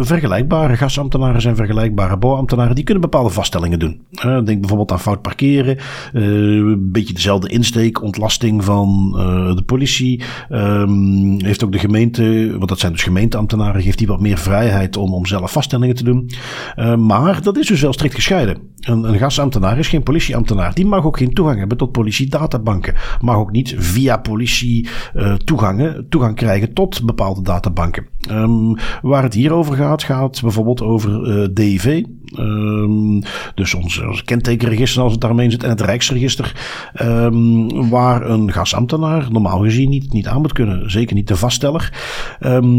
vergelijkbare 0.00 0.76
gasambtenaren, 0.76 1.40
zijn 1.40 1.56
vergelijkbare 1.56 2.16
BOA-ambtenaren, 2.16 2.74
die 2.74 2.84
kunnen 2.84 3.02
bepaalde 3.02 3.30
vaststellingen 3.30 3.78
doen. 3.78 4.00
Denk 4.22 4.60
bijvoorbeeld 4.60 4.92
aan 4.92 5.00
fout 5.00 5.22
parkeren, 5.22 5.78
beetje 6.92 7.14
dezelfde 7.18 7.48
insteek, 7.48 8.02
ontlasting 8.02 8.64
van 8.64 9.10
de 9.56 9.62
politie. 9.66 10.22
Um, 10.50 11.44
heeft 11.44 11.64
ook 11.64 11.72
de 11.72 11.78
gemeente, 11.78 12.54
want 12.56 12.68
dat 12.68 12.78
zijn 12.78 12.92
dus 12.92 13.02
gemeenteambtenaren, 13.02 13.82
geeft 13.82 13.98
die 13.98 14.06
wat 14.06 14.20
meer 14.20 14.38
vrijheid 14.38 14.96
om, 14.96 15.12
om 15.14 15.26
zelf 15.26 15.52
vaststellingen 15.52 15.94
te 15.94 16.04
doen. 16.04 16.30
maar 17.06 17.42
dat 17.42 17.56
is 17.56 17.66
dus 17.66 17.80
wel 17.80 17.92
strikt 17.92 18.14
gescheiden. 18.14 18.58
Een, 18.80 19.04
een 19.04 19.18
gasambtenaar 19.18 19.78
is 19.78 19.88
geen 19.88 20.02
politieambtenaar. 20.02 20.74
Die 20.74 20.86
mag 20.86 21.04
ook 21.04 21.16
geen 21.16 21.32
toegang 21.32 21.58
hebben 21.58 21.78
tot 21.78 21.92
politiedatabanken. 21.92 22.94
Mag 23.20 23.36
ook 23.36 23.50
niet 23.50 23.74
via 23.78 24.16
politie 24.16 24.88
toegangen, 25.44 26.06
toegang 26.08 26.36
krijgen 26.36 26.72
tot 26.72 27.04
bepaalde 27.04 27.42
databanken. 27.42 28.06
Um, 28.30 28.76
waar 29.02 29.22
het 29.22 29.34
hier 29.34 29.52
over 29.52 29.76
gaat, 29.76 30.02
gaat 30.02 30.40
bijvoorbeeld 30.42 30.82
over 30.82 31.48
uh, 31.52 32.04
dus 33.54 33.74
ons, 33.74 33.98
ons 33.98 34.24
kentekenregister 34.24 35.02
als 35.02 35.12
het 35.12 35.20
daarmee 35.20 35.50
zit 35.50 35.62
en 35.62 35.68
het 35.68 35.80
Rijksregister. 35.80 36.54
Um, 37.08 37.88
waar 37.88 38.30
een 38.30 38.52
gasambtenaar 38.52 39.26
normaal 39.30 39.58
gezien 39.58 39.88
niet, 39.88 40.12
niet 40.12 40.26
aan 40.26 40.40
moet 40.40 40.52
kunnen. 40.52 40.90
Zeker 40.90 41.14
niet 41.14 41.28
de 41.28 41.36
vaststeller. 41.36 41.92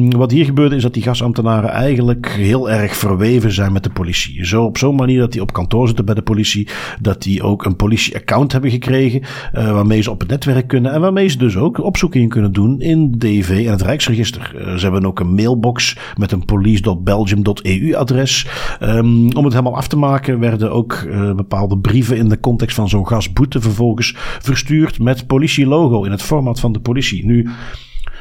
wat 0.10 0.32
hier 0.32 0.46
gebeurde 0.46 0.76
is 0.76 0.82
dat 0.82 0.94
die 0.94 1.04
gasambtenaren 1.04 1.70
eigenlijk 1.70 2.28
heel 2.28 2.70
erg 2.70 2.96
verweven 2.96 3.52
zijn 3.52 3.74
met 3.74 3.84
de 3.84 3.90
politie. 3.90 4.46
Zo 4.46 4.64
op 4.64 4.78
zo'n 4.78 4.96
manier 4.96 5.20
dat 5.20 5.32
die 5.32 5.42
op 5.42 5.54
kantoor 5.54 5.88
zitten 5.88 6.06
bij 6.06 6.16
de 6.16 6.22
politie. 6.22 6.68
Dat 7.02 7.22
die 7.22 7.44
ook 7.44 7.66
een 7.66 7.76
politie-account 7.76 8.52
hebben 8.52 8.72
gekregen. 8.72 9.22
Uh, 9.22 9.72
waarmee 9.72 10.02
ze 10.02 10.12
op 10.12 10.20
het 10.20 10.30
netwerk 10.30 10.68
kunnen. 10.68 10.94
En 10.94 11.02
waarmee 11.02 11.28
ze 11.28 11.38
dus 11.38 11.58
ook 11.58 11.84
opzoekingen 11.84 12.30
kunnen 12.30 12.54
doen 12.54 12.82
in 12.82 13.12
DIV 13.12 13.50
en 13.66 13.72
het 13.72 13.82
Rijksregister. 13.82 14.54
Uh, 14.56 14.76
ze 14.76 14.84
hebben 14.84 15.06
ook 15.06 15.20
een 15.20 15.34
mailbox 15.34 15.98
met 16.18 16.32
een 16.32 16.46
police.belgium.eu 16.46 17.96
adres. 17.96 18.48
Um, 18.80 19.36
om 19.36 19.44
het 19.44 19.54
helemaal 19.54 19.76
af 19.76 19.88
te 19.88 19.98
maken 19.98 20.40
werden 20.40 20.72
ook 20.72 20.94
uh, 21.08 21.34
bepaalde 21.34 21.78
brieven 21.78 22.18
in 22.18 22.30
de 22.30 22.40
context 22.40 22.76
van 22.76 22.90
zo'n 22.90 23.08
gasboete 23.08 23.62
vervolgens 23.62 24.16
verstuurd 24.40 25.00
met 25.00 25.28
politielogo 25.28 26.04
in 26.04 26.12
het 26.12 26.22
format 26.22 26.60
van 26.60 26.72
de 26.72 26.80
politie. 26.80 27.26
Nu 27.26 27.50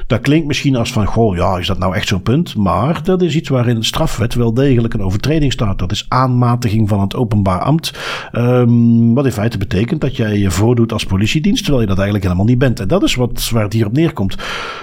dat 0.09 0.21
klinkt 0.21 0.47
misschien 0.47 0.77
als 0.77 0.93
van, 0.93 1.07
goh, 1.07 1.37
ja, 1.37 1.59
is 1.59 1.67
dat 1.67 1.79
nou 1.79 1.95
echt 1.95 2.09
zo'n 2.09 2.23
punt? 2.23 2.57
Maar 2.57 3.03
dat 3.03 3.23
is 3.23 3.37
iets 3.37 3.49
waarin 3.49 3.75
de 3.75 3.85
strafwet 3.85 4.35
wel 4.35 4.55
degelijk 4.55 4.95
een 4.95 5.03
overtreding 5.03 5.53
staat. 5.53 5.79
Dat 5.79 5.93
is 5.93 6.07
aanmatiging 6.09 6.89
van 6.89 7.01
het 7.01 7.15
openbaar 7.15 7.61
ambt. 7.61 7.99
Um, 8.33 9.15
wat 9.15 9.25
in 9.25 9.33
feite 9.33 9.59
betekent 9.59 10.01
dat 10.01 10.17
jij 10.17 10.39
je 10.39 10.51
voordoet 10.51 10.93
als 10.93 11.05
politiedienst, 11.05 11.63
terwijl 11.63 11.83
je 11.83 11.89
dat 11.89 11.97
eigenlijk 11.97 12.27
helemaal 12.27 12.49
niet 12.49 12.59
bent. 12.59 12.81
En 12.81 12.89
dat 12.89 13.03
is 13.03 13.15
wat, 13.15 13.51
waar 13.51 13.63
het 13.63 13.73
hier 13.73 13.87
op 13.87 13.93
neerkomt. 13.93 14.37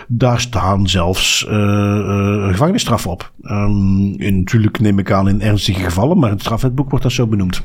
Daar 0.08 0.40
staan 0.40 0.88
zelfs 0.88 1.46
uh, 1.50 2.48
gevangenisstraffen 2.48 3.12
op. 3.12 3.32
Um, 3.44 4.14
in, 4.18 4.38
natuurlijk 4.38 4.80
neem 4.80 5.00
ik 5.00 5.12
aan 5.12 5.30
in 5.30 5.42
ernstige 5.42 5.84
gevallen, 5.84 6.18
maar 6.18 6.30
in 6.30 6.36
het 6.36 6.44
strafwetboek 6.44 6.90
wordt 6.90 7.04
dat 7.04 7.14
zo 7.14 7.28
benoemd. 7.28 7.64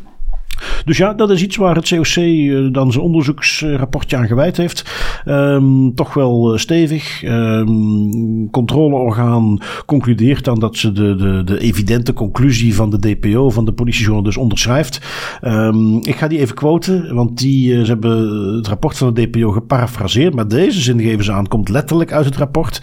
Dus 0.85 0.97
ja, 0.97 1.15
dat 1.15 1.31
is 1.31 1.43
iets 1.43 1.57
waar 1.57 1.75
het 1.75 1.89
COC 1.89 2.17
eh, 2.17 2.73
dan 2.73 2.93
zijn 2.93 3.05
onderzoeksrapportje 3.05 4.17
aan 4.17 4.27
gewijd 4.27 4.57
heeft. 4.57 4.85
Um, 5.25 5.95
toch 5.95 6.15
wel 6.15 6.53
uh, 6.53 6.59
stevig. 6.59 7.23
Um, 7.23 8.51
controleorgaan 8.51 9.59
concludeert 9.87 10.45
dan 10.45 10.59
dat 10.59 10.77
ze 10.77 10.93
de, 10.93 11.15
de, 11.15 11.45
de 11.45 11.61
evidente 11.61 12.13
conclusie 12.13 12.75
van 12.75 12.91
de 12.91 12.99
DPO, 12.99 13.51
van 13.51 13.65
de 13.65 13.73
politiejournal, 13.73 14.23
dus 14.23 14.37
onderschrijft. 14.37 15.01
Um, 15.43 15.97
ik 15.97 16.17
ga 16.17 16.29
die 16.29 16.39
even 16.39 16.55
quoten, 16.55 17.15
want 17.15 17.39
die, 17.39 17.73
uh, 17.73 17.81
ze 17.81 17.91
hebben 17.91 18.57
het 18.57 18.69
rapport 18.69 18.97
van 18.97 19.15
de 19.15 19.29
DPO 19.29 19.51
geparafraseerd. 19.51 20.35
Maar 20.35 20.49
deze 20.49 20.81
zin 20.81 21.01
geven 21.01 21.25
ze 21.25 21.33
aan, 21.33 21.49
komt 21.49 21.69
letterlijk 21.69 22.13
uit 22.13 22.25
het 22.25 22.37
rapport. 22.37 22.83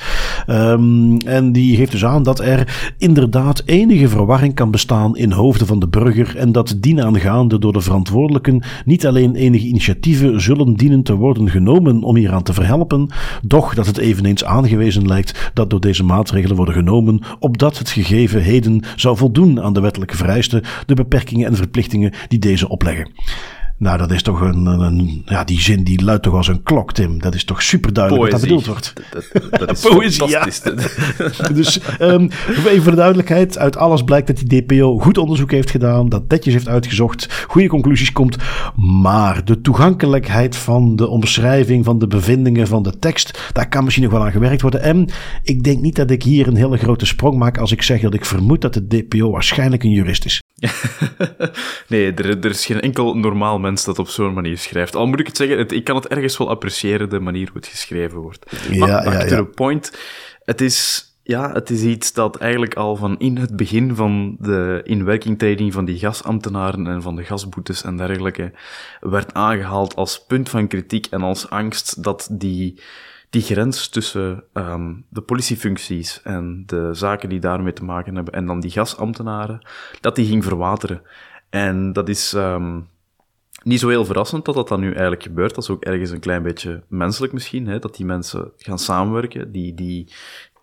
en 1.25 1.51
die 1.51 1.75
geeft 1.75 1.91
dus 1.91 2.05
aan 2.05 2.23
dat 2.23 2.39
er 2.39 2.93
inderdaad 2.97 3.61
enige 3.65 4.07
verwarring 4.07 4.53
kan 4.53 4.71
bestaan 4.71 5.17
in 5.17 5.31
hoofden 5.31 5.67
van 5.67 5.79
de 5.79 5.87
burger 5.87 6.35
en 6.35 6.51
dat 6.51 6.75
dienaangaande 6.79 7.59
door 7.59 7.66
de 7.73 7.81
verantwoordelijken 7.81 8.63
niet 8.85 9.07
alleen 9.07 9.35
enige 9.35 9.67
initiatieven 9.67 10.41
zullen 10.41 10.73
dienen 10.73 11.03
te 11.03 11.15
worden 11.15 11.49
genomen 11.49 12.03
om 12.03 12.15
hieraan 12.15 12.43
te 12.43 12.53
verhelpen, 12.53 13.09
doch 13.41 13.73
dat 13.73 13.85
het 13.85 13.97
eveneens 13.97 14.43
aangewezen 14.43 15.07
lijkt 15.07 15.51
dat 15.53 15.69
door 15.69 15.79
deze 15.79 16.03
maatregelen 16.03 16.55
worden 16.55 16.75
genomen, 16.75 17.21
opdat 17.39 17.77
het 17.77 17.89
gegeven 17.89 18.41
heden 18.41 18.83
zou 18.95 19.17
voldoen 19.17 19.61
aan 19.61 19.73
de 19.73 19.81
wettelijke 19.81 20.17
vereisten, 20.17 20.63
de 20.85 20.93
beperkingen 20.93 21.47
en 21.47 21.55
verplichtingen 21.55 22.13
die 22.27 22.39
deze 22.39 22.69
opleggen. 22.69 23.11
Nou, 23.79 23.97
dat 23.97 24.11
is 24.11 24.21
toch 24.21 24.41
een, 24.41 24.65
een, 24.65 25.21
ja, 25.25 25.43
die 25.43 25.61
zin 25.61 25.83
die 25.83 26.03
luidt 26.03 26.23
toch 26.23 26.33
als 26.33 26.47
een 26.47 26.63
klok, 26.63 26.93
Tim. 26.93 27.19
Dat 27.19 27.35
is 27.35 27.43
toch 27.43 27.61
super 27.61 27.93
duidelijk 27.93 28.23
wat 28.23 28.31
dat 28.31 28.49
bedoeld 28.49 28.65
wordt. 28.65 28.93
Dat, 29.11 29.49
dat, 29.59 29.71
is 29.71 29.81
Poëzie, 29.89 30.27
ja. 30.27 30.47
dus 31.53 31.79
um, 31.99 32.29
even 32.65 32.81
voor 32.81 32.91
de 32.91 32.97
duidelijkheid, 32.97 33.57
uit 33.57 33.77
alles 33.77 34.03
blijkt 34.03 34.27
dat 34.27 34.37
die 34.37 34.65
DPO 34.65 34.99
goed 34.99 35.17
onderzoek 35.17 35.51
heeft 35.51 35.69
gedaan, 35.69 36.09
dat 36.09 36.27
netjes 36.27 36.53
heeft 36.53 36.67
uitgezocht, 36.67 37.45
goede 37.47 37.67
conclusies 37.67 38.11
komt, 38.11 38.37
maar 38.75 39.45
de 39.45 39.61
toegankelijkheid 39.61 40.55
van 40.55 40.95
de 40.95 41.07
omschrijving 41.07 41.85
van 41.85 41.99
de 41.99 42.07
bevindingen 42.07 42.67
van 42.67 42.83
de 42.83 42.99
tekst, 42.99 43.49
daar 43.53 43.69
kan 43.69 43.83
misschien 43.83 44.03
nog 44.03 44.13
wel 44.13 44.25
aan 44.25 44.31
gewerkt 44.31 44.61
worden. 44.61 44.81
En 44.81 45.09
ik 45.43 45.63
denk 45.63 45.81
niet 45.81 45.95
dat 45.95 46.11
ik 46.11 46.23
hier 46.23 46.47
een 46.47 46.55
hele 46.55 46.77
grote 46.77 47.05
sprong 47.05 47.37
maak 47.37 47.57
als 47.57 47.71
ik 47.71 47.81
zeg 47.81 48.01
dat 48.01 48.13
ik 48.13 48.25
vermoed 48.25 48.61
dat 48.61 48.73
de 48.73 48.87
DPO 48.87 49.31
waarschijnlijk 49.31 49.83
een 49.83 49.91
jurist 49.91 50.25
is. 50.25 50.41
nee, 51.87 52.13
er, 52.13 52.29
er, 52.29 52.49
is 52.49 52.65
geen 52.65 52.81
enkel 52.81 53.13
normaal 53.13 53.59
mens 53.67 53.85
dat 53.85 53.99
op 53.99 54.09
zo'n 54.09 54.33
manier 54.33 54.57
schrijft. 54.57 54.95
Al 54.95 55.07
moet 55.07 55.19
ik 55.19 55.27
het 55.27 55.37
zeggen, 55.37 55.57
het, 55.57 55.71
ik 55.71 55.83
kan 55.83 55.95
het 55.95 56.07
ergens 56.07 56.37
wel 56.37 56.49
appreciëren, 56.49 57.09
de 57.09 57.19
manier 57.19 57.47
hoe 57.47 57.57
het 57.57 57.67
geschreven 57.67 58.17
wordt. 58.17 58.51
Maar 58.69 58.89
ja, 58.89 59.03
back 59.03 59.13
ja, 59.13 59.25
to 59.25 59.35
the 59.35 59.45
point. 59.45 59.91
Het 60.43 60.61
is, 60.61 61.05
ja, 61.23 61.53
het 61.53 61.69
is 61.69 61.83
iets 61.83 62.13
dat 62.13 62.37
eigenlijk 62.37 62.75
al 62.75 62.95
van 62.95 63.19
in 63.19 63.37
het 63.37 63.55
begin 63.55 63.95
van 63.95 64.35
de 64.39 64.81
inwerkingtreding 64.83 65.73
van 65.73 65.85
die 65.85 65.99
gasambtenaren 65.99 66.87
en 66.87 67.01
van 67.01 67.15
de 67.15 67.23
gasboetes 67.23 67.83
en 67.83 67.97
dergelijke 67.97 68.51
werd 68.99 69.33
aangehaald 69.33 69.95
als 69.95 70.25
punt 70.25 70.49
van 70.49 70.67
kritiek 70.67 71.05
en 71.05 71.21
als 71.21 71.49
angst 71.49 72.03
dat 72.03 72.27
die 72.31 72.81
die 73.29 73.41
grens 73.41 73.89
tussen 73.89 74.43
um, 74.53 75.05
de 75.09 75.21
politiefuncties 75.21 76.21
en 76.23 76.63
de 76.65 76.89
zaken 76.93 77.29
die 77.29 77.39
daarmee 77.39 77.73
te 77.73 77.83
maken 77.83 78.15
hebben 78.15 78.33
en 78.33 78.45
dan 78.45 78.59
die 78.59 78.71
gasambtenaren, 78.71 79.67
dat 80.01 80.15
die 80.15 80.27
ging 80.27 80.43
verwateren. 80.43 81.01
En 81.49 81.93
dat 81.93 82.09
is 82.09 82.33
um, 82.33 82.87
niet 83.63 83.79
zo 83.79 83.89
heel 83.89 84.05
verrassend 84.05 84.45
dat 84.45 84.55
dat 84.55 84.67
dan 84.67 84.79
nu 84.79 84.91
eigenlijk 84.91 85.23
gebeurt. 85.23 85.55
Dat 85.55 85.63
is 85.63 85.69
ook 85.69 85.83
ergens 85.83 86.09
een 86.09 86.19
klein 86.19 86.43
beetje 86.43 86.83
menselijk 86.87 87.33
misschien, 87.33 87.67
hè, 87.67 87.79
dat 87.79 87.95
die 87.95 88.05
mensen 88.05 88.51
gaan 88.57 88.79
samenwerken, 88.79 89.51
die, 89.51 89.73
die 89.73 90.07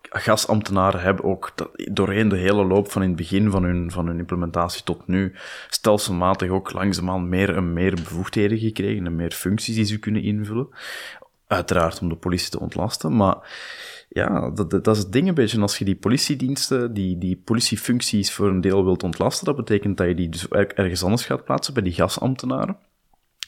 gasambtenaren 0.09 1.01
hebben 1.01 1.25
ook 1.25 1.53
doorheen 1.91 2.29
de 2.29 2.37
hele 2.37 2.65
loop 2.65 2.91
van 2.91 3.01
in 3.01 3.07
het 3.07 3.17
begin 3.17 3.51
van 3.51 3.63
hun, 3.63 3.91
van 3.91 4.07
hun 4.07 4.19
implementatie 4.19 4.83
tot 4.83 5.07
nu 5.07 5.33
stelselmatig 5.69 6.49
ook 6.49 6.73
langzaamaan 6.73 7.29
meer 7.29 7.55
en 7.55 7.73
meer 7.73 7.93
bevoegdheden 7.93 8.57
gekregen 8.57 9.05
en 9.05 9.15
meer 9.15 9.31
functies 9.31 9.75
die 9.75 9.85
ze 9.85 9.99
kunnen 9.99 10.21
invullen. 10.21 10.67
Uiteraard 11.47 12.01
om 12.01 12.09
de 12.09 12.15
politie 12.15 12.49
te 12.49 12.59
ontlasten, 12.59 13.15
maar 13.15 13.37
ja, 14.09 14.49
dat, 14.49 14.69
dat 14.69 14.87
is 14.87 14.97
het 14.97 15.11
ding 15.11 15.27
een 15.27 15.33
beetje. 15.33 15.61
Als 15.61 15.77
je 15.77 15.85
die 15.85 15.95
politiediensten, 15.95 16.93
die, 16.93 17.17
die 17.17 17.41
politiefuncties 17.45 18.31
voor 18.31 18.47
een 18.47 18.61
deel 18.61 18.83
wilt 18.83 19.03
ontlasten, 19.03 19.45
dat 19.45 19.55
betekent 19.55 19.97
dat 19.97 20.07
je 20.07 20.15
die 20.15 20.29
dus 20.29 20.47
ergens 20.47 21.03
anders 21.03 21.25
gaat 21.25 21.43
plaatsen, 21.43 21.73
bij 21.73 21.83
die 21.83 21.93
gasambtenaren. 21.93 22.77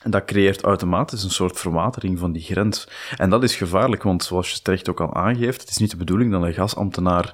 En 0.02 0.12
dat 0.12 0.26
creëert 0.26 0.62
automatisch 0.62 1.24
een 1.24 1.30
soort 1.30 1.60
verwatering 1.60 2.20
van 2.20 2.32
die 2.32 2.42
grens. 2.42 2.88
En 3.16 3.30
dat 3.30 3.44
is 3.44 3.56
gevaarlijk, 3.56 4.04
want 4.04 4.24
zoals 4.24 4.52
je 4.52 4.62
terecht 4.62 4.90
ook 4.90 5.02
al 5.02 5.14
aangeeft, 5.14 5.62
het 5.62 5.70
is 5.70 5.78
niet 5.78 5.92
de 5.92 5.98
bedoeling 5.98 6.32
dat 6.32 6.44
een 6.44 6.54
gasambtenaar 6.54 7.34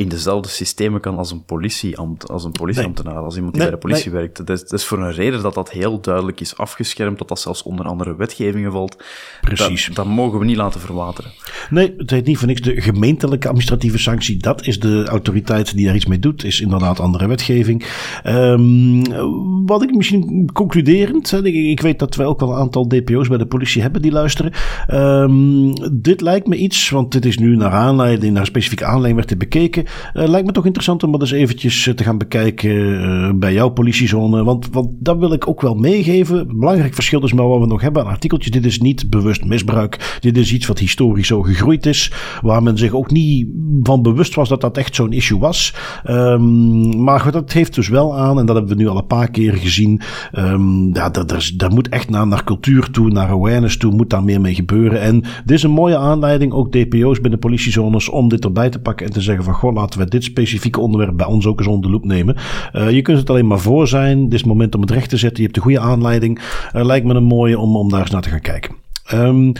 in 0.00 0.08
dezelfde 0.08 0.48
systemen 0.48 1.00
kan 1.00 1.18
als 1.18 1.30
een 1.30 1.44
politieambt, 1.44 2.30
als 2.30 2.44
een 2.44 2.52
politieambtenaar, 2.52 3.16
als 3.16 3.36
iemand 3.36 3.54
die 3.54 3.62
bij 3.62 3.70
de 3.70 3.78
politie 3.78 4.10
werkt. 4.10 4.36
Dat 4.36 4.50
is, 4.50 4.60
dat 4.60 4.72
is, 4.72 4.84
voor 4.84 4.98
een 4.98 5.12
reden 5.12 5.42
dat 5.42 5.54
dat 5.54 5.70
heel 5.70 6.00
duidelijk 6.00 6.40
is 6.40 6.56
afgeschermd, 6.56 7.18
dat 7.18 7.28
dat 7.28 7.40
zelfs 7.40 7.62
onder 7.62 7.86
andere 7.86 8.16
wetgevingen 8.16 8.72
valt. 8.72 8.96
Precies. 9.40 9.86
Dat, 9.86 9.96
dat 9.96 10.06
mogen 10.06 10.38
we 10.38 10.44
niet 10.44 10.56
laten 10.56 10.80
verwateren. 10.80 11.30
Nee, 11.70 11.94
het 11.96 12.10
heet 12.10 12.26
niet 12.26 12.38
voor 12.38 12.46
niks 12.46 12.60
de 12.60 12.80
gemeentelijke 12.80 13.46
administratieve 13.46 13.98
sanctie. 13.98 14.36
Dat 14.36 14.66
is 14.66 14.80
de 14.80 15.04
autoriteit 15.04 15.76
die 15.76 15.86
daar 15.86 15.94
iets 15.94 16.06
mee 16.06 16.18
doet, 16.18 16.44
is 16.44 16.60
inderdaad 16.60 17.00
andere 17.00 17.28
wetgeving. 17.28 17.84
Um, 18.26 19.02
wat 19.66 19.82
ik 19.82 19.94
misschien 19.94 20.50
concluderend, 20.52 21.44
ik 21.44 21.80
weet 21.80 21.98
dat 21.98 22.14
wij 22.14 22.26
ook 22.26 22.40
wel 22.40 22.50
een 22.50 22.58
aantal 22.58 22.88
DPO's 22.88 23.28
bij 23.28 23.38
de 23.38 23.46
politie 23.46 23.82
hebben 23.82 24.02
die 24.02 24.12
luisteren. 24.12 24.52
Um, 24.88 25.72
dit 25.92 26.20
lijkt 26.20 26.46
me 26.46 26.56
iets, 26.56 26.90
want 26.90 27.12
dit 27.12 27.24
is 27.24 27.38
nu 27.38 27.56
naar 27.56 27.72
aanleiding, 27.72 28.34
naar 28.34 28.46
specifieke 28.46 28.84
aanleiding 28.84 29.14
werd 29.14 29.28
dit 29.28 29.38
bekeken. 29.38 29.88
Uh, 30.14 30.28
lijkt 30.28 30.46
me 30.46 30.52
toch 30.52 30.64
interessant 30.64 31.02
om 31.02 31.12
dat 31.12 31.20
eens 31.20 31.30
eventjes 31.30 31.92
te 31.94 32.04
gaan 32.04 32.18
bekijken 32.18 32.70
uh, 32.70 33.30
bij 33.34 33.52
jouw 33.52 33.68
politiezone. 33.68 34.44
Want, 34.44 34.68
want 34.70 34.88
dat 34.98 35.18
wil 35.18 35.32
ik 35.32 35.48
ook 35.48 35.60
wel 35.60 35.74
meegeven. 35.74 36.58
Belangrijk 36.58 36.94
verschil 36.94 37.24
is 37.24 37.32
maar 37.32 37.48
wat 37.48 37.60
we 37.60 37.66
nog 37.66 37.80
hebben 37.80 38.02
aan 38.02 38.08
artikeltjes. 38.08 38.52
Dit 38.52 38.64
is 38.64 38.80
niet 38.80 39.10
bewust 39.10 39.44
misbruik. 39.44 40.18
Dit 40.20 40.36
is 40.36 40.52
iets 40.52 40.66
wat 40.66 40.78
historisch 40.78 41.26
zo 41.26 41.42
gegroeid 41.42 41.86
is. 41.86 42.12
Waar 42.42 42.62
men 42.62 42.78
zich 42.78 42.92
ook 42.92 43.10
niet 43.10 43.48
van 43.82 44.02
bewust 44.02 44.34
was 44.34 44.48
dat 44.48 44.60
dat 44.60 44.76
echt 44.76 44.94
zo'n 44.94 45.12
issue 45.12 45.38
was. 45.38 45.74
Um, 46.08 47.02
maar 47.02 47.30
dat 47.30 47.52
heeft 47.52 47.74
dus 47.74 47.88
wel 47.88 48.18
aan, 48.18 48.38
en 48.38 48.46
dat 48.46 48.56
hebben 48.56 48.76
we 48.76 48.82
nu 48.82 48.88
al 48.88 48.96
een 48.96 49.06
paar 49.06 49.30
keer 49.30 49.52
gezien. 49.52 50.00
Um, 50.38 50.94
ja, 50.94 51.10
daar, 51.56 51.72
moet 51.72 51.88
echt 51.88 52.10
naar, 52.10 52.26
naar 52.26 52.44
cultuur 52.44 52.90
toe, 52.90 53.10
naar 53.10 53.28
awareness 53.28 53.76
toe, 53.76 53.92
moet 53.92 54.10
daar 54.10 54.24
meer 54.24 54.40
mee 54.40 54.54
gebeuren. 54.54 55.00
En 55.00 55.20
dit 55.20 55.56
is 55.56 55.62
een 55.62 55.70
mooie 55.70 55.96
aanleiding, 55.96 56.52
ook 56.52 56.72
DPO's 56.72 57.20
binnen 57.20 57.38
politiezones, 57.38 58.08
om 58.08 58.28
dit 58.28 58.44
erbij 58.44 58.70
te 58.70 58.78
pakken 58.78 59.06
en 59.06 59.12
te 59.12 59.20
zeggen 59.20 59.44
van, 59.44 59.54
goh, 59.54 59.69
laten 59.74 60.00
we 60.00 60.08
dit 60.08 60.24
specifieke 60.24 60.80
onderwerp 60.80 61.16
bij 61.16 61.26
ons 61.26 61.46
ook 61.46 61.58
eens 61.58 61.68
onder 61.68 61.82
de 61.82 61.90
loep 61.90 62.04
nemen. 62.04 62.36
Uh, 62.72 62.90
je 62.90 63.02
kunt 63.02 63.18
het 63.18 63.30
alleen 63.30 63.46
maar 63.46 63.58
voor 63.58 63.88
zijn. 63.88 64.24
Dit 64.24 64.32
is 64.32 64.40
het 64.40 64.48
moment 64.48 64.74
om 64.74 64.80
het 64.80 64.90
recht 64.90 65.08
te 65.08 65.16
zetten. 65.16 65.36
Je 65.36 65.42
hebt 65.42 65.54
de 65.54 65.60
goede 65.60 65.80
aanleiding. 65.80 66.38
Uh, 66.76 66.84
lijkt 66.84 67.06
me 67.06 67.14
een 67.14 67.24
mooie 67.24 67.58
om, 67.58 67.76
om 67.76 67.90
daar 67.90 68.00
eens 68.00 68.10
naar 68.10 68.22
te 68.22 68.28
gaan 68.28 68.40
kijken. 68.40 68.74
Um, 69.12 69.52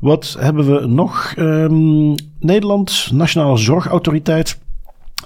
wat 0.00 0.36
hebben 0.38 0.74
we 0.74 0.86
nog? 0.86 1.34
Um, 1.38 2.14
Nederland, 2.40 3.10
Nationale 3.12 3.56
Zorgautoriteit. 3.56 4.58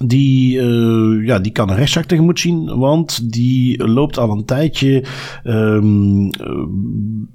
Die, 0.05 0.61
uh, 0.61 1.27
ja, 1.27 1.39
die 1.39 1.53
kan 1.53 1.71
een 1.71 1.77
rechtszaak 1.77 2.05
tegemoet 2.05 2.41
zien, 2.41 2.79
want 2.79 3.33
die 3.33 3.87
loopt 3.87 4.19
al 4.19 4.31
een 4.31 4.45
tijdje. 4.45 5.05
Um, 5.45 6.31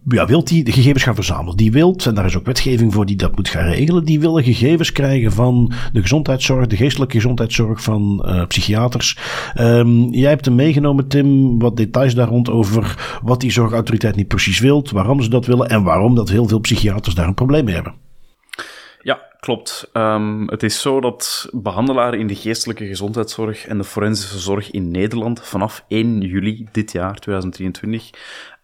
ja, 0.07 0.25
wilt 0.27 0.47
die 0.47 0.63
de 0.63 0.71
gegevens 0.71 1.03
gaan 1.03 1.15
verzamelen? 1.15 1.57
Die 1.57 1.71
wilt, 1.71 2.05
en 2.05 2.15
daar 2.15 2.25
is 2.25 2.37
ook 2.37 2.45
wetgeving 2.45 2.93
voor 2.93 3.05
die 3.05 3.15
dat 3.15 3.35
moet 3.35 3.49
gaan 3.49 3.65
regelen, 3.65 4.05
die 4.05 4.19
willen 4.19 4.43
gegevens 4.43 4.91
krijgen 4.91 5.31
van 5.31 5.71
de 5.93 6.01
gezondheidszorg, 6.01 6.67
de 6.67 6.75
geestelijke 6.75 7.15
gezondheidszorg 7.15 7.83
van 7.83 8.25
uh, 8.25 8.45
psychiaters. 8.47 9.17
Um, 9.59 10.13
jij 10.13 10.29
hebt 10.29 10.45
hem 10.45 10.55
meegenomen, 10.55 11.07
Tim, 11.07 11.59
wat 11.59 11.77
details 11.77 12.15
daar 12.15 12.27
rond 12.27 12.49
over 12.49 13.19
wat 13.23 13.41
die 13.41 13.51
zorgautoriteit 13.51 14.15
niet 14.15 14.27
precies 14.27 14.59
wilt, 14.59 14.91
waarom 14.91 15.21
ze 15.21 15.29
dat 15.29 15.45
willen 15.45 15.69
en 15.69 15.83
waarom 15.83 16.15
dat 16.15 16.29
heel 16.29 16.47
veel 16.47 16.59
psychiaters 16.59 17.15
daar 17.15 17.27
een 17.27 17.33
probleem 17.33 17.65
mee 17.65 17.75
hebben. 17.75 18.02
Klopt. 19.43 19.89
Um, 19.93 20.49
het 20.49 20.63
is 20.63 20.81
zo 20.81 21.01
dat 21.01 21.49
behandelaren 21.51 22.19
in 22.19 22.27
de 22.27 22.35
geestelijke 22.35 22.85
gezondheidszorg 22.85 23.65
en 23.65 23.77
de 23.77 23.83
forensische 23.83 24.39
zorg 24.39 24.71
in 24.71 24.91
Nederland 24.91 25.41
vanaf 25.41 25.85
1 25.87 26.21
juli 26.21 26.67
dit 26.71 26.91
jaar, 26.91 27.19
2023, 27.19 28.09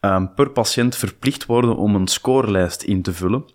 um, 0.01 0.33
per 0.33 0.49
patiënt 0.49 0.95
verplicht 0.95 1.45
worden 1.45 1.75
om 1.75 1.95
een 1.95 2.07
scorelijst 2.07 2.83
in 2.83 3.01
te 3.01 3.13
vullen 3.13 3.45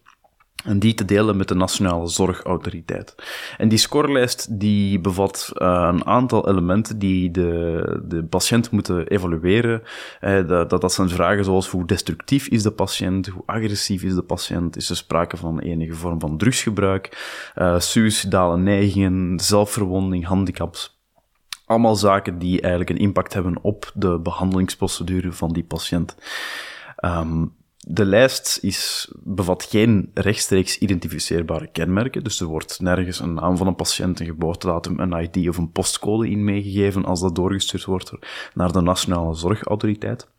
en 0.64 0.78
die 0.78 0.94
te 0.94 1.04
delen 1.04 1.36
met 1.36 1.48
de 1.48 1.54
Nationale 1.54 2.08
Zorgautoriteit. 2.08 3.14
En 3.56 3.68
die 3.68 3.78
scorelijst 3.78 4.60
die 4.60 5.00
bevat 5.00 5.52
uh, 5.54 5.88
een 5.92 6.06
aantal 6.06 6.48
elementen 6.48 6.98
die 6.98 7.30
de, 7.30 8.02
de 8.04 8.24
patiënt 8.24 8.70
moeten 8.70 9.06
evalueren. 9.06 9.82
Uh, 10.20 10.48
dat, 10.48 10.70
dat 10.70 10.92
zijn 10.92 11.08
vragen 11.08 11.44
zoals 11.44 11.68
hoe 11.68 11.86
destructief 11.86 12.46
is 12.46 12.62
de 12.62 12.70
patiënt, 12.70 13.26
hoe 13.26 13.42
agressief 13.46 14.02
is 14.02 14.14
de 14.14 14.22
patiënt, 14.22 14.76
is 14.76 14.90
er 14.90 14.96
sprake 14.96 15.36
van 15.36 15.58
enige 15.58 15.94
vorm 15.94 16.20
van 16.20 16.36
drugsgebruik, 16.38 17.28
uh, 17.56 17.78
suïcidale 17.78 18.56
neigingen, 18.56 19.40
zelfverwonding, 19.40 20.26
handicaps. 20.26 21.02
Allemaal 21.66 21.96
zaken 21.96 22.38
die 22.38 22.60
eigenlijk 22.60 22.90
een 22.90 23.04
impact 23.06 23.34
hebben 23.34 23.58
op 23.62 23.92
de 23.94 24.18
behandelingsprocedure 24.18 25.32
van 25.32 25.52
die 25.52 25.64
patiënt. 25.64 26.16
Um, 27.04 27.54
de 27.86 28.04
lijst 28.04 28.58
is, 28.62 29.12
bevat 29.22 29.62
geen 29.62 30.10
rechtstreeks 30.14 30.78
identificeerbare 30.78 31.66
kenmerken, 31.66 32.24
dus 32.24 32.40
er 32.40 32.46
wordt 32.46 32.80
nergens 32.80 33.20
een 33.20 33.34
naam 33.34 33.56
van 33.56 33.66
een 33.66 33.74
patiënt, 33.74 34.20
een 34.20 34.26
geboortedatum, 34.26 35.00
een 35.00 35.22
ID 35.22 35.48
of 35.48 35.56
een 35.56 35.72
postcode 35.72 36.30
in 36.30 36.44
meegegeven 36.44 37.04
als 37.04 37.20
dat 37.20 37.34
doorgestuurd 37.34 37.84
wordt 37.84 38.12
naar 38.54 38.72
de 38.72 38.80
Nationale 38.80 39.34
Zorgautoriteit. 39.34 40.32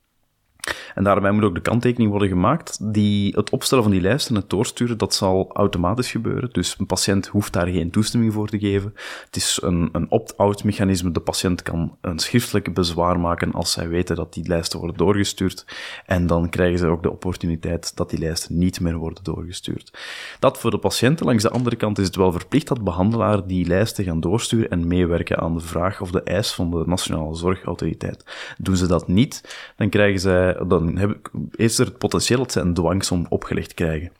En 0.95 1.03
daarbij 1.03 1.31
moet 1.31 1.43
ook 1.43 1.55
de 1.55 1.61
kanttekening 1.61 2.09
worden 2.09 2.29
gemaakt. 2.29 2.93
Die, 2.93 3.33
het 3.35 3.49
opstellen 3.49 3.83
van 3.83 3.93
die 3.93 4.01
lijst 4.01 4.29
en 4.29 4.35
het 4.35 4.49
doorsturen, 4.49 4.97
dat 4.97 5.13
zal 5.13 5.49
automatisch 5.53 6.11
gebeuren. 6.11 6.49
Dus 6.51 6.75
een 6.79 6.85
patiënt 6.85 7.27
hoeft 7.27 7.53
daar 7.53 7.67
geen 7.67 7.91
toestemming 7.91 8.33
voor 8.33 8.47
te 8.47 8.59
geven. 8.59 8.93
Het 9.25 9.35
is 9.35 9.59
een, 9.63 9.89
een 9.91 10.11
opt-out 10.11 10.63
mechanisme. 10.63 11.11
De 11.11 11.19
patiënt 11.19 11.61
kan 11.61 11.97
een 12.01 12.19
schriftelijke 12.19 12.71
bezwaar 12.71 13.19
maken 13.19 13.51
als 13.51 13.71
zij 13.71 13.87
weten 13.87 14.15
dat 14.15 14.33
die 14.33 14.47
lijsten 14.47 14.79
worden 14.79 14.97
doorgestuurd. 14.97 15.65
En 16.05 16.27
dan 16.27 16.49
krijgen 16.49 16.79
ze 16.79 16.87
ook 16.87 17.03
de 17.03 17.11
opportuniteit 17.11 17.95
dat 17.95 18.09
die 18.09 18.19
lijsten 18.19 18.57
niet 18.57 18.79
meer 18.79 18.95
worden 18.95 19.23
doorgestuurd. 19.23 19.93
Dat 20.39 20.59
voor 20.59 20.71
de 20.71 20.77
patiënten. 20.77 21.25
Langs 21.25 21.43
de 21.43 21.49
andere 21.49 21.75
kant 21.75 21.97
is 21.97 22.05
het 22.05 22.15
wel 22.15 22.31
verplicht 22.31 22.67
dat 22.67 22.83
behandelaar 22.83 23.47
die 23.47 23.67
lijsten 23.67 24.03
gaan 24.03 24.19
doorsturen 24.19 24.69
en 24.69 24.87
meewerken 24.87 25.37
aan 25.37 25.53
de 25.53 25.59
vraag 25.59 26.01
of 26.01 26.11
de 26.11 26.23
eis 26.23 26.53
van 26.53 26.71
de 26.71 26.83
Nationale 26.85 27.35
Zorgautoriteit. 27.35 28.25
Doen 28.57 28.75
ze 28.75 28.87
dat 28.87 29.07
niet, 29.07 29.57
dan 29.75 29.89
krijgen 29.89 30.19
zij 30.19 30.54
dan 30.67 30.97
heb, 30.97 31.29
is 31.51 31.79
er 31.79 31.85
het 31.85 31.97
potentieel 31.97 32.39
dat 32.39 32.51
ze 32.51 32.59
een 32.59 32.73
dwangsom 32.73 33.25
opgelegd 33.29 33.73
krijgen. 33.73 34.11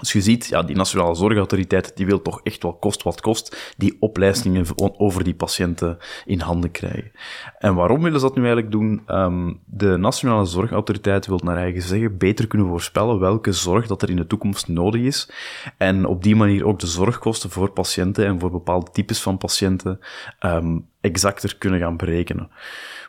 Dus 0.00 0.12
je 0.12 0.20
ziet, 0.20 0.46
ja, 0.46 0.62
die 0.62 0.76
Nationale 0.76 1.14
Zorgautoriteit 1.14 1.96
die 1.96 2.06
wil 2.06 2.22
toch 2.22 2.40
echt 2.42 2.62
wel 2.62 2.74
kost 2.74 3.02
wat 3.02 3.20
kost 3.20 3.74
die 3.76 3.96
opleistingen 4.00 4.66
over 4.76 5.24
die 5.24 5.34
patiënten 5.34 5.98
in 6.24 6.40
handen 6.40 6.70
krijgen. 6.70 7.12
En 7.58 7.74
waarom 7.74 8.02
willen 8.02 8.20
ze 8.20 8.26
dat 8.26 8.36
nu 8.36 8.42
eigenlijk 8.42 8.72
doen? 8.72 9.02
Um, 9.06 9.60
de 9.66 9.96
Nationale 9.96 10.44
Zorgautoriteit 10.44 11.26
wil 11.26 11.40
naar 11.44 11.56
eigen 11.56 11.82
zeggen 11.82 12.18
beter 12.18 12.46
kunnen 12.46 12.68
voorspellen 12.68 13.18
welke 13.18 13.52
zorg 13.52 13.86
dat 13.86 14.02
er 14.02 14.10
in 14.10 14.16
de 14.16 14.26
toekomst 14.26 14.68
nodig 14.68 15.00
is. 15.00 15.30
En 15.76 16.06
op 16.06 16.22
die 16.22 16.36
manier 16.36 16.66
ook 16.66 16.78
de 16.78 16.86
zorgkosten 16.86 17.50
voor 17.50 17.70
patiënten 17.70 18.26
en 18.26 18.40
voor 18.40 18.50
bepaalde 18.50 18.90
types 18.90 19.22
van 19.22 19.38
patiënten 19.38 20.00
um, 20.40 20.88
exacter 21.04 21.56
kunnen 21.58 21.80
gaan 21.80 21.96
berekenen. 21.96 22.50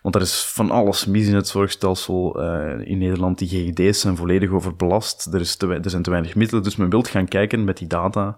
Want 0.02 0.16
er 0.16 0.22
is 0.22 0.44
van 0.44 0.72
alles 0.72 1.06
mis 1.06 1.28
in 1.28 1.36
het 1.36 1.48
zorgstelsel 1.48 2.42
uh, 2.42 2.88
in 2.88 2.98
Nederland. 2.98 3.38
Die 3.38 3.48
GGD's 3.48 4.00
zijn 4.00 4.16
volledig 4.16 4.50
overbelast. 4.50 5.34
Er, 5.34 5.40
is 5.40 5.56
te, 5.56 5.68
er 5.68 5.90
zijn 5.90 6.04
te 6.04 6.10
weinig 6.10 6.36
middelen. 6.36 6.64
Dus 6.64 6.76
men 6.76 6.90
wilt 6.90 7.08
gaan 7.08 7.28
kijken 7.28 7.64
met 7.64 7.78
die 7.78 7.88
data. 7.88 8.36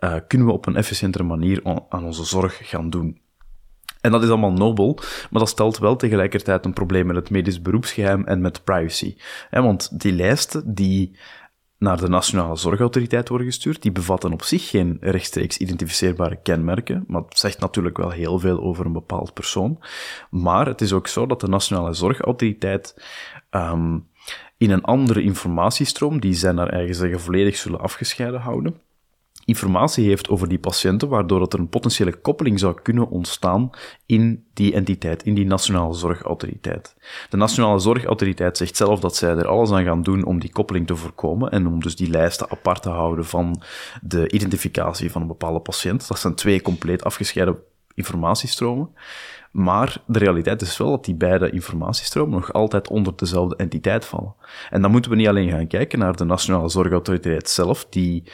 Uh, 0.00 0.14
kunnen 0.28 0.46
we 0.46 0.52
op 0.52 0.66
een 0.66 0.76
efficiëntere 0.76 1.24
manier 1.24 1.60
aan 1.88 2.04
onze 2.04 2.24
zorg 2.24 2.68
gaan 2.68 2.90
doen? 2.90 3.20
En 4.00 4.10
dat 4.10 4.22
is 4.22 4.28
allemaal 4.28 4.52
nobel, 4.52 4.98
maar 5.30 5.40
dat 5.40 5.48
stelt 5.48 5.78
wel 5.78 5.96
tegelijkertijd 5.96 6.64
een 6.64 6.72
probleem 6.72 7.06
met 7.06 7.16
het 7.16 7.30
medisch 7.30 7.62
beroepsgeheim 7.62 8.24
en 8.24 8.40
met 8.40 8.64
privacy. 8.64 9.16
want 9.50 10.00
die 10.00 10.12
lijsten 10.12 10.74
die 10.74 11.18
naar 11.80 11.96
de 11.96 12.08
Nationale 12.08 12.56
Zorgautoriteit 12.56 13.28
worden 13.28 13.46
gestuurd. 13.46 13.82
Die 13.82 13.92
bevatten 13.92 14.32
op 14.32 14.42
zich 14.42 14.68
geen 14.68 14.96
rechtstreeks 15.00 15.58
identificeerbare 15.58 16.38
kenmerken, 16.42 17.04
maar 17.06 17.22
het 17.22 17.38
zegt 17.38 17.60
natuurlijk 17.60 17.96
wel 17.96 18.10
heel 18.10 18.38
veel 18.38 18.60
over 18.60 18.86
een 18.86 18.92
bepaald 18.92 19.34
persoon. 19.34 19.78
Maar 20.30 20.66
het 20.66 20.80
is 20.80 20.92
ook 20.92 21.06
zo 21.06 21.26
dat 21.26 21.40
de 21.40 21.48
Nationale 21.48 21.92
Zorgautoriteit 21.92 23.04
um, 23.50 24.08
in 24.56 24.70
een 24.70 24.84
andere 24.84 25.22
informatiestroom, 25.22 26.20
die 26.20 26.34
zij 26.34 26.52
naar 26.52 26.68
eigen 26.68 26.94
zeggen 26.94 27.20
volledig 27.20 27.56
zullen 27.56 27.80
afgescheiden 27.80 28.40
houden, 28.40 28.80
informatie 29.50 30.06
heeft 30.06 30.28
over 30.28 30.48
die 30.48 30.58
patiënten, 30.58 31.08
waardoor 31.08 31.38
dat 31.38 31.52
er 31.52 31.58
een 31.58 31.68
potentiële 31.68 32.20
koppeling 32.20 32.58
zou 32.58 32.80
kunnen 32.82 33.08
ontstaan 33.08 33.70
in 34.06 34.44
die 34.54 34.74
entiteit, 34.74 35.22
in 35.22 35.34
die 35.34 35.46
Nationale 35.46 35.94
Zorgautoriteit. 35.94 36.96
De 37.30 37.36
Nationale 37.36 37.78
Zorgautoriteit 37.78 38.56
zegt 38.56 38.76
zelf 38.76 39.00
dat 39.00 39.16
zij 39.16 39.36
er 39.36 39.46
alles 39.46 39.70
aan 39.70 39.84
gaan 39.84 40.02
doen 40.02 40.24
om 40.24 40.40
die 40.40 40.52
koppeling 40.52 40.86
te 40.86 40.96
voorkomen 40.96 41.50
en 41.50 41.66
om 41.66 41.80
dus 41.80 41.96
die 41.96 42.10
lijsten 42.10 42.50
apart 42.50 42.82
te 42.82 42.88
houden 42.88 43.24
van 43.24 43.62
de 44.02 44.30
identificatie 44.30 45.10
van 45.10 45.20
een 45.20 45.28
bepaalde 45.28 45.60
patiënt. 45.60 46.08
Dat 46.08 46.18
zijn 46.18 46.34
twee 46.34 46.62
compleet 46.62 47.04
afgescheiden 47.04 47.58
informatiestromen. 47.94 48.90
Maar 49.50 49.96
de 50.06 50.18
realiteit 50.18 50.62
is 50.62 50.76
wel 50.76 50.90
dat 50.90 51.04
die 51.04 51.14
beide 51.14 51.50
informatiestromen 51.50 52.34
nog 52.34 52.52
altijd 52.52 52.88
onder 52.88 53.12
dezelfde 53.16 53.56
entiteit 53.56 54.04
vallen. 54.04 54.34
En 54.70 54.82
dan 54.82 54.90
moeten 54.90 55.10
we 55.10 55.16
niet 55.16 55.28
alleen 55.28 55.50
gaan 55.50 55.66
kijken 55.66 55.98
naar 55.98 56.16
de 56.16 56.24
Nationale 56.24 56.68
Zorgautoriteit 56.68 57.50
zelf, 57.50 57.86
die 57.90 58.24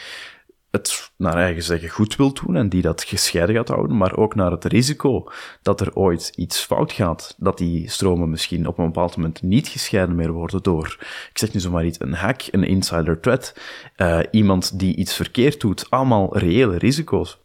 het 0.77 1.13
naar 1.17 1.37
eigen 1.37 1.63
zeggen 1.63 1.89
goed 1.89 2.17
wil 2.17 2.33
doen 2.33 2.57
en 2.57 2.69
die 2.69 2.83
dat 2.83 3.05
gescheiden 3.05 3.57
gaat 3.57 3.69
houden, 3.69 3.97
maar 3.97 4.17
ook 4.17 4.35
naar 4.35 4.51
het 4.51 4.65
risico 4.65 5.25
dat 5.63 5.81
er 5.81 5.95
ooit 5.95 6.33
iets 6.35 6.61
fout 6.61 6.93
gaat, 6.93 7.35
dat 7.39 7.59
die 7.59 7.91
stromen 7.91 8.31
misschien 8.31 8.67
op 8.67 8.79
een 8.79 8.85
bepaald 8.85 9.17
moment 9.17 9.43
niet 9.43 9.69
gescheiden 9.69 10.17
meer 10.17 10.33
worden 10.33 10.63
door, 10.63 10.97
ik 11.31 11.39
zeg 11.39 11.53
nu 11.53 11.61
zomaar 11.61 11.87
iets, 11.87 12.01
een 12.01 12.15
hack, 12.15 12.43
een 12.51 12.65
insider 12.65 13.21
threat, 13.21 13.55
uh, 13.97 14.19
iemand 14.31 14.79
die 14.79 14.97
iets 14.97 15.15
verkeerd 15.15 15.61
doet, 15.61 15.91
allemaal 15.91 16.39
reële 16.39 16.77
risico's. 16.79 17.39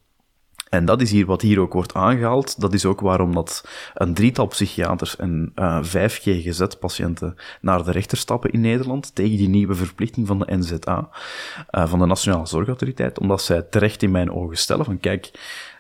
En 0.72 0.86
dat 0.86 1.02
is 1.02 1.12
hier 1.12 1.26
wat 1.26 1.42
hier 1.42 1.60
ook 1.60 1.74
wordt 1.74 1.94
aangehaald. 1.94 2.62
Dat 2.62 2.74
is 2.74 2.86
ook 2.86 3.00
waarom 3.02 3.34
dat 3.34 3.68
een 3.94 4.14
drietal 4.14 4.48
psychiaters 4.48 5.16
en 5.16 5.52
uh, 5.56 5.80
vijf 5.82 6.20
GGZ-patiënten 6.22 7.36
naar 7.62 7.84
de 7.84 7.92
rechter 7.92 8.18
stappen 8.18 8.52
in 8.52 8.62
Nederland 8.62 9.16
tegen 9.16 9.38
die 9.38 9.50
nieuwe 9.50 9.76
verplichting 9.76 10.28
van 10.28 10.40
de 10.40 10.56
NZA, 10.56 11.10
uh, 11.72 11.88
van 11.90 12.00
de 12.00 12.06
Nationale 12.06 12.46
Zorgautoriteit, 12.46 13.20
omdat 13.20 13.42
zij 13.42 13.62
terecht 13.62 14.04
in 14.04 14.12
mijn 14.12 14.32
ogen 14.32 14.58
stellen 14.58 14.86
van 14.86 15.00
kijk, 15.00 15.32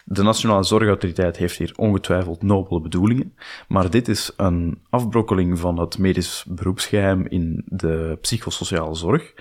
De 0.05 0.23
Nationale 0.23 0.63
Zorgautoriteit 0.63 1.37
heeft 1.37 1.57
hier 1.57 1.73
ongetwijfeld 1.75 2.41
nobele 2.41 2.81
bedoelingen, 2.81 3.35
maar 3.67 3.89
dit 3.89 4.07
is 4.07 4.31
een 4.37 4.81
afbrokkeling 4.89 5.59
van 5.59 5.79
het 5.79 5.97
medisch 5.97 6.45
beroepsgeheim 6.47 7.25
in 7.27 7.63
de 7.65 8.17
psychosociale 8.21 8.95
zorg. 8.95 9.33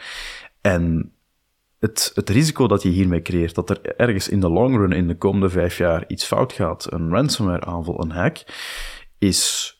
En 0.60 1.12
het, 1.80 2.10
het 2.14 2.28
risico 2.28 2.66
dat 2.66 2.82
je 2.82 2.88
hiermee 2.88 3.22
creëert, 3.22 3.54
dat 3.54 3.70
er 3.70 3.96
ergens 3.96 4.28
in 4.28 4.40
de 4.40 4.48
long 4.48 4.76
run, 4.76 4.92
in 4.92 5.08
de 5.08 5.16
komende 5.16 5.50
vijf 5.50 5.76
jaar, 5.76 6.04
iets 6.06 6.24
fout 6.24 6.52
gaat, 6.52 6.92
een 6.92 7.10
ransomware 7.10 7.64
aanval, 7.64 8.02
een 8.02 8.10
hack, 8.10 8.44
is 9.18 9.74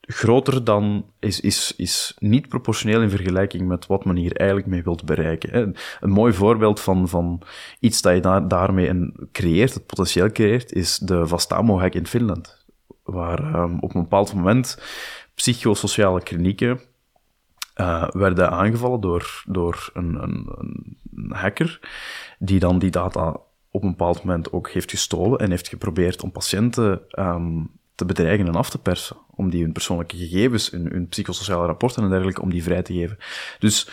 groter 0.00 0.64
dan, 0.64 1.10
is, 1.18 1.40
is, 1.40 1.74
is 1.76 2.16
niet 2.18 2.48
proportioneel 2.48 3.02
in 3.02 3.10
vergelijking 3.10 3.68
met 3.68 3.86
wat 3.86 4.04
men 4.04 4.16
hier 4.16 4.36
eigenlijk 4.36 4.68
mee 4.68 4.82
wilt 4.82 5.04
bereiken. 5.04 5.74
Een 6.00 6.10
mooi 6.10 6.32
voorbeeld 6.32 6.80
van, 6.80 7.08
van 7.08 7.42
iets 7.80 8.02
dat 8.02 8.14
je 8.14 8.46
daarmee 8.46 9.12
creëert, 9.32 9.74
het 9.74 9.86
potentieel 9.86 10.32
creëert, 10.32 10.72
is 10.72 10.98
de 10.98 11.26
Vastamo-hack 11.26 11.94
in 11.94 12.06
Finland. 12.06 12.66
Waar 13.02 13.54
um, 13.54 13.78
op 13.80 13.94
een 13.94 14.02
bepaald 14.02 14.34
moment 14.34 14.78
psychosociale 15.34 16.22
klinieken 16.22 16.80
uh, 17.80 18.08
werden 18.08 18.50
aangevallen 18.50 19.00
door, 19.00 19.42
door 19.46 19.90
een, 19.94 20.22
een, 20.22 20.46
een 21.14 21.32
hacker, 21.32 21.80
die 22.38 22.58
dan 22.58 22.78
die 22.78 22.90
data 22.90 23.36
op 23.70 23.82
een 23.82 23.90
bepaald 23.90 24.24
moment 24.24 24.52
ook 24.52 24.70
heeft 24.70 24.90
gestolen 24.90 25.38
en 25.38 25.50
heeft 25.50 25.68
geprobeerd 25.68 26.22
om 26.22 26.32
patiënten 26.32 27.00
um, 27.18 27.70
te 27.94 28.04
bedreigen 28.04 28.46
en 28.46 28.54
af 28.54 28.70
te 28.70 28.78
persen. 28.78 29.16
Om 29.34 29.50
die 29.50 29.62
hun 29.62 29.72
persoonlijke 29.72 30.16
gegevens, 30.16 30.70
hun, 30.70 31.06
psychosociale 31.08 31.66
rapporten 31.66 32.02
en 32.02 32.08
dergelijke, 32.08 32.42
om 32.42 32.50
die 32.50 32.62
vrij 32.62 32.82
te 32.82 32.92
geven. 32.92 33.18
Dus 33.58 33.90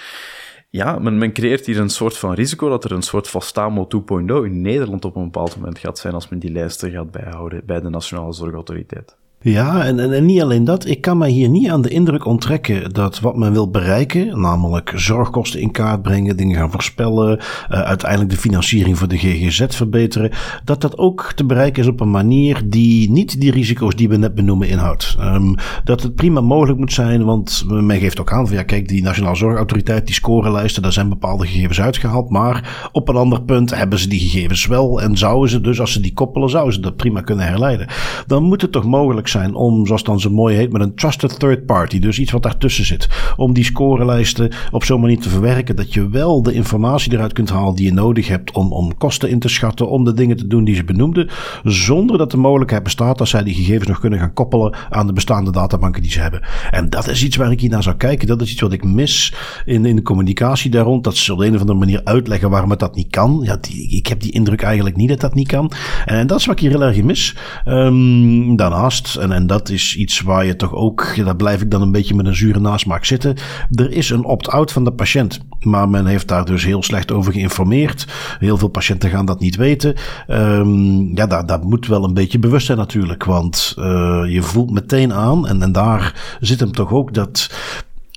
ja, 0.70 1.00
men, 1.00 1.18
men 1.18 1.34
creëert 1.34 1.66
hier 1.66 1.80
een 1.80 1.90
soort 1.90 2.18
van 2.18 2.34
risico 2.34 2.70
dat 2.70 2.84
er 2.84 2.92
een 2.92 3.02
soort 3.02 3.28
Fastamo 3.28 3.88
2.0 3.96 4.26
in 4.26 4.62
Nederland 4.62 5.06
op 5.06 5.16
een 5.16 5.24
bepaald 5.24 5.56
moment 5.56 5.80
gaat 5.80 5.98
zijn 5.98 6.14
als 6.14 6.30
men 6.30 6.40
die 6.40 6.52
lijsten 6.52 6.92
gaat 6.92 7.12
bijhouden 7.12 7.66
bij 7.66 7.82
de 7.82 7.90
Nationale 7.90 8.34
Zorgautoriteit. 8.34 9.16
Ja, 9.42 9.84
en, 9.86 10.14
en, 10.14 10.26
niet 10.26 10.42
alleen 10.42 10.64
dat. 10.64 10.88
Ik 10.88 11.02
kan 11.02 11.18
mij 11.18 11.30
hier 11.30 11.50
niet 11.50 11.70
aan 11.70 11.82
de 11.82 11.90
indruk 11.90 12.26
onttrekken 12.26 12.94
dat 12.94 13.20
wat 13.20 13.38
men 13.38 13.52
wil 13.52 13.70
bereiken, 13.70 14.40
namelijk 14.42 14.92
zorgkosten 14.96 15.60
in 15.60 15.72
kaart 15.72 16.02
brengen, 16.02 16.38
dingen 16.38 16.58
gaan 16.58 16.72
voorspellen, 16.72 17.38
uh, 17.38 17.82
uiteindelijk 17.82 18.32
de 18.32 18.38
financiering 18.38 18.98
voor 18.98 19.08
de 19.08 19.18
GGZ 19.18 19.66
verbeteren, 19.68 20.32
dat 20.64 20.82
dat 20.82 20.98
ook 20.98 21.32
te 21.36 21.46
bereiken 21.46 21.84
is 21.84 21.90
op 21.90 22.00
een 22.00 22.12
manier 22.12 22.62
die 22.66 23.12
niet 23.12 23.42
die 23.42 23.52
risico's 23.52 23.96
die 23.96 24.10
we 24.10 24.18
net 24.18 24.36
benoemen 24.36 24.68
inhoudt. 24.68 25.16
Um, 25.20 25.56
dat 25.84 26.04
het 26.04 26.16
prima 26.16 26.42
mogelijk 26.42 26.80
moet 26.80 26.94
zijn, 26.94 27.26
want 27.26 27.64
men 27.68 28.00
geeft 28.00 28.20
ook 28.20 28.32
aan 28.32 28.48
van 28.48 28.56
ja, 28.56 28.64
kijk, 28.64 28.88
die 28.88 29.04
Nationale 29.04 29.36
Zorgautoriteit, 29.36 30.06
die 30.06 30.16
scorenlijsten, 30.16 30.82
daar 30.82 30.94
zijn 30.94 31.10
bepaalde 31.10 31.48
gegevens 31.48 31.82
uitgehaald, 31.82 32.30
maar 32.30 32.90
op 32.92 33.10
een 33.10 33.16
ander 33.16 33.42
punt 33.42 33.76
hebben 33.76 34.00
ze 34.00 34.08
die 34.08 34.20
gegevens 34.20 34.66
wel 34.66 35.02
en 35.02 35.18
zouden 35.18 35.50
ze 35.50 35.62
dus, 35.62 35.80
als 35.80 35.92
ze 35.92 36.00
die 36.00 36.14
koppelen, 36.14 36.50
zouden 36.50 36.74
ze 36.74 36.80
dat 36.80 36.96
prima 36.96 37.22
kunnen 37.22 37.46
herleiden. 37.46 37.88
Dan 38.28 38.44
moet 38.44 38.62
het 38.62 38.72
toch 38.72 38.86
mogelijk 38.86 39.28
zijn 39.28 39.34
om, 39.54 39.86
zoals 39.86 40.04
dan 40.04 40.20
zo 40.20 40.30
mooi 40.30 40.56
heet, 40.56 40.72
met 40.72 40.82
een 40.82 40.96
trusted 40.96 41.40
third 41.40 41.66
party, 41.66 42.00
dus 42.00 42.20
iets 42.20 42.32
wat 42.32 42.44
daartussen 42.44 42.86
zit, 42.86 43.10
om 43.38 43.54
die 43.54 43.64
scorelijsten 43.64 44.52
op 44.72 44.84
zo'n 44.84 45.02
manier 45.02 45.20
te 45.20 45.30
verwerken 45.30 45.76
dat 45.76 45.94
je 45.94 46.10
wel 46.10 46.44
de 46.44 46.54
informatie 46.54 47.14
eruit 47.14 47.34
kunt 47.34 47.50
halen 47.50 47.76
die 47.76 47.86
je 47.86 47.94
nodig 47.94 48.28
hebt 48.28 48.52
om, 48.52 48.74
om 48.74 48.98
kosten 48.98 49.30
in 49.30 49.40
te 49.40 49.50
schatten, 49.50 49.90
om 49.90 50.04
de 50.04 50.14
dingen 50.14 50.38
te 50.38 50.48
doen 50.48 50.64
die 50.64 50.76
ze 50.76 50.84
benoemden, 50.84 51.30
zonder 51.64 52.18
dat 52.18 52.32
de 52.32 52.38
mogelijkheid 52.38 52.84
bestaat 52.84 53.18
dat 53.18 53.28
zij 53.28 53.44
die 53.44 53.54
gegevens 53.54 53.88
nog 53.88 54.00
kunnen 54.00 54.20
gaan 54.20 54.34
koppelen 54.34 54.76
aan 54.90 55.08
de 55.08 55.14
bestaande 55.14 55.52
databanken 55.52 56.02
die 56.02 56.12
ze 56.12 56.20
hebben. 56.20 56.42
En 56.72 56.90
dat 56.90 57.08
is 57.08 57.24
iets 57.24 57.36
waar 57.36 57.52
ik 57.52 57.60
hier 57.60 57.70
naar 57.70 57.84
zou 57.84 57.96
kijken. 57.96 58.28
Dat 58.28 58.42
is 58.42 58.52
iets 58.52 58.62
wat 58.62 58.74
ik 58.74 58.84
mis 58.84 59.34
in, 59.66 59.86
in 59.86 59.96
de 59.96 60.02
communicatie 60.02 60.72
daar 60.72 60.84
rond. 60.84 61.04
Dat 61.04 61.16
ze 61.16 61.34
op 61.34 61.40
de 61.40 61.46
een 61.46 61.54
of 61.54 61.60
andere 61.60 61.80
manier 61.80 62.02
uitleggen 62.04 62.50
waarom 62.50 62.70
het 62.70 62.80
dat 62.80 62.96
niet 62.96 63.10
kan. 63.10 63.40
Ja, 63.44 63.58
ik 63.90 64.08
heb 64.08 64.22
die 64.22 64.32
indruk 64.32 64.62
eigenlijk 64.62 64.96
niet 64.96 65.10
dat 65.10 65.20
dat 65.20 65.34
niet 65.34 65.48
kan. 65.48 65.72
En 66.06 66.28
dat 66.28 66.40
is 66.40 66.46
wat 66.46 66.56
ik 66.56 66.62
hier 66.62 66.72
heel 66.72 66.84
erg 66.84 67.04
mis. 67.04 67.36
Um, 67.66 68.56
daarnaast, 68.56 69.15
en, 69.18 69.32
en 69.32 69.48
dat 69.48 69.70
is 69.70 69.96
iets 69.96 70.22
waar 70.22 70.46
je 70.46 70.56
toch 70.56 70.74
ook, 70.74 71.12
ja, 71.16 71.24
daar 71.24 71.36
blijf 71.36 71.62
ik 71.62 71.72
dan 71.72 71.82
een 71.82 71.92
beetje 71.92 72.16
met 72.16 72.26
een 72.26 72.36
zure 72.36 72.60
nasmaak 72.60 73.06
zitten. 73.06 73.36
Er 73.72 73.92
is 73.92 74.10
een 74.10 74.26
opt-out 74.26 74.72
van 74.72 74.84
de 74.84 74.92
patiënt, 74.92 75.40
maar 75.60 75.90
men 75.90 76.06
heeft 76.06 76.28
daar 76.28 76.46
dus 76.46 76.66
heel 76.66 76.84
slecht 76.84 77.12
over 77.12 77.34
geïnformeerd. 77.34 78.08
Heel 78.40 78.58
veel 78.58 78.68
patiënten 78.68 79.10
gaan 79.10 79.26
dat 79.26 79.40
niet 79.40 79.56
weten. 79.56 79.96
Um, 80.28 81.18
ja, 81.18 81.28
daar, 81.28 81.46
daar 81.46 81.60
moet 81.60 81.88
wel 81.88 82.04
een 82.04 82.14
beetje 82.14 82.40
bewust 82.40 82.66
zijn 82.66 82.78
natuurlijk, 82.78 83.24
want 83.24 83.74
uh, 83.80 83.86
je 84.28 84.42
voelt 84.42 84.72
meteen 84.72 85.14
aan, 85.14 85.48
en, 85.48 85.62
en 85.62 85.72
daar 85.72 86.38
zit 86.40 86.60
hem 86.60 86.72
toch 86.72 86.92
ook 86.92 87.14
dat 87.14 87.50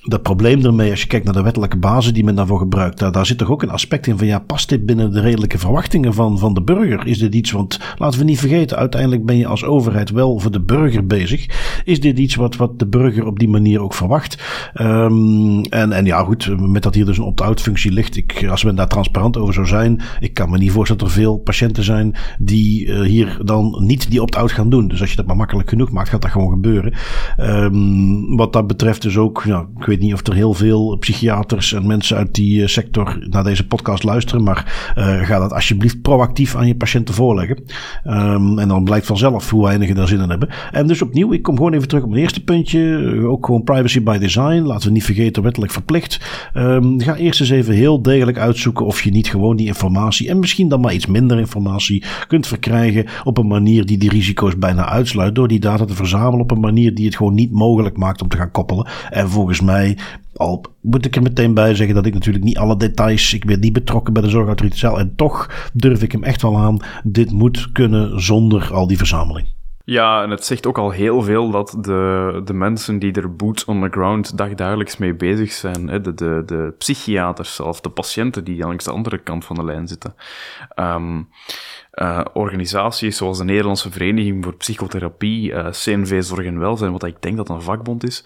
dat 0.03 0.21
probleem 0.21 0.65
ermee, 0.65 0.91
als 0.91 1.01
je 1.01 1.07
kijkt 1.07 1.25
naar 1.25 1.33
de 1.33 1.41
wettelijke 1.41 1.77
basis 1.77 2.13
die 2.13 2.23
men 2.23 2.35
daarvoor 2.35 2.59
gebruikt, 2.59 2.99
daar, 2.99 3.11
daar 3.11 3.25
zit 3.25 3.37
toch 3.37 3.51
ook 3.51 3.63
een 3.63 3.69
aspect 3.69 4.07
in 4.07 4.17
van 4.17 4.27
ja, 4.27 4.39
past 4.39 4.69
dit 4.69 4.85
binnen 4.85 5.11
de 5.11 5.19
redelijke 5.19 5.57
verwachtingen 5.57 6.13
van, 6.13 6.39
van 6.39 6.53
de 6.53 6.61
burger? 6.61 7.07
Is 7.07 7.17
dit 7.17 7.35
iets, 7.35 7.51
want 7.51 7.79
laten 7.97 8.19
we 8.19 8.25
niet 8.25 8.39
vergeten, 8.39 8.77
uiteindelijk 8.77 9.25
ben 9.25 9.37
je 9.37 9.47
als 9.47 9.63
overheid 9.63 10.09
wel 10.09 10.39
voor 10.39 10.51
de 10.51 10.61
burger 10.61 11.05
bezig. 11.05 11.45
Is 11.83 11.99
dit 11.99 12.19
iets 12.19 12.35
wat, 12.35 12.55
wat 12.55 12.79
de 12.79 12.87
burger 12.87 13.25
op 13.25 13.39
die 13.39 13.49
manier 13.49 13.81
ook 13.81 13.93
verwacht? 13.93 14.43
Um, 14.81 15.61
en, 15.63 15.91
en 15.91 16.05
ja, 16.05 16.23
goed, 16.23 16.59
met 16.59 16.83
dat 16.83 16.95
hier 16.95 17.05
dus 17.05 17.17
een 17.17 17.23
opt-out 17.23 17.61
functie 17.61 17.91
ligt, 17.91 18.15
ik, 18.17 18.47
als 18.49 18.63
men 18.63 18.75
daar 18.75 18.87
transparant 18.87 19.37
over 19.37 19.53
zou 19.53 19.67
zijn, 19.67 20.01
ik 20.19 20.33
kan 20.33 20.49
me 20.49 20.57
niet 20.57 20.71
voorstellen 20.71 21.03
dat 21.03 21.11
er 21.11 21.21
veel 21.21 21.37
patiënten 21.37 21.83
zijn 21.83 22.15
die 22.39 22.85
uh, 22.85 23.01
hier 23.01 23.39
dan 23.43 23.83
niet 23.85 24.11
die 24.11 24.21
opt-out 24.21 24.51
gaan 24.51 24.69
doen. 24.69 24.87
Dus 24.87 25.01
als 25.01 25.09
je 25.09 25.15
dat 25.15 25.25
maar 25.25 25.35
makkelijk 25.35 25.69
genoeg 25.69 25.91
maakt, 25.91 26.09
gaat 26.09 26.21
dat 26.21 26.31
gewoon 26.31 26.49
gebeuren. 26.49 26.93
Um, 27.37 28.35
wat 28.35 28.53
dat 28.53 28.67
betreft 28.67 29.01
dus 29.01 29.17
ook, 29.17 29.43
ja, 29.45 29.67
weet 29.89 29.99
niet 29.99 30.13
of 30.13 30.27
er 30.27 30.33
heel 30.33 30.53
veel 30.53 30.97
psychiaters 30.99 31.73
en 31.73 31.87
mensen 31.87 32.17
uit 32.17 32.33
die 32.33 32.61
eh, 32.61 32.67
sector 32.67 33.17
naar 33.29 33.43
deze 33.43 33.67
podcast 33.67 34.03
luisteren. 34.03 34.43
Maar 34.43 34.93
uh, 34.97 35.21
ga 35.21 35.39
dat 35.39 35.53
alsjeblieft 35.53 36.01
proactief 36.01 36.55
aan 36.55 36.67
je 36.67 36.75
patiënten 36.75 37.13
voorleggen. 37.13 37.63
Um, 38.07 38.59
en 38.59 38.67
dan 38.67 38.83
blijkt 38.83 39.05
vanzelf 39.05 39.49
hoe 39.49 39.63
weinig 39.63 39.93
daar 39.93 40.07
zin 40.07 40.21
in 40.21 40.29
hebben. 40.29 40.49
En 40.71 40.87
dus 40.87 41.01
opnieuw, 41.01 41.33
ik 41.33 41.41
kom 41.41 41.55
gewoon 41.55 41.73
even 41.73 41.87
terug 41.87 42.03
op 42.03 42.09
mijn 42.09 42.21
eerste 42.21 42.43
puntje. 42.43 42.97
Eh, 42.97 43.29
ook 43.29 43.45
gewoon 43.45 43.63
privacy 43.63 44.03
by 44.03 44.17
design. 44.17 44.61
Laten 44.61 44.87
we 44.87 44.93
niet 44.93 45.03
vergeten, 45.03 45.43
wettelijk 45.43 45.71
verplicht. 45.71 46.19
Um, 46.53 47.01
ga 47.01 47.15
eerst 47.15 47.39
eens 47.39 47.49
even 47.49 47.73
heel 47.73 48.01
degelijk 48.01 48.37
uitzoeken 48.37 48.85
of 48.85 49.01
je 49.03 49.11
niet 49.11 49.27
gewoon 49.27 49.55
die 49.55 49.67
informatie 49.67 50.29
en 50.29 50.39
misschien 50.39 50.69
dan 50.69 50.81
maar 50.81 50.93
iets 50.93 51.05
minder 51.05 51.39
informatie 51.39 52.03
kunt 52.27 52.47
verkrijgen 52.47 53.05
op 53.23 53.37
een 53.37 53.47
manier 53.47 53.85
die 53.85 53.97
die 53.97 54.09
risico's 54.09 54.57
bijna 54.57 54.89
uitsluit. 54.89 55.35
Door 55.35 55.47
die 55.47 55.59
data 55.59 55.85
te 55.85 55.93
verzamelen 55.95 56.39
op 56.39 56.51
een 56.51 56.59
manier 56.59 56.95
die 56.95 57.05
het 57.05 57.15
gewoon 57.15 57.33
niet 57.33 57.51
mogelijk 57.51 57.97
maakt 57.97 58.21
om 58.21 58.27
te 58.27 58.37
gaan 58.37 58.51
koppelen. 58.51 58.87
En 59.09 59.29
volgens 59.29 59.61
mij 59.61 59.78
al 60.35 60.65
moet 60.81 61.05
ik 61.05 61.15
er 61.15 61.21
meteen 61.21 61.53
bij 61.53 61.75
zeggen 61.75 61.95
dat 61.95 62.05
ik 62.05 62.13
natuurlijk 62.13 62.45
niet 62.45 62.57
alle 62.57 62.77
details, 62.77 63.33
ik 63.33 63.45
ben 63.45 63.59
niet 63.59 63.73
betrokken 63.73 64.13
bij 64.13 64.21
de 64.21 64.29
zorgautoriteit 64.29 64.79
zelf. 64.79 64.97
En 64.97 65.15
toch 65.15 65.69
durf 65.73 66.03
ik 66.03 66.11
hem 66.11 66.23
echt 66.23 66.41
wel 66.41 66.57
aan. 66.57 66.79
Dit 67.03 67.31
moet 67.31 67.71
kunnen 67.71 68.21
zonder 68.21 68.73
al 68.73 68.87
die 68.87 68.97
verzameling. 68.97 69.47
Ja, 69.89 70.23
en 70.23 70.29
het 70.29 70.45
zegt 70.45 70.67
ook 70.67 70.77
al 70.77 70.91
heel 70.91 71.21
veel 71.21 71.51
dat 71.51 71.77
de, 71.81 72.41
de 72.45 72.53
mensen 72.53 72.99
die 72.99 73.13
er 73.13 73.35
boots 73.35 73.65
on 73.65 73.81
the 73.81 73.89
ground 73.89 74.37
dagdagelijks 74.37 74.97
mee 74.97 75.15
bezig 75.15 75.51
zijn, 75.51 75.87
hè, 75.87 76.01
de, 76.01 76.13
de, 76.13 76.43
de 76.45 76.73
psychiaters 76.77 77.55
zelf, 77.55 77.81
de 77.81 77.89
patiënten 77.89 78.43
die 78.43 78.57
langs 78.57 78.83
de 78.83 78.91
andere 78.91 79.17
kant 79.17 79.45
van 79.45 79.55
de 79.55 79.63
lijn 79.63 79.87
zitten, 79.87 80.15
um, 80.75 81.29
uh, 81.93 82.21
organisaties 82.33 83.17
zoals 83.17 83.37
de 83.37 83.43
Nederlandse 83.43 83.91
Vereniging 83.91 84.43
voor 84.43 84.55
Psychotherapie, 84.55 85.51
uh, 85.51 85.69
CNV 85.69 86.23
Zorg 86.23 86.45
en 86.45 86.59
Welzijn, 86.59 86.91
wat 86.91 87.03
ik 87.03 87.21
denk 87.21 87.37
dat 87.37 87.49
een 87.49 87.61
vakbond 87.61 88.03
is, 88.03 88.23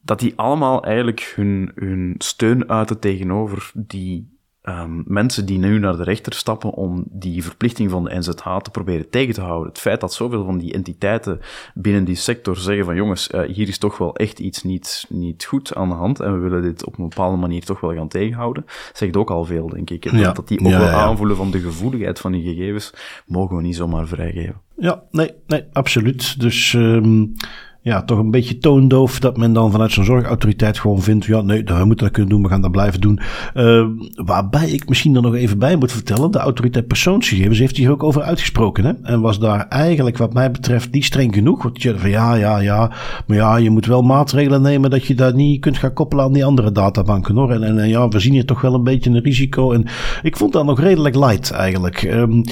dat 0.00 0.18
die 0.18 0.32
allemaal 0.36 0.84
eigenlijk 0.84 1.32
hun, 1.36 1.72
hun 1.74 2.14
steun 2.18 2.68
uiten 2.68 2.98
tegenover 2.98 3.70
die 3.74 4.38
um, 4.62 5.02
mensen 5.06 5.46
die 5.46 5.58
nu 5.58 5.78
naar 5.78 5.96
de 5.96 6.02
rechter 6.02 6.32
stappen 6.32 6.70
om 6.70 7.04
die 7.10 7.42
verplichting 7.42 7.90
van 7.90 8.04
de 8.04 8.18
NZH 8.18 8.56
te 8.56 8.70
proberen 8.70 9.10
tegen 9.10 9.34
te 9.34 9.40
houden. 9.40 9.68
Het 9.68 9.78
feit 9.78 10.00
dat 10.00 10.12
zoveel 10.12 10.44
van 10.44 10.58
die 10.58 10.72
entiteiten 10.72 11.40
binnen 11.74 12.04
die 12.04 12.14
sector 12.14 12.56
zeggen 12.56 12.84
van 12.84 12.94
jongens, 12.94 13.30
uh, 13.30 13.40
hier 13.40 13.68
is 13.68 13.78
toch 13.78 13.98
wel 13.98 14.16
echt 14.16 14.38
iets 14.38 14.62
niet, 14.62 15.06
niet 15.08 15.44
goed 15.44 15.74
aan 15.74 15.88
de 15.88 15.94
hand 15.94 16.20
en 16.20 16.32
we 16.32 16.38
willen 16.38 16.62
dit 16.62 16.84
op 16.84 16.98
een 16.98 17.08
bepaalde 17.08 17.36
manier 17.36 17.64
toch 17.64 17.80
wel 17.80 17.94
gaan 17.94 18.08
tegenhouden, 18.08 18.64
zegt 18.92 19.16
ook 19.16 19.30
al 19.30 19.44
veel, 19.44 19.68
denk 19.68 19.90
ik. 19.90 20.10
Ja. 20.10 20.32
Dat, 20.32 20.48
die 20.48 20.60
ook 20.60 20.70
wel 20.70 20.88
aanvoelen 20.88 21.36
van 21.36 21.50
de 21.50 21.60
gevoeligheid 21.60 22.20
van 22.20 22.32
die 22.32 22.42
gegevens, 22.42 22.92
mogen 23.26 23.56
we 23.56 23.62
niet 23.62 23.76
zomaar 23.76 24.06
vrijgeven. 24.06 24.60
Ja, 24.76 25.02
nee, 25.10 25.30
nee, 25.46 25.64
absoluut. 25.72 26.40
Dus... 26.40 26.72
Um 26.72 27.34
ja, 27.82 28.02
toch 28.02 28.18
een 28.18 28.30
beetje 28.30 28.58
toondoof 28.58 29.18
dat 29.18 29.36
men 29.36 29.52
dan 29.52 29.70
vanuit 29.70 29.92
zo'n 29.92 30.04
zorgautoriteit 30.04 30.78
gewoon 30.78 31.02
vindt, 31.02 31.24
ja, 31.24 31.40
nee, 31.40 31.64
we 31.64 31.84
moeten 31.84 32.06
dat 32.06 32.10
kunnen 32.10 32.30
doen, 32.30 32.42
we 32.42 32.48
gaan 32.48 32.60
dat 32.60 32.70
blijven 32.70 33.00
doen. 33.00 33.20
Uh, 33.54 33.86
waarbij 34.14 34.70
ik 34.70 34.88
misschien 34.88 35.14
er 35.16 35.22
nog 35.22 35.34
even 35.34 35.58
bij 35.58 35.76
moet 35.76 35.92
vertellen, 35.92 36.30
de 36.30 36.38
autoriteit 36.38 36.86
persoonsgegevens 36.86 37.58
heeft 37.58 37.76
hier 37.76 37.90
ook 37.90 38.02
over 38.02 38.22
uitgesproken. 38.22 38.84
Hè? 38.84 38.92
En 39.02 39.20
was 39.20 39.38
daar 39.38 39.68
eigenlijk, 39.68 40.16
wat 40.16 40.32
mij 40.32 40.50
betreft, 40.50 40.92
niet 40.92 41.04
streng 41.04 41.34
genoeg. 41.34 41.62
Want 41.62 41.82
je 41.82 41.98
van 41.98 42.10
ja, 42.10 42.34
ja, 42.34 42.58
ja, 42.58 42.92
maar 43.26 43.36
ja, 43.36 43.56
je 43.56 43.70
moet 43.70 43.86
wel 43.86 44.02
maatregelen 44.02 44.62
nemen 44.62 44.90
dat 44.90 45.04
je 45.04 45.14
dat 45.14 45.34
niet 45.34 45.60
kunt 45.60 45.78
gaan 45.78 45.92
koppelen 45.92 46.24
aan 46.24 46.32
die 46.32 46.44
andere 46.44 46.72
databanken 46.72 47.34
hoor. 47.34 47.50
En, 47.50 47.78
en, 47.78 47.88
ja, 47.88 48.08
we 48.08 48.20
zien 48.20 48.32
hier 48.32 48.46
toch 48.46 48.60
wel 48.60 48.74
een 48.74 48.84
beetje 48.84 49.10
een 49.10 49.22
risico. 49.22 49.72
En 49.72 49.86
ik 50.22 50.36
vond 50.36 50.52
dat 50.52 50.64
nog 50.64 50.80
redelijk 50.80 51.14
light 51.14 51.50
eigenlijk. 51.50 52.02
Um, 52.02 52.44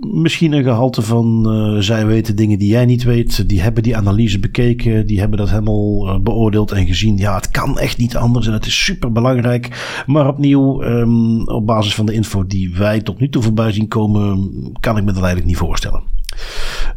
misschien 0.00 0.52
een 0.52 0.62
gehalte 0.62 1.02
van 1.02 1.44
uh, 1.46 1.80
zij 1.80 2.06
weten 2.06 2.36
dingen 2.36 2.58
die 2.58 2.70
jij 2.70 2.84
niet 2.84 3.02
weet. 3.04 3.48
Die 3.48 3.60
hebben 3.60 3.82
die 3.82 3.96
analyse 3.96 4.38
bekeken, 4.38 5.06
die 5.06 5.20
hebben 5.20 5.38
dat 5.38 5.50
helemaal 5.50 6.06
uh, 6.06 6.18
beoordeeld 6.18 6.72
en 6.72 6.86
gezien. 6.86 7.16
Ja, 7.16 7.34
het 7.34 7.50
kan 7.50 7.78
echt 7.78 7.98
niet 7.98 8.16
anders 8.16 8.46
en 8.46 8.52
het 8.52 8.66
is 8.66 8.84
super 8.84 9.12
belangrijk. 9.12 10.02
Maar 10.06 10.28
opnieuw, 10.28 10.82
um, 10.82 11.48
op 11.48 11.66
basis 11.66 11.94
van 11.94 12.06
de 12.06 12.12
info 12.12 12.46
die 12.46 12.74
wij 12.74 13.00
tot 13.00 13.20
nu 13.20 13.28
toe 13.28 13.42
voorbij 13.42 13.72
zien 13.72 13.88
komen, 13.88 14.50
kan 14.80 14.96
ik 14.96 15.04
me 15.04 15.12
dat 15.12 15.22
eigenlijk 15.22 15.46
niet 15.46 15.56
voorstellen. 15.56 16.02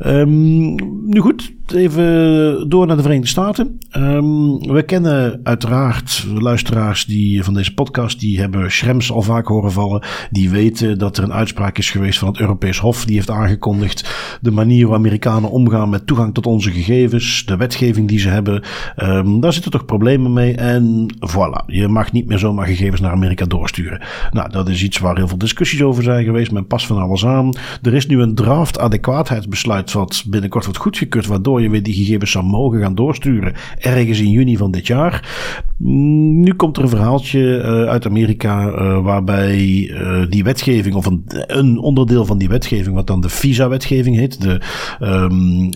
Um, 0.06 0.76
nu 1.06 1.20
goed, 1.20 1.54
even 1.74 2.70
door 2.70 2.88
naar 2.88 2.96
de 2.96 3.02
Verenigde 3.02 3.30
Staten. 3.30 3.78
Um, 3.98 4.60
we 4.60 4.84
kennen 4.84 5.40
uiteraard 5.44 6.26
luisteraars 6.40 7.06
die 7.06 7.44
van 7.44 7.54
deze 7.54 7.74
podcast, 7.74 8.20
die 8.20 8.40
hebben 8.40 8.72
Schrems 8.72 9.12
al 9.12 9.22
vaak 9.22 9.48
horen 9.48 9.72
vallen. 9.72 10.04
Die 10.30 10.50
weten 10.50 10.98
dat 10.98 11.18
er 11.18 11.24
een 11.24 11.34
uitspraak 11.34 11.78
is 11.78 11.90
geweest 11.90 12.20
van 12.20 12.28
het 12.28 12.40
Europees 12.40 12.80
Hof. 12.80 13.06
Die 13.06 13.16
heeft 13.16 13.30
aangekondigd 13.30 14.10
de 14.42 14.52
manier 14.52 14.88
waarop 14.88 15.06
Amerikanen 15.06 15.52
omgaan 15.52 15.90
met 15.90 16.08
toegang 16.08 16.34
tot 16.34 16.46
onze 16.46 16.72
gegevens, 16.72 17.46
de 17.46 17.58
wetgeving 17.58 18.08
die 18.08 18.20
ze 18.20 18.30
hebben. 18.30 18.64
Um, 19.04 19.40
daar 19.40 19.54
zitten 19.54 19.72
toch 19.72 19.86
problemen 19.86 20.34
mee. 20.34 20.56
En 20.56 21.14
voilà, 21.30 21.66
je 21.66 21.88
mag 21.88 22.12
niet 22.12 22.28
meer 22.28 22.40
zomaar 22.40 22.68
gegevens 22.68 23.02
naar 23.02 23.12
Amerika 23.12 23.46
doorsturen. 23.46 24.02
Nou, 24.32 24.52
dat 24.52 24.70
is 24.70 24.84
iets 24.84 24.98
waar 24.98 25.16
heel 25.16 25.28
veel 25.28 25.38
discussies 25.38 25.84
over 25.84 26.04
zijn 26.04 26.24
geweest. 26.24 26.52
Men 26.52 26.68
past 26.68 26.86
van 26.86 26.98
alles 26.98 27.26
aan. 27.26 27.54
Er 27.82 27.94
is 27.94 28.08
nu 28.08 28.22
een 28.22 28.36
draft 28.36 28.80
adequaatheidsbesluit 28.80 29.92
wat 29.92 30.24
binnenkort 30.28 30.64
wordt 30.64 30.80
goedgekeurd, 30.80 31.28
waardoor 31.28 31.61
je 31.62 31.70
weer 31.70 31.84
die 31.84 31.94
gegevens 31.94 32.32
zou 32.32 32.46
mogen 32.46 32.80
gaan 32.80 32.96
doorsturen. 32.96 33.54
Ergens 33.80 34.20
in 34.20 34.30
juni 34.30 34.58
van 34.58 34.72
dit 34.72 34.88
jaar. 34.88 35.30
Mm, 35.78 36.40
nu 36.40 36.54
komt 36.54 36.78
er 36.78 36.84
een 36.84 36.90
verhaaltje 36.90 37.40
uh, 37.40 37.90
uit 37.90 38.06
Amerika 38.06 38.68
uh, 38.68 39.04
waarbij 39.04 39.58
uh, 39.58 40.22
die 40.30 40.44
wetgeving, 40.44 40.96
of 40.96 41.06
een, 41.06 41.24
een, 41.28 41.78
onderdeel 41.78 42.26
van 42.26 42.38
die 42.38 42.50
wetgeving, 42.50 42.96
wat 42.96 43.08
dan 43.08 43.22
de 43.22 43.30
FISA-wetgeving 43.30 44.16
heet, 44.16 44.42
de 44.42 44.62
um, 45.00 45.70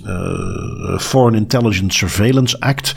Foreign 0.99 1.37
Intelligence 1.37 1.97
Surveillance 1.97 2.59
Act, 2.59 2.95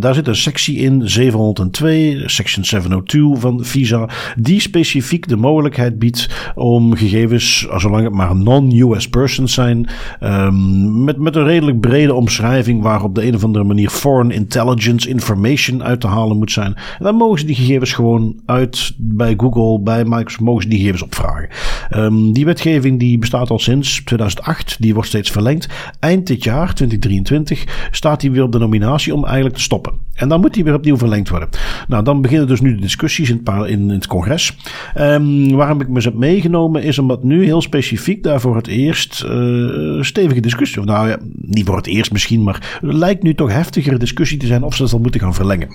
daar 0.00 0.14
zit 0.14 0.26
een 0.26 0.36
sectie 0.36 0.76
in, 0.76 1.08
702, 1.08 2.22
section 2.26 2.64
702 2.64 3.36
van 3.36 3.64
FISA, 3.64 4.08
die 4.36 4.60
specifiek 4.60 5.28
de 5.28 5.36
mogelijkheid 5.36 5.98
biedt 5.98 6.52
om 6.54 6.96
gegevens, 6.96 7.66
zolang 7.76 8.04
het 8.04 8.14
maar 8.14 8.36
non-US 8.36 9.08
persons 9.08 9.54
zijn, 9.54 9.88
um, 10.20 11.04
met, 11.04 11.18
met 11.18 11.36
een 11.36 11.44
redelijk 11.44 11.80
brede 11.80 12.07
omschrijving 12.14 12.82
waar 12.82 13.02
op 13.02 13.14
de 13.14 13.26
een 13.26 13.34
of 13.34 13.44
andere 13.44 13.64
manier 13.64 13.90
foreign 13.90 14.30
intelligence 14.30 15.08
information 15.08 15.82
uit 15.82 16.00
te 16.00 16.06
halen 16.06 16.36
moet 16.36 16.52
zijn. 16.52 16.74
En 16.74 17.04
dan 17.04 17.14
mogen 17.14 17.38
ze 17.38 17.46
die 17.46 17.54
gegevens 17.54 17.92
gewoon 17.92 18.40
uit 18.46 18.92
bij 18.96 19.34
Google, 19.36 19.80
bij 19.80 20.04
Microsoft, 20.04 20.40
mogen 20.40 20.62
ze 20.62 20.68
die 20.68 20.78
gegevens 20.78 21.02
opvragen. 21.02 21.48
Um, 21.96 22.32
die 22.32 22.44
wetgeving 22.44 22.98
die 22.98 23.18
bestaat 23.18 23.50
al 23.50 23.58
sinds 23.58 24.04
2008, 24.04 24.76
die 24.78 24.94
wordt 24.94 25.08
steeds 25.08 25.30
verlengd. 25.30 25.68
Eind 26.00 26.26
dit 26.26 26.44
jaar, 26.44 26.74
2023, 26.74 27.88
staat 27.90 28.20
die 28.20 28.30
weer 28.30 28.42
op 28.42 28.52
de 28.52 28.58
nominatie 28.58 29.14
om 29.14 29.24
eigenlijk 29.24 29.56
te 29.56 29.62
stoppen. 29.62 29.92
En 30.14 30.28
dan 30.28 30.40
moet 30.40 30.54
die 30.54 30.64
weer 30.64 30.74
opnieuw 30.74 30.96
verlengd 30.96 31.28
worden. 31.28 31.48
Nou, 31.88 32.04
dan 32.04 32.20
beginnen 32.20 32.46
dus 32.46 32.60
nu 32.60 32.74
de 32.74 32.80
discussies 32.80 33.30
in 33.30 33.40
het, 33.44 33.68
in, 33.68 33.88
het 33.88 34.06
congres. 34.06 34.56
Um, 34.98 35.56
waarom 35.56 35.80
ik 35.80 35.88
me 35.88 36.00
heb 36.00 36.14
meegenomen 36.14 36.82
is 36.82 36.98
omdat 36.98 37.22
nu 37.22 37.44
heel 37.44 37.62
specifiek 37.62 38.22
daar 38.22 38.40
voor 38.40 38.56
het 38.56 38.66
eerst 38.66 39.24
uh, 39.26 40.02
stevige 40.02 40.40
discussie. 40.40 40.82
Nou 40.82 41.08
ja, 41.08 41.18
niet 41.34 41.66
voor 41.66 41.76
het 41.76 41.86
eerst 41.86 41.97
misschien, 42.10 42.42
maar 42.42 42.78
lijkt 42.80 43.22
nu 43.22 43.34
toch 43.34 43.52
heftigere 43.52 43.98
discussie 43.98 44.38
te 44.38 44.46
zijn 44.46 44.62
of 44.62 44.74
ze 44.74 44.80
dat 44.80 44.90
zal 44.90 44.98
moeten 44.98 45.20
gaan 45.20 45.34
verlengen. 45.34 45.68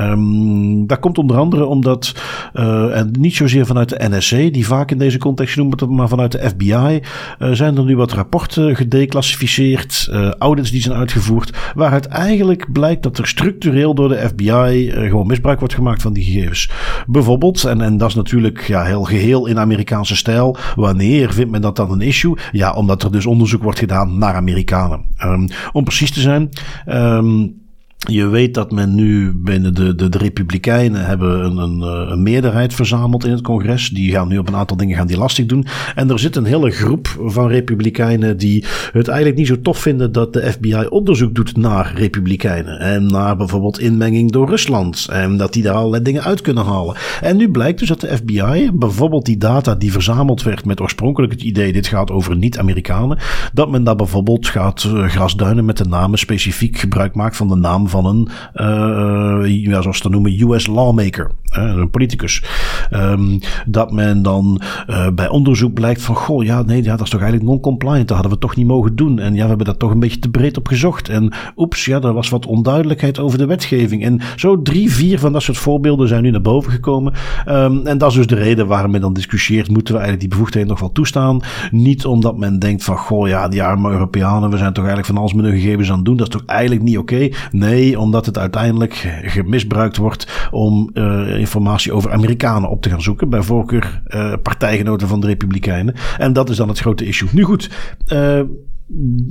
Um, 0.00 0.86
dat 0.86 0.98
komt 0.98 1.18
onder 1.18 1.36
andere 1.36 1.64
omdat, 1.64 2.14
uh, 2.54 2.96
en 2.96 3.10
niet 3.18 3.36
zozeer 3.36 3.66
vanuit 3.66 3.88
de 3.88 4.08
NSC, 4.08 4.30
die 4.30 4.66
vaak 4.66 4.90
in 4.90 4.98
deze 4.98 5.18
context 5.18 5.56
noemen, 5.56 5.94
maar 5.94 6.08
vanuit 6.08 6.32
de 6.32 6.48
FBI, 6.48 7.00
uh, 7.38 7.50
zijn 7.52 7.76
er 7.76 7.84
nu 7.84 7.96
wat 7.96 8.12
rapporten 8.12 8.76
gedeclassificeerd, 8.76 10.08
uh, 10.12 10.30
audits 10.30 10.70
die 10.70 10.82
zijn 10.82 10.98
uitgevoerd, 10.98 11.56
waaruit 11.74 12.06
eigenlijk 12.06 12.72
blijkt 12.72 13.02
dat 13.02 13.18
er 13.18 13.26
structureel 13.26 13.94
door 13.94 14.08
de 14.08 14.28
FBI 14.28 14.90
gewoon 14.92 15.26
misbruik 15.26 15.58
wordt 15.58 15.74
gemaakt 15.74 16.02
van 16.02 16.12
die 16.12 16.24
gegevens. 16.24 16.70
Bijvoorbeeld, 17.06 17.64
en, 17.64 17.80
en 17.80 17.96
dat 17.96 18.08
is 18.08 18.14
natuurlijk 18.14 18.66
ja, 18.66 18.84
heel 18.84 19.04
geheel 19.04 19.46
in 19.46 19.58
Amerikaanse 19.58 20.16
stijl, 20.16 20.56
wanneer 20.76 21.32
vindt 21.32 21.50
men 21.50 21.60
dat 21.60 21.76
dan 21.76 21.92
een 21.92 22.00
issue? 22.00 22.36
Ja, 22.52 22.72
omdat 22.72 23.02
er 23.02 23.12
dus 23.12 23.26
onderzoek 23.26 23.62
wordt 23.62 23.78
gedaan 23.78 24.18
naar 24.18 24.34
Amerikanen. 24.34 25.04
Um, 25.24 25.48
om 25.72 25.84
precies 25.84 26.10
te 26.10 26.20
zijn. 26.20 26.48
Um, 26.88 27.59
je 28.08 28.26
weet 28.26 28.54
dat 28.54 28.70
men 28.70 28.94
nu 28.94 29.32
binnen 29.34 29.74
de, 29.74 29.94
de, 29.94 30.18
Republikeinen 30.18 31.06
hebben 31.06 31.44
een, 31.44 31.56
een, 31.56 31.82
eh, 31.82 32.10
een, 32.10 32.22
meerderheid 32.22 32.74
verzameld 32.74 33.24
in 33.24 33.30
het 33.30 33.40
congres. 33.40 33.88
Die 33.88 34.10
gaan 34.10 34.28
nu 34.28 34.38
op 34.38 34.48
een 34.48 34.56
aantal 34.56 34.76
dingen 34.76 34.96
gaan 34.96 35.06
die 35.06 35.16
lastig 35.16 35.46
doen. 35.46 35.66
En 35.94 36.10
er 36.10 36.18
zit 36.18 36.36
een 36.36 36.44
hele 36.44 36.70
groep 36.70 37.16
van 37.24 37.48
Republikeinen 37.48 38.36
die 38.36 38.64
het 38.92 39.08
eigenlijk 39.08 39.38
niet 39.38 39.46
zo 39.46 39.60
tof 39.60 39.78
vinden 39.78 40.12
dat 40.12 40.32
de 40.32 40.52
FBI 40.52 40.86
onderzoek 40.88 41.34
doet 41.34 41.56
naar 41.56 41.92
Republikeinen. 41.94 42.78
En 42.78 43.06
naar 43.06 43.36
bijvoorbeeld 43.36 43.78
inmenging 43.78 44.30
door 44.30 44.48
Rusland. 44.48 45.06
En 45.10 45.36
dat 45.36 45.52
die 45.52 45.62
daar 45.62 45.74
allerlei 45.74 46.02
dingen 46.02 46.24
uit 46.24 46.40
kunnen 46.40 46.64
halen. 46.64 46.96
En 47.20 47.36
nu 47.36 47.50
blijkt 47.50 47.78
dus 47.78 47.88
dat 47.88 48.00
de 48.00 48.16
FBI 48.16 48.70
bijvoorbeeld 48.74 49.24
die 49.24 49.38
data 49.38 49.74
die 49.74 49.92
verzameld 49.92 50.42
werd 50.42 50.64
met 50.64 50.80
oorspronkelijk 50.80 51.32
het 51.32 51.42
idee 51.42 51.72
dit 51.72 51.86
gaat 51.86 52.10
over 52.10 52.36
niet-Amerikanen. 52.36 53.18
Dat 53.52 53.70
men 53.70 53.84
daar 53.84 53.96
bijvoorbeeld 53.96 54.46
gaat 54.46 54.84
uh, 54.84 55.08
grasduinen 55.08 55.64
met 55.64 55.76
de 55.76 55.88
namen 55.88 56.18
specifiek 56.18 56.78
gebruik 56.78 57.14
maakt 57.14 57.36
van 57.36 57.48
de 57.48 57.56
naam 57.56 57.88
van 57.90 58.06
een, 58.06 58.28
uh, 58.54 59.64
ja, 59.64 59.82
zoals 59.82 59.96
ze 59.96 60.02
dat 60.02 60.12
noemen, 60.12 60.40
US 60.40 60.66
lawmaker, 60.66 61.30
een 61.50 61.90
politicus. 61.90 62.42
Um, 62.90 63.38
dat 63.66 63.92
men 63.92 64.22
dan 64.22 64.60
uh, 64.88 65.06
bij 65.14 65.28
onderzoek 65.28 65.74
blijkt 65.74 66.02
van, 66.02 66.14
goh, 66.14 66.44
ja, 66.44 66.62
nee, 66.62 66.82
ja, 66.82 66.90
dat 66.90 67.00
is 67.00 67.10
toch 67.10 67.20
eigenlijk 67.20 67.50
non-compliant, 67.50 68.08
dat 68.08 68.16
hadden 68.16 68.34
we 68.34 68.40
toch 68.40 68.56
niet 68.56 68.66
mogen 68.66 68.96
doen. 68.96 69.18
En 69.18 69.34
ja, 69.34 69.42
we 69.42 69.48
hebben 69.48 69.66
daar 69.66 69.76
toch 69.76 69.90
een 69.90 70.00
beetje 70.00 70.18
te 70.18 70.30
breed 70.30 70.56
op 70.56 70.68
gezocht. 70.68 71.08
En 71.08 71.32
oeps, 71.56 71.84
ja, 71.84 72.00
er 72.00 72.12
was 72.12 72.28
wat 72.28 72.46
onduidelijkheid 72.46 73.18
over 73.18 73.38
de 73.38 73.46
wetgeving. 73.46 74.04
En 74.04 74.20
zo 74.36 74.62
drie, 74.62 74.92
vier 74.92 75.18
van 75.18 75.32
dat 75.32 75.42
soort 75.42 75.58
voorbeelden 75.58 76.08
zijn 76.08 76.22
nu 76.22 76.30
naar 76.30 76.40
boven 76.40 76.72
gekomen. 76.72 77.12
Um, 77.48 77.86
en 77.86 77.98
dat 77.98 78.10
is 78.10 78.16
dus 78.16 78.26
de 78.26 78.34
reden 78.34 78.66
waarom 78.66 78.90
men 78.90 79.00
dan 79.00 79.12
discussieert, 79.12 79.68
moeten 79.68 79.94
we 79.94 80.00
eigenlijk 80.00 80.20
die 80.20 80.28
bevoegdheden 80.28 80.68
nog 80.68 80.80
wel 80.80 80.92
toestaan? 80.92 81.40
Niet 81.70 82.04
omdat 82.04 82.36
men 82.36 82.58
denkt 82.58 82.84
van, 82.84 82.96
goh, 82.96 83.28
ja, 83.28 83.48
die 83.48 83.62
arme 83.62 83.90
Europeanen, 83.90 84.50
we 84.50 84.56
zijn 84.56 84.72
toch 84.72 84.84
eigenlijk 84.84 85.14
van 85.14 85.22
alles 85.22 85.34
met 85.34 85.44
hun 85.44 85.54
gegevens 85.60 85.90
aan 85.90 85.96
het 85.96 86.04
doen, 86.04 86.16
dat 86.16 86.26
is 86.26 86.32
toch 86.32 86.46
eigenlijk 86.46 86.82
niet 86.82 86.98
oké? 86.98 87.28
Nee, 87.50 87.98
omdat 87.98 88.26
het 88.26 88.38
uiteindelijk 88.38 89.20
gemisbruikt 89.22 89.96
wordt 89.96 90.48
om 90.50 90.90
uh, 90.94 91.39
informatie 91.40 91.92
over 91.92 92.12
Amerikanen 92.12 92.70
op 92.70 92.82
te 92.82 92.88
gaan 92.88 93.02
zoeken. 93.02 93.28
Bij 93.28 93.42
voorkeur 93.42 94.02
uh, 94.08 94.34
partijgenoten 94.42 95.08
van 95.08 95.20
de 95.20 95.26
Republikeinen. 95.26 95.94
En 96.18 96.32
dat 96.32 96.50
is 96.50 96.56
dan 96.56 96.68
het 96.68 96.78
grote 96.78 97.04
issue. 97.04 97.28
Nu 97.32 97.42
goed. 97.42 97.70
Uh, 98.12 98.40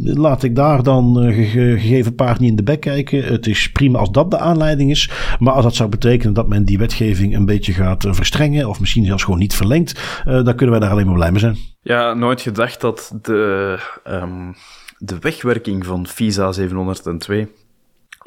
laat 0.03 0.43
ik 0.43 0.55
daar 0.55 0.83
dan 0.83 1.23
uh, 1.23 1.51
gegeven 1.51 2.15
paard 2.15 2.39
niet 2.39 2.49
in 2.49 2.55
de 2.55 2.63
bek 2.63 2.79
kijken. 2.79 3.23
Het 3.23 3.47
is 3.47 3.71
prima 3.71 3.99
als 3.99 4.11
dat 4.11 4.31
de 4.31 4.37
aanleiding 4.37 4.91
is. 4.91 5.11
Maar 5.39 5.53
als 5.53 5.63
dat 5.63 5.75
zou 5.75 5.89
betekenen 5.89 6.33
dat 6.33 6.47
men 6.47 6.65
die 6.65 6.77
wetgeving 6.77 7.35
een 7.35 7.45
beetje 7.45 7.73
gaat 7.73 8.05
verstrengen. 8.09 8.69
of 8.69 8.79
misschien 8.79 9.05
zelfs 9.05 9.23
gewoon 9.23 9.39
niet 9.39 9.55
verlengt. 9.55 10.21
Dan 10.25 10.55
kunnen 10.55 10.69
wij 10.69 10.79
daar 10.79 10.89
alleen 10.89 11.05
maar 11.05 11.15
blij 11.15 11.31
mee 11.31 11.39
zijn. 11.39 11.57
Ja, 11.81 12.13
nooit 12.13 12.41
gedacht 12.41 12.81
dat 12.81 13.13
de, 13.21 13.77
um, 14.07 14.55
de 14.97 15.19
wegwerking 15.19 15.85
van 15.85 16.07
Visa 16.07 16.51
702 16.51 17.47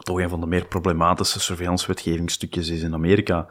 toch 0.02 0.20
een 0.20 0.28
van 0.28 0.40
de 0.40 0.46
meer 0.46 0.66
problematische 0.66 1.40
surveillance-wetgevingstukjes 1.40 2.68
is 2.68 2.82
in 2.82 2.94
Amerika. 2.94 3.46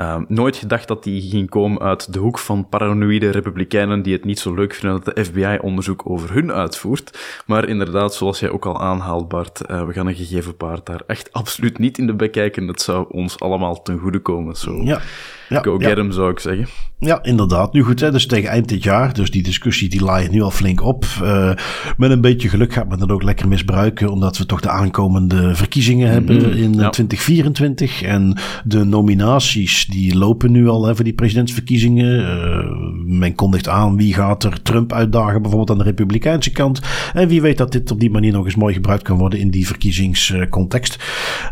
Uh, 0.00 0.16
nooit 0.28 0.56
gedacht 0.56 0.88
dat 0.88 1.04
die 1.04 1.30
ging 1.30 1.50
komen 1.50 1.80
uit 1.82 2.12
de 2.12 2.18
hoek 2.18 2.38
van 2.38 2.68
paranoïde 2.68 3.30
republikeinen 3.30 4.02
die 4.02 4.12
het 4.12 4.24
niet 4.24 4.38
zo 4.38 4.54
leuk 4.54 4.74
vinden 4.74 5.00
dat 5.02 5.14
de 5.14 5.24
FBI 5.24 5.58
onderzoek 5.60 6.10
over 6.10 6.32
hun 6.32 6.52
uitvoert. 6.52 7.42
Maar 7.46 7.68
inderdaad, 7.68 8.14
zoals 8.14 8.40
jij 8.40 8.50
ook 8.50 8.66
al 8.66 8.80
aanhaalt, 8.80 9.28
Bart, 9.28 9.60
uh, 9.70 9.86
we 9.86 9.92
gaan 9.92 10.06
een 10.06 10.14
gegeven 10.14 10.56
paard 10.56 10.86
daar 10.86 11.02
echt 11.06 11.32
absoluut 11.32 11.78
niet 11.78 11.98
in 11.98 12.06
de 12.06 12.14
bek 12.14 12.32
kijken. 12.32 12.68
Het 12.68 12.82
zou 12.82 13.06
ons 13.08 13.40
allemaal 13.40 13.82
ten 13.82 13.98
goede 13.98 14.18
komen. 14.18 14.54
So. 14.54 14.72
Ja. 14.82 15.00
Ja, 15.48 15.62
Go 15.62 15.78
get 15.78 15.96
hem, 15.96 16.12
zou 16.12 16.30
ik 16.30 16.38
zeggen. 16.38 16.66
Ja, 17.00 17.22
inderdaad. 17.22 17.72
Nu 17.72 17.82
goed, 17.82 18.00
hè, 18.00 18.10
dus 18.10 18.26
tegen 18.26 18.50
eind 18.50 18.68
dit 18.68 18.82
jaar. 18.82 19.14
Dus 19.14 19.30
die 19.30 19.42
discussie 19.42 19.88
die 19.88 20.02
laait 20.02 20.30
nu 20.30 20.42
al 20.42 20.50
flink 20.50 20.82
op. 20.82 21.04
Uh, 21.22 21.52
met 21.96 22.10
een 22.10 22.20
beetje 22.20 22.48
geluk 22.48 22.72
gaat 22.72 22.88
men 22.88 22.98
dat 22.98 23.10
ook 23.10 23.22
lekker 23.22 23.48
misbruiken. 23.48 24.10
Omdat 24.10 24.38
we 24.38 24.46
toch 24.46 24.60
de 24.60 24.68
aankomende 24.68 25.54
verkiezingen 25.54 26.10
hebben 26.10 26.36
mm 26.36 26.42
-hmm, 26.42 26.52
in 26.52 26.74
ja. 26.74 26.88
2024. 26.90 28.02
En 28.02 28.36
de 28.64 28.84
nominaties 28.84 29.86
die 29.86 30.16
lopen 30.16 30.52
nu 30.52 30.68
al 30.68 30.86
hè, 30.86 30.94
voor 30.94 31.04
die 31.04 31.12
presidentsverkiezingen. 31.12 32.20
Uh, 32.20 33.18
men 33.18 33.34
kondigt 33.34 33.68
aan 33.68 33.96
wie 33.96 34.14
gaat 34.14 34.44
er 34.44 34.62
Trump 34.62 34.92
uitdagen, 34.92 35.42
bijvoorbeeld 35.42 35.70
aan 35.70 35.78
de 35.78 35.90
republikeinse 35.90 36.50
kant. 36.50 36.80
En 37.12 37.28
wie 37.28 37.42
weet 37.42 37.58
dat 37.58 37.72
dit 37.72 37.90
op 37.90 38.00
die 38.00 38.10
manier 38.10 38.32
nog 38.32 38.44
eens 38.44 38.56
mooi 38.56 38.74
gebruikt 38.74 39.02
kan 39.02 39.18
worden 39.18 39.38
in 39.38 39.50
die 39.50 39.66
verkiezingscontext. 39.66 40.98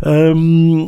Um, 0.07 0.85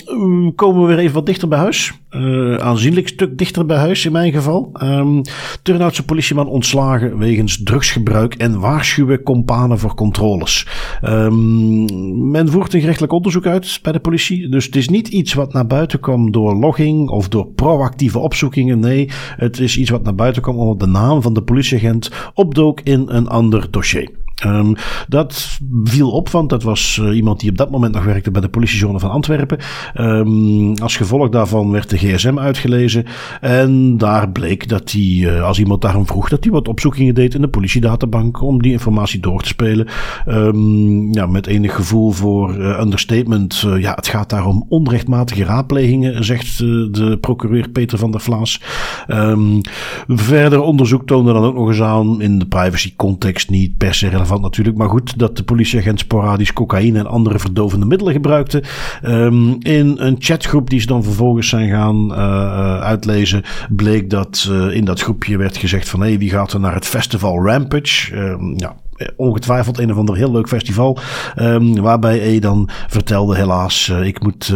komen 0.54 0.80
we 0.80 0.86
weer 0.86 0.98
even 0.98 1.14
wat 1.14 1.26
dichter 1.26 1.48
bij 1.48 1.58
huis. 1.58 1.92
Uh, 2.10 2.56
aanzienlijk 2.56 3.08
stuk 3.08 3.38
dichter 3.38 3.66
bij 3.66 3.76
huis 3.76 4.04
in 4.04 4.12
mijn 4.12 4.32
geval. 4.32 4.70
Um, 4.82 5.22
Turnhoutse 5.62 6.04
politieman 6.04 6.46
ontslagen 6.46 7.18
wegens 7.18 7.62
drugsgebruik 7.62 8.34
en 8.34 8.60
waarschuwen 8.60 9.22
kompanen 9.22 9.78
voor 9.78 9.94
controles. 9.94 10.66
Um, 11.04 12.30
men 12.30 12.48
voert 12.48 12.74
een 12.74 12.80
gerechtelijk 12.80 13.12
onderzoek 13.12 13.46
uit 13.46 13.78
bij 13.82 13.92
de 13.92 14.00
politie. 14.00 14.48
Dus 14.48 14.64
het 14.64 14.76
is 14.76 14.88
niet 14.88 15.08
iets 15.08 15.34
wat 15.34 15.52
naar 15.52 15.66
buiten 15.66 16.00
kwam 16.00 16.30
door 16.32 16.54
logging 16.54 17.08
of 17.08 17.28
door 17.28 17.46
proactieve 17.46 18.18
opzoekingen. 18.18 18.78
Nee, 18.78 19.08
het 19.36 19.60
is 19.60 19.78
iets 19.78 19.90
wat 19.90 20.02
naar 20.02 20.14
buiten 20.14 20.42
kwam 20.42 20.58
omdat 20.58 20.80
de 20.80 20.92
naam 20.92 21.22
van 21.22 21.34
de 21.34 21.42
politieagent 21.42 22.10
opdook 22.34 22.80
in 22.80 23.04
een 23.08 23.28
ander 23.28 23.70
dossier. 23.70 24.17
Um, 24.46 24.74
dat 25.08 25.58
viel 25.84 26.10
op, 26.10 26.28
want 26.28 26.50
dat 26.50 26.62
was 26.62 27.00
uh, 27.02 27.16
iemand 27.16 27.40
die 27.40 27.50
op 27.50 27.56
dat 27.56 27.70
moment 27.70 27.94
nog 27.94 28.04
werkte 28.04 28.30
bij 28.30 28.40
de 28.40 28.48
politiezone 28.48 28.98
van 28.98 29.10
Antwerpen. 29.10 29.58
Um, 29.94 30.74
als 30.76 30.96
gevolg 30.96 31.28
daarvan 31.28 31.70
werd 31.70 31.90
de 31.90 31.98
gsm 31.98 32.38
uitgelezen. 32.38 33.04
En 33.40 33.98
daar 33.98 34.30
bleek 34.30 34.68
dat 34.68 34.92
hij, 34.92 35.02
uh, 35.02 35.42
als 35.42 35.58
iemand 35.58 35.82
daarom 35.82 36.06
vroeg, 36.06 36.28
dat 36.28 36.44
hij 36.44 36.52
wat 36.52 36.68
opzoekingen 36.68 37.14
deed 37.14 37.34
in 37.34 37.40
de 37.40 37.48
politiedatabank 37.48 38.42
om 38.42 38.62
die 38.62 38.72
informatie 38.72 39.20
door 39.20 39.42
te 39.42 39.48
spelen. 39.48 39.86
Um, 40.28 41.12
ja, 41.12 41.26
met 41.26 41.46
enig 41.46 41.74
gevoel 41.74 42.10
voor 42.10 42.56
uh, 42.56 42.80
understatement. 42.80 43.66
ja, 43.78 43.92
het 43.94 44.08
gaat 44.08 44.30
daar 44.30 44.46
om 44.46 44.66
onrechtmatige 44.68 45.44
raadplegingen, 45.44 46.24
zegt 46.24 46.58
de 46.58 47.18
procureur 47.20 47.68
Peter 47.68 47.98
van 47.98 48.10
der 48.10 48.20
Vlaas. 48.20 48.60
verder 50.08 50.60
onderzoek 50.60 51.06
toonde 51.06 51.32
dan 51.32 51.44
ook 51.44 51.54
nog 51.54 51.68
eens 51.68 51.82
aan 51.82 52.20
in 52.20 52.38
de 52.38 52.46
privacy 52.46 52.92
context 52.96 53.50
niet 53.50 53.76
per 53.76 53.94
se 53.94 54.08
relevant 54.08 54.26
relevant 54.28 54.42
natuurlijk. 54.42 54.76
Maar 54.76 54.88
goed, 54.88 55.18
dat 55.18 55.36
de 55.36 55.42
politieagent 55.42 55.98
sporadisch 55.98 56.52
cocaïne 56.52 56.98
en 56.98 57.06
andere 57.06 57.38
verdovende 57.38 57.86
middelen 57.86 58.12
gebruikte. 58.12 58.62
Um, 59.04 59.56
in 59.58 59.96
een 59.98 60.16
chatgroep 60.18 60.70
die 60.70 60.80
ze 60.80 60.86
dan 60.86 61.02
vervolgens 61.02 61.48
zijn 61.48 61.70
gaan 61.70 62.10
uh, 62.10 62.80
uitlezen, 62.80 63.42
bleek 63.68 64.10
dat 64.10 64.48
uh, 64.50 64.74
in 64.74 64.84
dat 64.84 65.00
groepje 65.00 65.36
werd 65.36 65.56
gezegd 65.56 65.88
van 65.88 66.00
hé, 66.00 66.08
hey, 66.08 66.18
wie 66.18 66.30
gaat 66.30 66.52
er 66.52 66.60
naar 66.60 66.74
het 66.74 66.86
festival 66.86 67.44
Rampage? 67.46 68.16
Um, 68.16 68.54
ja, 68.56 68.76
ongetwijfeld 69.16 69.78
een 69.78 69.90
of 69.90 69.96
ander 69.96 70.16
heel 70.16 70.32
leuk 70.32 70.48
festival. 70.48 70.98
Um, 71.36 71.80
waarbij 71.80 72.20
E 72.20 72.38
dan 72.38 72.68
vertelde 72.88 73.36
helaas, 73.36 73.88
ik 73.88 74.22
moet... 74.22 74.54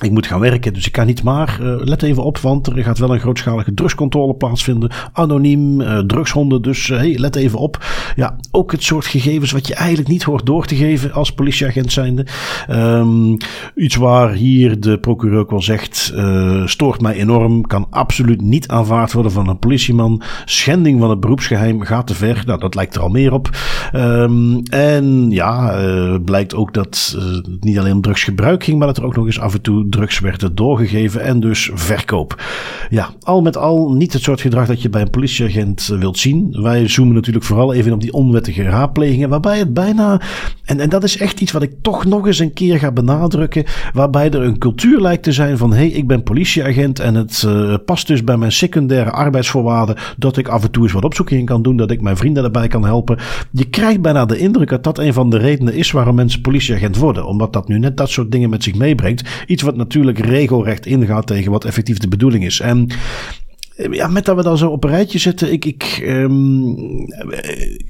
ik 0.00 0.10
moet 0.10 0.26
gaan 0.26 0.40
werken, 0.40 0.72
dus 0.72 0.86
ik 0.86 0.92
kan 0.92 1.06
niet 1.06 1.22
maar. 1.22 1.58
Uh, 1.62 1.74
let 1.78 2.02
even 2.02 2.24
op, 2.24 2.38
want 2.38 2.66
er 2.66 2.82
gaat 2.82 2.98
wel 2.98 3.12
een 3.12 3.20
grootschalige 3.20 3.74
drugscontrole 3.74 4.34
plaatsvinden. 4.34 4.90
Anoniem, 5.12 5.80
uh, 5.80 5.98
drugshonden, 5.98 6.62
dus 6.62 6.88
uh, 6.88 6.98
hey, 6.98 7.18
let 7.18 7.36
even 7.36 7.58
op. 7.58 7.84
Ja, 8.16 8.36
ook 8.50 8.72
het 8.72 8.82
soort 8.82 9.06
gegevens 9.06 9.52
wat 9.52 9.66
je 9.66 9.74
eigenlijk 9.74 10.08
niet 10.08 10.22
hoort 10.22 10.46
door 10.46 10.66
te 10.66 10.76
geven 10.76 11.12
als 11.12 11.32
politieagent 11.32 11.92
zijnde. 11.92 12.26
Um, 12.70 13.36
iets 13.74 13.96
waar 13.96 14.32
hier 14.32 14.80
de 14.80 14.98
procureur 14.98 15.46
wel 15.48 15.62
zegt, 15.62 16.14
stoort 16.64 17.00
mij 17.00 17.14
enorm, 17.14 17.66
kan 17.66 17.86
absoluut 17.90 18.40
niet 18.40 18.68
aanvaard 18.68 19.12
worden 19.12 19.32
van 19.32 19.48
een 19.48 19.58
politieman. 19.58 20.22
Schending 20.44 21.00
van 21.00 21.10
het 21.10 21.20
beroepsgeheim 21.20 21.82
gaat 21.82 22.06
te 22.06 22.14
ver, 22.14 22.42
nou 22.46 22.60
dat 22.60 22.74
lijkt 22.74 22.94
er 22.94 23.02
al 23.02 23.08
meer 23.08 23.32
op. 23.32 23.50
Um, 23.94 24.62
en 24.62 25.30
ja, 25.30 25.78
blijkt 26.24 26.54
ook 26.54 26.74
dat 26.74 27.16
het 27.18 27.64
niet 27.64 27.78
alleen 27.78 27.92
om 27.92 28.00
drugsgebruik 28.00 28.64
ging, 28.64 28.78
maar 28.78 28.86
dat 28.86 28.96
er 28.96 29.04
ook 29.04 29.16
nog 29.16 29.26
eens 29.26 29.40
af 29.40 29.54
en 29.54 29.60
toe 29.60 29.88
drugs 29.90 30.18
werden 30.18 30.54
doorgegeven 30.54 31.22
en 31.22 31.40
dus 31.40 31.70
verkoop. 31.74 32.42
Ja, 32.90 33.10
al 33.22 33.42
met 33.42 33.56
al 33.56 33.92
niet 33.92 34.12
het 34.12 34.22
soort 34.22 34.40
gedrag 34.40 34.66
dat 34.66 34.82
je 34.82 34.88
bij 34.88 35.02
een 35.02 35.10
politieagent 35.10 35.88
eh, 35.92 35.98
wilt 35.98 36.18
zien. 36.18 36.56
Wij 36.62 36.88
zoomen 36.88 37.14
natuurlijk 37.14 37.44
vooral 37.44 37.72
even 37.72 37.92
op 37.92 38.00
die 38.00 38.12
onwettige 38.12 38.62
raadplegingen, 38.62 39.28
waarbij 39.28 39.58
het 39.58 39.74
bijna, 39.74 40.20
en, 40.64 40.80
en 40.80 40.88
dat 40.88 41.04
is 41.04 41.16
echt 41.16 41.40
iets 41.40 41.52
wat 41.52 41.62
ik 41.62 41.72
toch 41.82 42.04
nog 42.04 42.26
eens 42.26 42.38
een 42.38 42.52
keer 42.52 42.78
ga 42.78 42.92
benadrukken, 42.92 43.64
waarbij 43.92 44.30
er 44.30 44.42
een 44.42 44.58
cultuur 44.58 45.00
lijkt 45.00 45.22
te 45.22 45.32
zijn 45.32 45.58
van 45.58 45.70
hé, 45.70 45.76
hey, 45.76 45.88
ik 45.88 46.06
ben 46.06 46.22
politieagent 46.22 46.98
en 46.98 47.14
het 47.14 47.44
uh, 47.46 47.74
past 47.84 48.06
dus 48.06 48.24
bij 48.24 48.36
mijn 48.36 48.52
secundaire 48.52 49.10
arbeidsvoorwaarden 49.10 49.96
dat 50.16 50.36
ik 50.36 50.48
af 50.48 50.62
en 50.62 50.70
toe 50.70 50.82
eens 50.82 50.92
wat 50.92 51.04
opzoekingen 51.04 51.44
kan 51.44 51.62
doen, 51.62 51.76
dat 51.76 51.90
ik 51.90 52.00
mijn 52.00 52.16
vrienden 52.16 52.44
erbij 52.44 52.68
kan 52.68 52.84
helpen. 52.84 53.18
Je 53.52 53.64
krijgt 53.64 54.00
bijna 54.00 54.24
de 54.24 54.38
indruk 54.38 54.68
dat 54.68 54.84
dat 54.84 54.98
een 54.98 55.12
van 55.12 55.30
de 55.30 55.38
redenen 55.38 55.74
is 55.74 55.90
waarom 55.90 56.14
mensen 56.14 56.40
politieagent 56.40 56.96
worden, 56.96 57.26
omdat 57.26 57.52
dat 57.52 57.68
nu 57.68 57.78
net 57.78 57.96
dat 57.96 58.10
soort 58.10 58.32
dingen 58.32 58.50
met 58.50 58.62
zich 58.62 58.74
meebrengt. 58.74 59.44
Iets 59.46 59.62
wat 59.62 59.76
natuurlijk 59.80 60.18
regelrecht 60.18 60.86
ingaat 60.86 61.26
tegen 61.26 61.50
wat 61.50 61.64
effectief 61.64 61.98
de 61.98 62.08
bedoeling 62.08 62.44
is. 62.44 62.60
En 62.60 62.88
ja, 63.90 64.08
met 64.08 64.24
dat 64.24 64.36
we 64.36 64.42
dan 64.42 64.58
zo 64.58 64.70
op 64.70 64.84
een 64.84 64.90
rijtje 64.90 65.18
zitten, 65.18 65.52
ik, 65.52 65.64
ik, 65.64 66.02
um, 66.06 66.76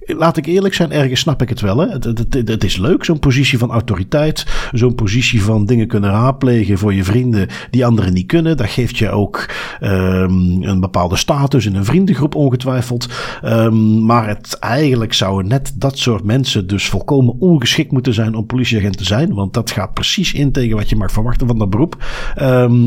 laat 0.06 0.36
ik 0.36 0.46
eerlijk 0.46 0.74
zijn, 0.74 0.92
ergens 0.92 1.20
snap 1.20 1.42
ik 1.42 1.48
het 1.48 1.60
wel. 1.60 1.78
Hè? 1.78 1.88
Het, 1.88 2.04
het, 2.04 2.48
het 2.48 2.64
is 2.64 2.76
leuk, 2.76 3.04
zo'n 3.04 3.18
positie 3.18 3.58
van 3.58 3.70
autoriteit, 3.70 4.46
zo'n 4.72 4.94
positie 4.94 5.42
van 5.42 5.66
dingen 5.66 5.86
kunnen 5.86 6.10
raadplegen 6.10 6.78
voor 6.78 6.94
je 6.94 7.04
vrienden 7.04 7.48
die 7.70 7.86
anderen 7.86 8.12
niet 8.12 8.26
kunnen. 8.26 8.56
Dat 8.56 8.70
geeft 8.70 8.98
je 8.98 9.10
ook 9.10 9.50
um, 9.80 10.62
een 10.62 10.80
bepaalde 10.80 11.16
status 11.16 11.66
in 11.66 11.74
een 11.74 11.84
vriendengroep 11.84 12.34
ongetwijfeld. 12.34 13.08
Um, 13.44 14.04
maar 14.04 14.28
het, 14.28 14.56
eigenlijk 14.60 15.12
zouden 15.12 15.50
net 15.50 15.72
dat 15.74 15.98
soort 15.98 16.24
mensen 16.24 16.66
dus 16.66 16.88
volkomen 16.88 17.36
ongeschikt 17.38 17.92
moeten 17.92 18.14
zijn 18.14 18.34
om 18.34 18.46
politieagent 18.46 18.96
te 18.96 19.04
zijn, 19.04 19.34
want 19.34 19.54
dat 19.54 19.70
gaat 19.70 19.94
precies 19.94 20.32
in 20.32 20.52
tegen 20.52 20.76
wat 20.76 20.88
je 20.88 20.96
mag 20.96 21.12
verwachten 21.12 21.46
van 21.46 21.58
dat 21.58 21.70
beroep. 21.70 21.96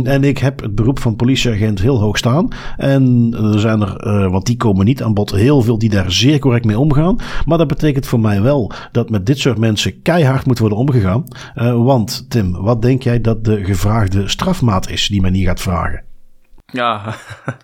en 0.04 0.24
ik 0.24 0.38
heb 0.38 0.62
het 0.62 0.76
beroep 0.76 1.00
van 1.00 1.16
politieagent 1.16 1.82
heel 1.82 2.00
hoog 2.00 2.18
staan. 2.18 2.48
En 2.94 3.34
er 3.54 3.60
zijn 3.60 3.82
er, 3.82 4.08
uh, 4.08 4.32
want 4.32 4.46
die 4.46 4.58
komen 4.58 4.86
niet 4.86 5.04
aan 5.04 5.14
bod, 5.14 5.32
heel 5.32 5.62
veel 5.62 5.78
die 5.78 5.90
daar 5.90 6.12
zeer 6.12 6.40
correct 6.40 6.66
mee 6.66 6.80
omgaan. 6.80 7.18
Maar 7.46 7.58
dat 7.58 7.68
betekent 7.68 8.06
voor 8.06 8.20
mij 8.20 8.42
wel 8.42 8.72
dat 8.92 9.10
met 9.10 9.26
dit 9.26 9.40
soort 9.40 9.58
mensen 9.58 10.02
keihard 10.02 10.46
moet 10.46 10.60
worden 10.60 10.78
omgegaan. 10.78 11.24
Uh, 11.56 11.84
want 11.84 12.30
Tim, 12.30 12.52
wat 12.52 12.82
denk 12.82 13.04
jij 13.04 13.22
dat 13.22 13.46
de 13.46 13.66
gevraagde 13.66 14.28
strafmaat 14.28 14.90
is 14.90 15.08
die 15.08 15.22
men 15.22 15.34
hier 15.34 15.48
gaat 15.48 15.62
vragen? 15.62 16.04
Ja, 16.66 17.16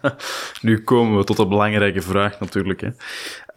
nu 0.61 0.83
komen 0.83 1.17
we 1.17 1.23
tot 1.23 1.39
een 1.39 1.49
belangrijke 1.49 2.01
vraag 2.01 2.39
natuurlijk. 2.39 2.81
Hè. 2.81 2.89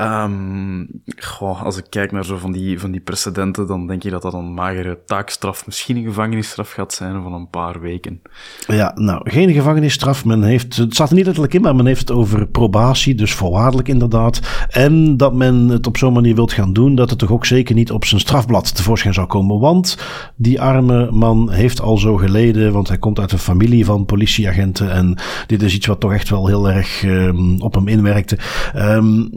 Um, 0.03 0.89
goh, 1.17 1.63
als 1.63 1.77
ik 1.77 1.85
kijk 1.89 2.13
naar 2.13 2.25
zo 2.25 2.37
van 2.37 2.53
die, 2.53 2.81
van 2.81 2.91
die 2.91 3.01
precedenten, 3.01 3.67
dan 3.67 3.87
denk 3.87 4.03
je 4.03 4.11
dat 4.11 4.23
dat 4.23 4.33
een 4.35 4.55
magere 4.55 4.99
taakstraf, 5.07 5.67
misschien 5.67 5.97
een 5.97 6.05
gevangenisstraf 6.05 6.71
gaat 6.71 6.93
zijn 6.93 7.23
van 7.23 7.33
een 7.33 7.49
paar 7.51 7.81
weken. 7.81 8.21
Ja, 8.67 8.93
nou, 8.95 9.31
geen 9.31 9.53
gevangenisstraf. 9.53 10.25
Men 10.25 10.43
heeft, 10.43 10.77
het 10.77 10.95
staat 10.95 11.09
er 11.09 11.15
niet 11.15 11.25
letterlijk 11.25 11.55
in, 11.55 11.61
maar 11.61 11.77
men 11.77 11.87
heeft 11.87 12.01
het 12.01 12.11
over 12.11 12.47
probatie, 12.47 13.15
dus 13.15 13.35
voorwaardelijk 13.35 13.89
inderdaad. 13.89 14.67
En 14.69 15.17
dat 15.17 15.35
men 15.35 15.69
het 15.69 15.87
op 15.87 15.97
zo'n 15.97 16.13
manier 16.13 16.35
wilt 16.35 16.53
gaan 16.53 16.73
doen, 16.73 16.95
dat 16.95 17.11
het 17.11 17.19
toch 17.19 17.33
ook 17.33 17.47
zeker 17.47 17.75
niet 17.75 17.93
op 17.93 18.05
zijn 18.05 18.21
strafblad 18.21 18.77
tevoorschijn 18.77 19.15
zou 19.15 19.27
komen. 19.27 19.59
Want 19.59 19.99
die 20.37 20.61
arme 20.61 21.11
man 21.11 21.51
heeft 21.51 21.81
al 21.81 21.99
zo 21.99 22.17
geleden, 22.17 22.73
want 22.73 22.89
hij 22.89 22.99
komt 22.99 23.19
uit 23.19 23.33
een 23.33 23.39
familie 23.39 23.85
van 23.85 24.05
politieagenten. 24.05 24.91
En 24.93 25.19
dit 25.47 25.63
is 25.63 25.75
iets 25.75 25.87
wat 25.87 26.01
toch 26.01 26.13
echt 26.13 26.29
wel 26.29 26.47
heel 26.47 26.71
erg 26.71 27.03
um, 27.03 27.61
op 27.61 27.75
hem 27.75 27.89
inwerkte. 27.89 28.39
Um, 28.77 29.31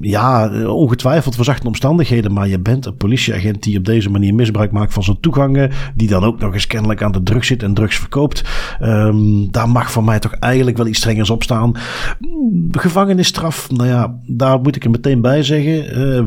ja, 0.00 0.50
ongetwijfeld 0.66 1.34
verzachte 1.34 1.66
omstandigheden, 1.66 2.32
maar 2.32 2.48
je 2.48 2.58
bent 2.58 2.86
een 2.86 2.96
politieagent 2.96 3.62
die 3.62 3.78
op 3.78 3.84
deze 3.84 4.10
manier 4.10 4.34
misbruik 4.34 4.72
maakt 4.72 4.92
van 4.92 5.02
zijn 5.02 5.20
toegangen, 5.20 5.70
die 5.94 6.08
dan 6.08 6.24
ook 6.24 6.38
nog 6.38 6.54
eens 6.54 6.66
kennelijk 6.66 7.02
aan 7.02 7.12
de 7.12 7.22
drugs 7.22 7.46
zit 7.46 7.62
en 7.62 7.74
drugs 7.74 7.96
verkoopt. 7.96 8.44
Um, 8.82 9.50
daar 9.50 9.68
mag 9.68 9.90
voor 9.90 10.04
mij 10.04 10.18
toch 10.18 10.32
eigenlijk 10.32 10.76
wel 10.76 10.86
iets 10.86 10.98
strengers 10.98 11.30
op 11.30 11.42
staan. 11.42 11.72
Gevangenisstraf, 12.70 13.70
nou 13.70 13.88
ja, 13.88 14.20
daar 14.26 14.60
moet 14.60 14.76
ik 14.76 14.84
er 14.84 14.90
meteen 14.90 15.20
bij 15.20 15.42
zeggen. 15.42 15.66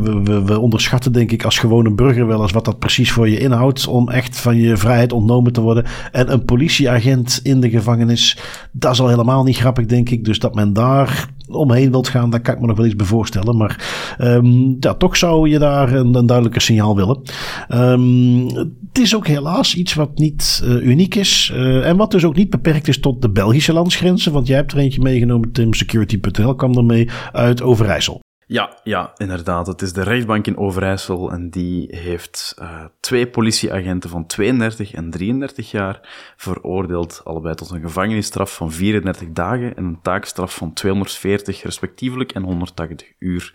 We, 0.04 0.22
we, 0.24 0.44
we, 0.44 0.60
onderschatten 0.60 1.12
denk 1.12 1.32
ik 1.32 1.44
als 1.44 1.60
gewone 1.60 1.94
burger 1.94 2.28
wel 2.28 2.42
eens 2.42 2.52
wat 2.52 2.66
dat 2.66 2.80
precies 2.80 3.12
voor 3.12 3.30
je 3.30 3.40
inhoudt 3.40 3.88
om 3.88 4.10
echt 4.10 4.40
van 4.40 4.58
je 4.58 4.78
vrijheid 4.78 5.14
ontnomen 5.14 5.54
te 5.54 5.62
worden. 5.62 5.86
En 6.12 6.32
een 6.32 6.46
politieagent 6.46 7.40
in 7.44 7.60
de 7.60 7.70
gevangenis, 7.70 8.38
dat 8.72 8.94
is 8.94 9.00
al 9.02 9.08
helemaal 9.08 9.44
niet 9.44 9.58
grappig 9.58 9.86
denk 9.86 10.10
ik. 10.10 10.26
Dus 10.26 10.40
dat 10.40 10.56
men 10.56 10.74
daar 10.74 11.30
omheen 11.54 11.92
wilt 11.92 12.08
gaan, 12.08 12.30
daar 12.30 12.42
kan 12.42 12.54
ik 12.54 12.60
me 12.60 12.68
nog 12.68 12.78
wel 12.78 12.86
iets 12.86 12.96
voorstellen. 12.98 13.58
Maar 13.58 14.16
um, 14.20 14.78
ja, 14.80 14.94
toch 14.94 15.18
zou 15.18 15.50
je 15.50 15.60
daar 15.60 15.94
een, 15.94 16.16
een 16.16 16.26
duidelijker 16.26 16.62
signaal 16.62 16.96
willen. 16.96 17.22
Um, 17.70 18.46
het 18.94 19.02
is 19.02 19.16
ook 19.16 19.28
helaas 19.28 19.76
iets 19.76 19.94
wat 19.94 20.18
niet 20.18 20.62
uh, 20.64 20.86
uniek 20.86 21.16
is. 21.16 21.52
Uh, 21.56 21.88
en 21.88 21.98
wat 21.98 22.12
dus 22.12 22.26
ook 22.26 22.36
niet 22.36 22.50
beperkt 22.50 22.88
is 22.88 23.00
tot 23.00 23.22
de 23.22 23.30
Belgische 23.30 23.74
landsgrenzen. 23.74 24.32
Want 24.32 24.48
jij 24.48 24.58
hebt 24.58 24.72
er 24.72 24.78
eentje 24.78 25.02
meegenomen, 25.02 25.52
Tim. 25.52 25.74
Security.nl 25.74 26.56
kwam 26.56 26.78
ermee 26.78 27.10
uit 27.32 27.62
Overijssel. 27.62 28.22
Ja, 28.52 28.78
ja, 28.84 29.12
inderdaad. 29.18 29.68
Het 29.68 29.82
is 29.82 29.94
de 29.94 30.04
rechtbank 30.04 30.48
in 30.48 30.58
Overijssel 30.58 31.32
en 31.32 31.50
die 31.50 31.96
heeft 31.96 32.56
uh, 32.60 32.86
twee 33.00 33.28
politieagenten 33.28 34.10
van 34.10 34.26
32 34.26 34.94
en 34.94 35.10
33 35.10 35.72
jaar 35.72 36.00
veroordeeld, 36.38 37.22
allebei 37.24 37.56
tot 37.56 37.70
een 37.70 37.82
gevangenisstraf 37.82 38.56
van 38.56 38.72
34 38.72 39.32
dagen 39.32 39.76
en 39.76 39.84
een 39.84 40.02
taakstraf 40.02 40.56
van 40.56 40.74
240 40.74 41.64
respectievelijk 41.64 42.32
en 42.32 42.44
180 42.44 43.14
uur. 43.20 43.54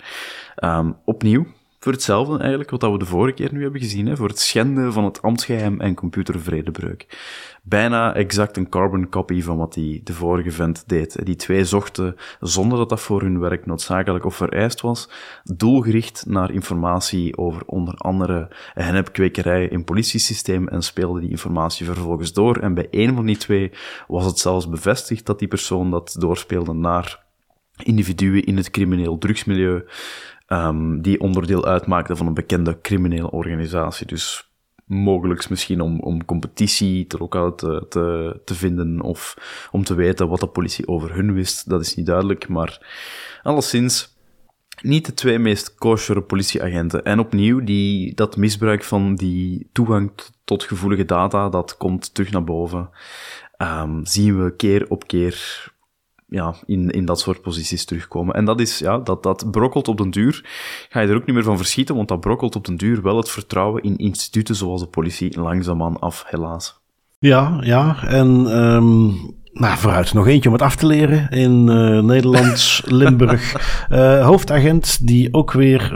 Um, 0.64 0.97
opnieuw, 1.05 1.47
voor 1.78 1.92
hetzelfde 1.92 2.38
eigenlijk, 2.38 2.70
wat 2.70 2.80
we 2.80 2.99
de 2.99 3.05
vorige 3.05 3.34
keer 3.34 3.53
nu 3.53 3.62
hebben 3.62 3.80
gezien, 3.80 4.07
hè, 4.07 4.16
voor 4.16 4.28
het 4.28 4.40
schenden 4.40 4.92
van 4.92 5.05
het 5.05 5.22
ambtsgeheim 5.22 5.80
en 5.80 5.94
computervredebreuk. 5.94 7.07
Bijna 7.69 8.14
exact 8.14 8.57
een 8.57 8.69
carbon 8.69 9.09
copy 9.09 9.43
van 9.43 9.57
wat 9.57 9.75
die 9.75 10.03
de 10.03 10.12
vorige 10.12 10.51
vent 10.51 10.85
deed. 10.87 11.27
Die 11.27 11.37
twee 11.37 11.64
zochten, 11.64 12.17
zonder 12.41 12.79
dat 12.79 12.89
dat 12.89 13.01
voor 13.01 13.21
hun 13.21 13.41
werk 13.41 13.67
noodzakelijk 13.67 14.25
of 14.25 14.37
vereist 14.37 14.81
was, 14.81 15.11
doelgericht 15.45 16.25
naar 16.27 16.51
informatie 16.51 17.37
over 17.37 17.62
onder 17.67 17.95
andere 17.95 18.49
hennepkwekerij 18.73 19.64
in 19.64 19.85
politiesysteem 19.85 20.69
en 20.69 20.83
speelden 20.83 21.21
die 21.21 21.31
informatie 21.31 21.87
vervolgens 21.87 22.33
door. 22.33 22.57
En 22.57 22.75
bij 22.75 22.89
een 22.91 23.14
van 23.14 23.27
die 23.27 23.37
twee 23.37 23.73
was 24.07 24.25
het 24.25 24.39
zelfs 24.39 24.69
bevestigd 24.69 25.27
dat 25.27 25.39
die 25.39 25.49
persoon 25.49 25.91
dat 25.91 26.17
doorspeelde 26.19 26.73
naar 26.73 27.25
individuen 27.83 28.45
in 28.45 28.57
het 28.57 28.71
crimineel 28.71 29.19
drugsmilieu, 29.19 29.85
um, 30.49 31.03
die 31.03 31.21
onderdeel 31.21 31.64
uitmaakten 31.67 32.17
van 32.17 32.27
een 32.27 32.35
bekende 32.35 32.81
criminele 32.81 33.31
organisatie. 33.31 34.07
Dus 34.07 34.51
mogelijk 34.87 35.49
misschien 35.49 35.80
om, 35.80 36.01
om 36.01 36.24
competitie 36.24 37.07
te 37.07 37.18
lokaal 37.18 37.55
te, 37.55 37.87
te, 37.89 38.41
te 38.45 38.55
vinden 38.55 39.01
of 39.01 39.37
om 39.70 39.84
te 39.84 39.95
weten 39.95 40.28
wat 40.28 40.41
de 40.41 40.47
politie 40.47 40.89
over 40.89 41.14
hun 41.14 41.32
wist, 41.32 41.68
dat 41.68 41.80
is 41.80 41.95
niet 41.95 42.07
duidelijk, 42.07 42.49
maar 42.49 42.87
alleszins 43.43 44.14
niet 44.82 45.07
de 45.07 45.14
twee 45.14 45.39
meest 45.39 45.74
kosher 45.74 46.22
politieagenten. 46.22 47.05
En 47.05 47.18
opnieuw, 47.18 47.64
die, 47.64 48.14
dat 48.14 48.37
misbruik 48.37 48.84
van 48.84 49.14
die 49.14 49.68
toegang 49.72 50.12
tot 50.45 50.62
gevoelige 50.62 51.05
data, 51.05 51.49
dat 51.49 51.76
komt 51.76 52.14
terug 52.14 52.30
naar 52.30 52.45
boven. 52.45 52.91
Um, 53.59 54.07
zien 54.07 54.43
we 54.45 54.57
keer 54.57 54.91
op 54.91 55.07
keer 55.07 55.74
ja, 56.27 56.55
in, 56.66 56.91
in 56.91 57.05
dat 57.05 57.20
soort 57.20 57.43
posities 57.43 57.85
terugkomen. 57.85 58.35
En 58.35 58.45
dat 58.45 58.61
is, 58.61 58.79
ja, 58.79 58.99
dat, 58.99 59.22
dat 59.22 59.51
brokkelt 59.51 59.89
op 59.89 59.97
den 59.97 60.11
duur. 60.11 60.45
Ga 60.89 61.01
je 61.01 61.09
er 61.09 61.16
ook 61.16 61.27
niet 61.27 61.35
meer 61.35 61.45
van 61.45 61.57
verschieten, 61.57 61.97
want 61.97 62.09
dat 62.09 62.20
brokkelt 62.20 62.57
op 62.57 62.64
den 62.64 62.77
duur 62.77 63.03
wel 63.03 63.16
het 63.16 63.31
vertrouwen 63.31 63.83
in 63.83 63.97
instituten 63.97 64.55
zoals 64.55 64.81
de 64.81 64.89
politie 64.89 65.41
langzaamaan 65.41 65.99
af, 65.99 66.24
helaas. 66.27 66.81
Ja, 67.18 67.59
ja, 67.61 68.03
en 68.07 68.29
um, 68.59 69.14
nou, 69.59 69.78
vooruit 69.78 70.12
nog 70.12 70.26
eentje 70.26 70.48
om 70.48 70.54
het 70.54 70.64
af 70.64 70.76
te 70.76 70.86
leren 70.86 71.28
in 71.30 71.68
uh, 71.68 72.02
Nederlands 72.02 72.82
Limburg. 72.84 73.57
Uh, 73.92 74.26
hoofdagent 74.26 75.07
die 75.07 75.34
ook 75.34 75.52
weer 75.52 75.92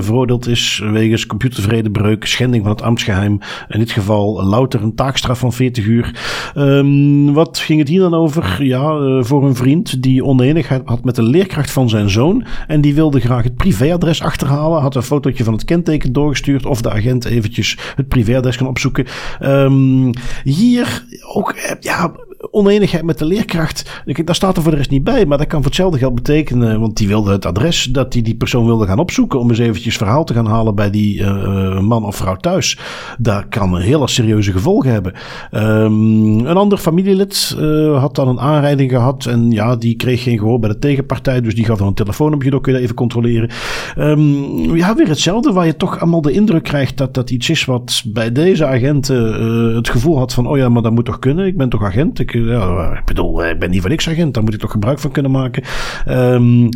veroordeeld 0.00 0.46
is 0.46 0.82
wegens 0.92 1.26
computervredebreuk, 1.26 2.26
schending 2.26 2.62
van 2.62 2.72
het 2.72 2.82
ambtsgeheim. 2.82 3.40
In 3.68 3.78
dit 3.78 3.90
geval 3.90 4.44
louter 4.44 4.82
een 4.82 4.94
taakstraf 4.94 5.38
van 5.38 5.52
40 5.52 5.84
uur. 5.86 6.14
Um, 6.56 7.32
wat 7.32 7.58
ging 7.58 7.78
het 7.78 7.88
hier 7.88 8.00
dan 8.00 8.14
over? 8.14 8.64
Ja, 8.64 8.98
uh, 8.98 9.22
voor 9.22 9.44
een 9.44 9.56
vriend 9.56 10.02
die 10.02 10.24
oneenigheid 10.24 10.82
had 10.84 11.04
met 11.04 11.14
de 11.14 11.22
leerkracht 11.22 11.70
van 11.70 11.88
zijn 11.88 12.10
zoon. 12.10 12.44
En 12.66 12.80
die 12.80 12.94
wilde 12.94 13.20
graag 13.20 13.42
het 13.42 13.56
privéadres 13.56 14.22
achterhalen. 14.22 14.80
Had 14.80 14.94
een 14.94 15.02
fotootje 15.02 15.44
van 15.44 15.52
het 15.52 15.64
kenteken 15.64 16.12
doorgestuurd. 16.12 16.66
Of 16.66 16.82
de 16.82 16.90
agent 16.90 17.24
eventjes 17.24 17.78
het 17.96 18.08
privéadres 18.08 18.56
kan 18.56 18.66
opzoeken. 18.66 19.06
Um, 19.42 20.10
hier 20.44 21.04
ook, 21.32 21.54
ja 21.80 22.12
oneenigheid 22.50 23.04
met 23.04 23.18
de 23.18 23.24
leerkracht. 23.24 24.02
Daar 24.24 24.34
staat 24.34 24.56
er 24.56 24.62
voor 24.62 24.70
de 24.70 24.76
rest 24.76 24.90
niet 24.90 25.04
bij, 25.04 25.26
maar 25.26 25.38
dat 25.38 25.46
kan 25.46 25.58
voor 25.58 25.66
hetzelfde 25.66 25.98
geld 25.98 26.14
betekenen. 26.14 26.80
Want 26.80 26.96
die 26.96 27.08
wilde 27.08 27.32
het 27.32 27.46
adres 27.46 27.84
dat 27.84 28.12
die, 28.12 28.22
die 28.22 28.36
persoon 28.36 28.66
wilde 28.66 28.86
gaan 28.86 28.98
opzoeken. 28.98 29.38
om 29.38 29.48
eens 29.48 29.58
eventjes 29.58 29.96
verhaal 29.96 30.24
te 30.24 30.34
gaan 30.34 30.46
halen 30.46 30.74
bij 30.74 30.90
die 30.90 31.20
uh, 31.20 31.80
man 31.80 32.04
of 32.04 32.16
vrouw 32.16 32.36
thuis. 32.36 32.78
Dat 33.18 33.48
kan 33.48 33.78
hele 33.78 34.08
serieuze 34.08 34.52
gevolgen 34.52 34.92
hebben. 34.92 35.14
Um, 35.52 36.46
een 36.46 36.56
ander 36.56 36.78
familielid 36.78 37.56
uh, 37.58 37.98
had 37.98 38.14
dan 38.14 38.28
een 38.28 38.40
aanrijding 38.40 38.90
gehad. 38.90 39.26
En 39.26 39.50
ja, 39.50 39.76
die 39.76 39.96
kreeg 39.96 40.22
geen 40.22 40.38
gehoor 40.38 40.58
bij 40.58 40.70
de 40.70 40.78
tegenpartij. 40.78 41.40
Dus 41.40 41.54
die 41.54 41.64
gaf 41.64 41.78
dan 41.78 41.86
een 41.86 41.94
telefoonnummer. 41.94 42.50
Dan 42.50 42.60
kun 42.60 42.72
je 42.72 42.78
dat 42.78 42.86
even 42.86 42.96
controleren. 42.96 43.50
Um, 43.98 44.76
ja, 44.76 44.94
weer 44.94 45.08
hetzelfde. 45.08 45.52
Waar 45.52 45.66
je 45.66 45.76
toch 45.76 46.00
allemaal 46.00 46.22
de 46.22 46.32
indruk 46.32 46.62
krijgt 46.62 46.96
dat 46.96 47.14
dat 47.14 47.30
iets 47.30 47.50
is 47.50 47.64
wat 47.64 48.02
bij 48.06 48.32
deze 48.32 48.66
agenten 48.66 49.74
het 49.74 49.88
gevoel 49.88 50.18
had 50.18 50.34
van: 50.34 50.46
oh 50.46 50.56
ja, 50.56 50.68
maar 50.68 50.82
dat 50.82 50.92
moet 50.92 51.04
toch 51.04 51.18
kunnen. 51.18 51.46
Ik 51.46 51.56
ben 51.56 51.68
toch 51.68 51.84
agent. 51.84 52.29
Ik, 52.34 52.98
ik 52.98 53.04
bedoel, 53.04 53.44
ik 53.44 53.58
ben 53.58 53.70
niet 53.70 53.80
van 53.80 53.90
niks 53.90 54.08
agent, 54.08 54.34
daar 54.34 54.42
moet 54.42 54.54
ik 54.54 54.60
toch 54.60 54.70
gebruik 54.70 54.98
van 54.98 55.10
kunnen 55.10 55.30
maken. 55.30 55.62
Um, 56.08 56.68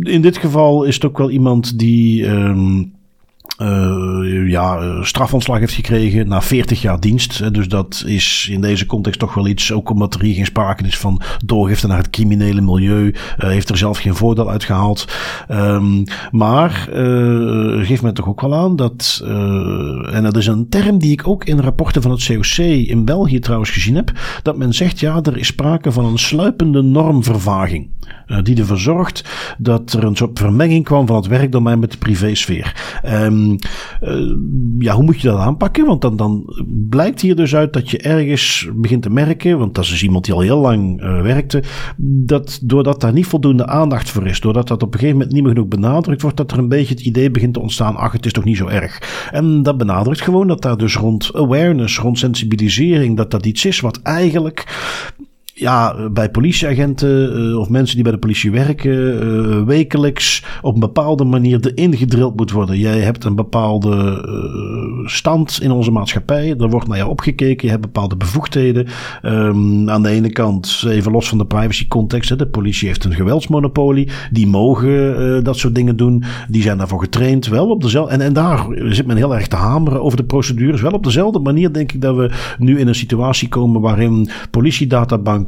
in 0.00 0.20
dit 0.20 0.36
geval 0.36 0.84
is 0.84 0.94
het 0.94 1.04
ook 1.04 1.18
wel 1.18 1.30
iemand 1.30 1.78
die. 1.78 2.26
Um, 2.26 3.00
uh, 3.62 4.50
ja, 4.50 5.02
strafontslag 5.04 5.58
heeft 5.58 5.72
gekregen 5.72 6.28
na 6.28 6.42
40 6.42 6.82
jaar 6.82 7.00
dienst. 7.00 7.54
Dus 7.54 7.68
dat 7.68 8.02
is 8.06 8.48
in 8.50 8.60
deze 8.60 8.86
context 8.86 9.20
toch 9.20 9.34
wel 9.34 9.46
iets, 9.46 9.72
ook 9.72 9.90
omdat 9.90 10.14
er 10.14 10.22
hier 10.22 10.34
geen 10.34 10.46
sprake 10.46 10.84
is 10.84 10.98
van 10.98 11.20
doorgifte 11.44 11.86
naar 11.86 11.96
het 11.96 12.10
criminele 12.10 12.60
milieu, 12.60 13.14
heeft 13.36 13.68
er 13.68 13.76
zelf 13.76 13.98
geen 13.98 14.14
voordeel 14.14 14.50
uit 14.50 14.64
gehaald. 14.64 15.08
Um, 15.50 16.04
maar 16.30 16.88
uh, 16.94 17.86
geeft 17.86 18.02
mij 18.02 18.12
toch 18.12 18.28
ook 18.28 18.40
wel 18.40 18.54
aan 18.54 18.76
dat, 18.76 19.22
en 20.12 20.20
dat 20.22 20.36
is 20.36 20.46
een 20.46 20.68
term 20.68 20.98
die 20.98 21.12
ik 21.12 21.28
ook 21.28 21.44
in 21.44 21.60
rapporten 21.60 22.02
van 22.02 22.10
het 22.10 22.26
COC 22.26 22.56
in 22.66 23.04
België 23.04 23.38
trouwens 23.38 23.70
gezien 23.70 23.94
heb, 23.96 24.12
dat 24.42 24.56
men 24.56 24.72
zegt 24.72 25.00
ja, 25.00 25.20
er 25.22 25.36
is 25.36 25.46
sprake 25.46 25.92
van 25.92 26.04
een 26.04 26.18
sluipende 26.18 26.82
normvervaging. 26.82 27.90
die 28.42 28.56
ervoor 28.56 28.78
zorgt 28.78 29.24
dat 29.58 29.92
er 29.92 30.04
een 30.04 30.16
soort 30.16 30.38
vermenging 30.38 30.84
kwam 30.84 31.06
van 31.06 31.16
het 31.16 31.26
werkdomein 31.26 31.78
met 31.78 31.90
de 31.90 31.98
privésfeer. 31.98 33.00
Um, 33.06 33.51
uh, 34.02 34.36
ja, 34.78 34.94
hoe 34.94 35.04
moet 35.04 35.20
je 35.20 35.28
dat 35.28 35.38
aanpakken? 35.38 35.86
Want 35.86 36.00
dan, 36.00 36.16
dan 36.16 36.44
blijkt 36.88 37.20
hier 37.20 37.36
dus 37.36 37.54
uit 37.54 37.72
dat 37.72 37.90
je 37.90 37.98
ergens 37.98 38.68
begint 38.74 39.02
te 39.02 39.10
merken, 39.10 39.58
want 39.58 39.74
dat 39.74 39.84
is 39.84 39.90
dus 39.90 40.02
iemand 40.02 40.24
die 40.24 40.34
al 40.34 40.40
heel 40.40 40.58
lang 40.58 41.02
uh, 41.02 41.22
werkte, 41.22 41.62
dat 41.96 42.60
doordat 42.62 43.00
daar 43.00 43.12
niet 43.12 43.26
voldoende 43.26 43.66
aandacht 43.66 44.10
voor 44.10 44.26
is, 44.26 44.40
doordat 44.40 44.68
dat 44.68 44.82
op 44.82 44.92
een 44.92 44.98
gegeven 44.98 45.16
moment 45.16 45.34
niet 45.34 45.42
meer 45.42 45.52
genoeg 45.52 45.68
benadrukt 45.68 46.22
wordt, 46.22 46.36
dat 46.36 46.52
er 46.52 46.58
een 46.58 46.68
beetje 46.68 46.94
het 46.94 47.04
idee 47.04 47.30
begint 47.30 47.54
te 47.54 47.60
ontstaan, 47.60 47.96
ach, 47.96 48.12
het 48.12 48.26
is 48.26 48.32
toch 48.32 48.44
niet 48.44 48.56
zo 48.56 48.66
erg. 48.66 49.28
En 49.32 49.62
dat 49.62 49.78
benadrukt 49.78 50.20
gewoon 50.20 50.48
dat 50.48 50.62
daar 50.62 50.76
dus 50.76 50.96
rond 50.96 51.30
awareness, 51.34 51.98
rond 51.98 52.18
sensibilisering, 52.18 53.16
dat 53.16 53.30
dat 53.30 53.46
iets 53.46 53.64
is 53.64 53.80
wat 53.80 54.00
eigenlijk 54.02 54.64
ja, 55.62 56.08
bij 56.10 56.30
politieagenten 56.30 57.38
uh, 57.38 57.58
of 57.58 57.68
mensen 57.68 57.94
die 57.94 58.04
bij 58.04 58.12
de 58.12 58.18
politie 58.18 58.50
werken, 58.50 59.24
uh, 59.24 59.62
wekelijks 59.62 60.44
op 60.62 60.74
een 60.74 60.80
bepaalde 60.80 61.24
manier 61.24 61.60
erin 61.60 61.96
gedrild 61.96 62.36
moet 62.36 62.50
worden. 62.50 62.78
Jij 62.78 63.00
hebt 63.00 63.24
een 63.24 63.34
bepaalde 63.34 64.24
uh, 64.26 65.08
stand 65.08 65.58
in 65.62 65.70
onze 65.70 65.90
maatschappij. 65.90 66.54
Er 66.58 66.68
wordt 66.68 66.88
naar 66.88 66.96
jou 66.96 67.10
opgekeken. 67.10 67.64
Je 67.64 67.70
hebt 67.70 67.82
bepaalde 67.82 68.16
bevoegdheden. 68.16 68.86
Um, 69.22 69.90
aan 69.90 70.02
de 70.02 70.08
ene 70.08 70.30
kant, 70.30 70.84
even 70.88 71.12
los 71.12 71.28
van 71.28 71.38
de 71.38 71.46
privacy 71.46 71.88
context, 71.88 72.28
hè, 72.28 72.36
de 72.36 72.46
politie 72.46 72.88
heeft 72.88 73.04
een 73.04 73.14
geweldsmonopolie. 73.14 74.08
Die 74.30 74.46
mogen 74.46 75.44
dat 75.44 75.56
soort 75.56 75.74
dingen 75.74 75.96
doen. 75.96 76.24
Die 76.48 76.62
zijn 76.62 76.78
daarvoor 76.78 77.00
getraind. 77.00 77.46
Wel 77.46 77.70
op 77.70 77.82
dezelfde, 77.82 78.12
en, 78.12 78.20
en 78.20 78.32
daar 78.32 78.66
zit 78.70 79.06
men 79.06 79.16
heel 79.16 79.34
erg 79.34 79.46
te 79.46 79.56
hameren 79.56 80.02
over 80.02 80.16
de 80.16 80.24
procedures. 80.24 80.80
Wel 80.80 80.92
op 80.92 81.04
dezelfde 81.04 81.38
manier 81.38 81.72
denk 81.72 81.92
ik 81.92 82.00
dat 82.00 82.16
we 82.16 82.30
nu 82.58 82.78
in 82.78 82.88
een 82.88 82.94
situatie 82.94 83.48
komen 83.48 83.80
waarin 83.80 84.28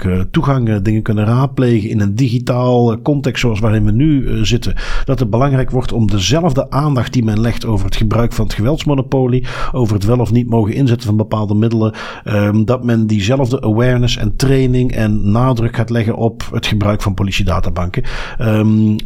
politiedatabanken 0.04 0.30
toegang 0.30 0.68
eh, 0.68 0.76
dingen 0.82 1.02
kunnen 1.02 1.24
raadplegen 1.24 1.90
in 1.90 2.00
een 2.00 2.14
digitaal 2.14 2.92
eh, 2.92 2.98
context 3.02 3.40
zoals 3.40 3.60
waarin 3.60 3.84
we 3.84 3.90
nu 3.90 4.28
eh, 4.28 4.42
zitten. 4.42 4.74
Dat 5.04 5.18
het 5.18 5.30
belangrijk 5.30 5.70
wordt 5.70 5.92
om 5.92 6.06
dezelfde 6.06 6.70
aandacht 6.70 7.12
die 7.12 7.24
men 7.24 7.40
legt 7.40 7.66
over 7.66 7.86
het 7.86 7.96
gebruik 7.96 8.32
van 8.32 8.44
het 8.44 8.54
geweldsmonopolie, 8.54 9.44
over 9.72 9.94
het 9.94 10.04
wel 10.04 10.18
of 10.18 10.32
niet 10.32 10.48
mogen 10.48 10.74
inzetten 10.74 11.06
van 11.06 11.16
bepaalde 11.16 11.54
middelen, 11.54 11.94
ehm, 12.24 12.64
dat 12.64 12.84
men 12.84 13.06
diezelfde 13.06 13.60
awareness 13.60 14.16
en 14.16 14.36
training 14.36 14.92
en 14.92 15.30
nadruk 15.30 15.76
gaat 15.76 15.90
leggen 15.90 16.16
op 16.16 16.48
het 16.52 16.66
gebruik 16.66 17.02
van 17.02 17.14
politiedatabanken. 17.14 18.02
Um, 18.40 18.96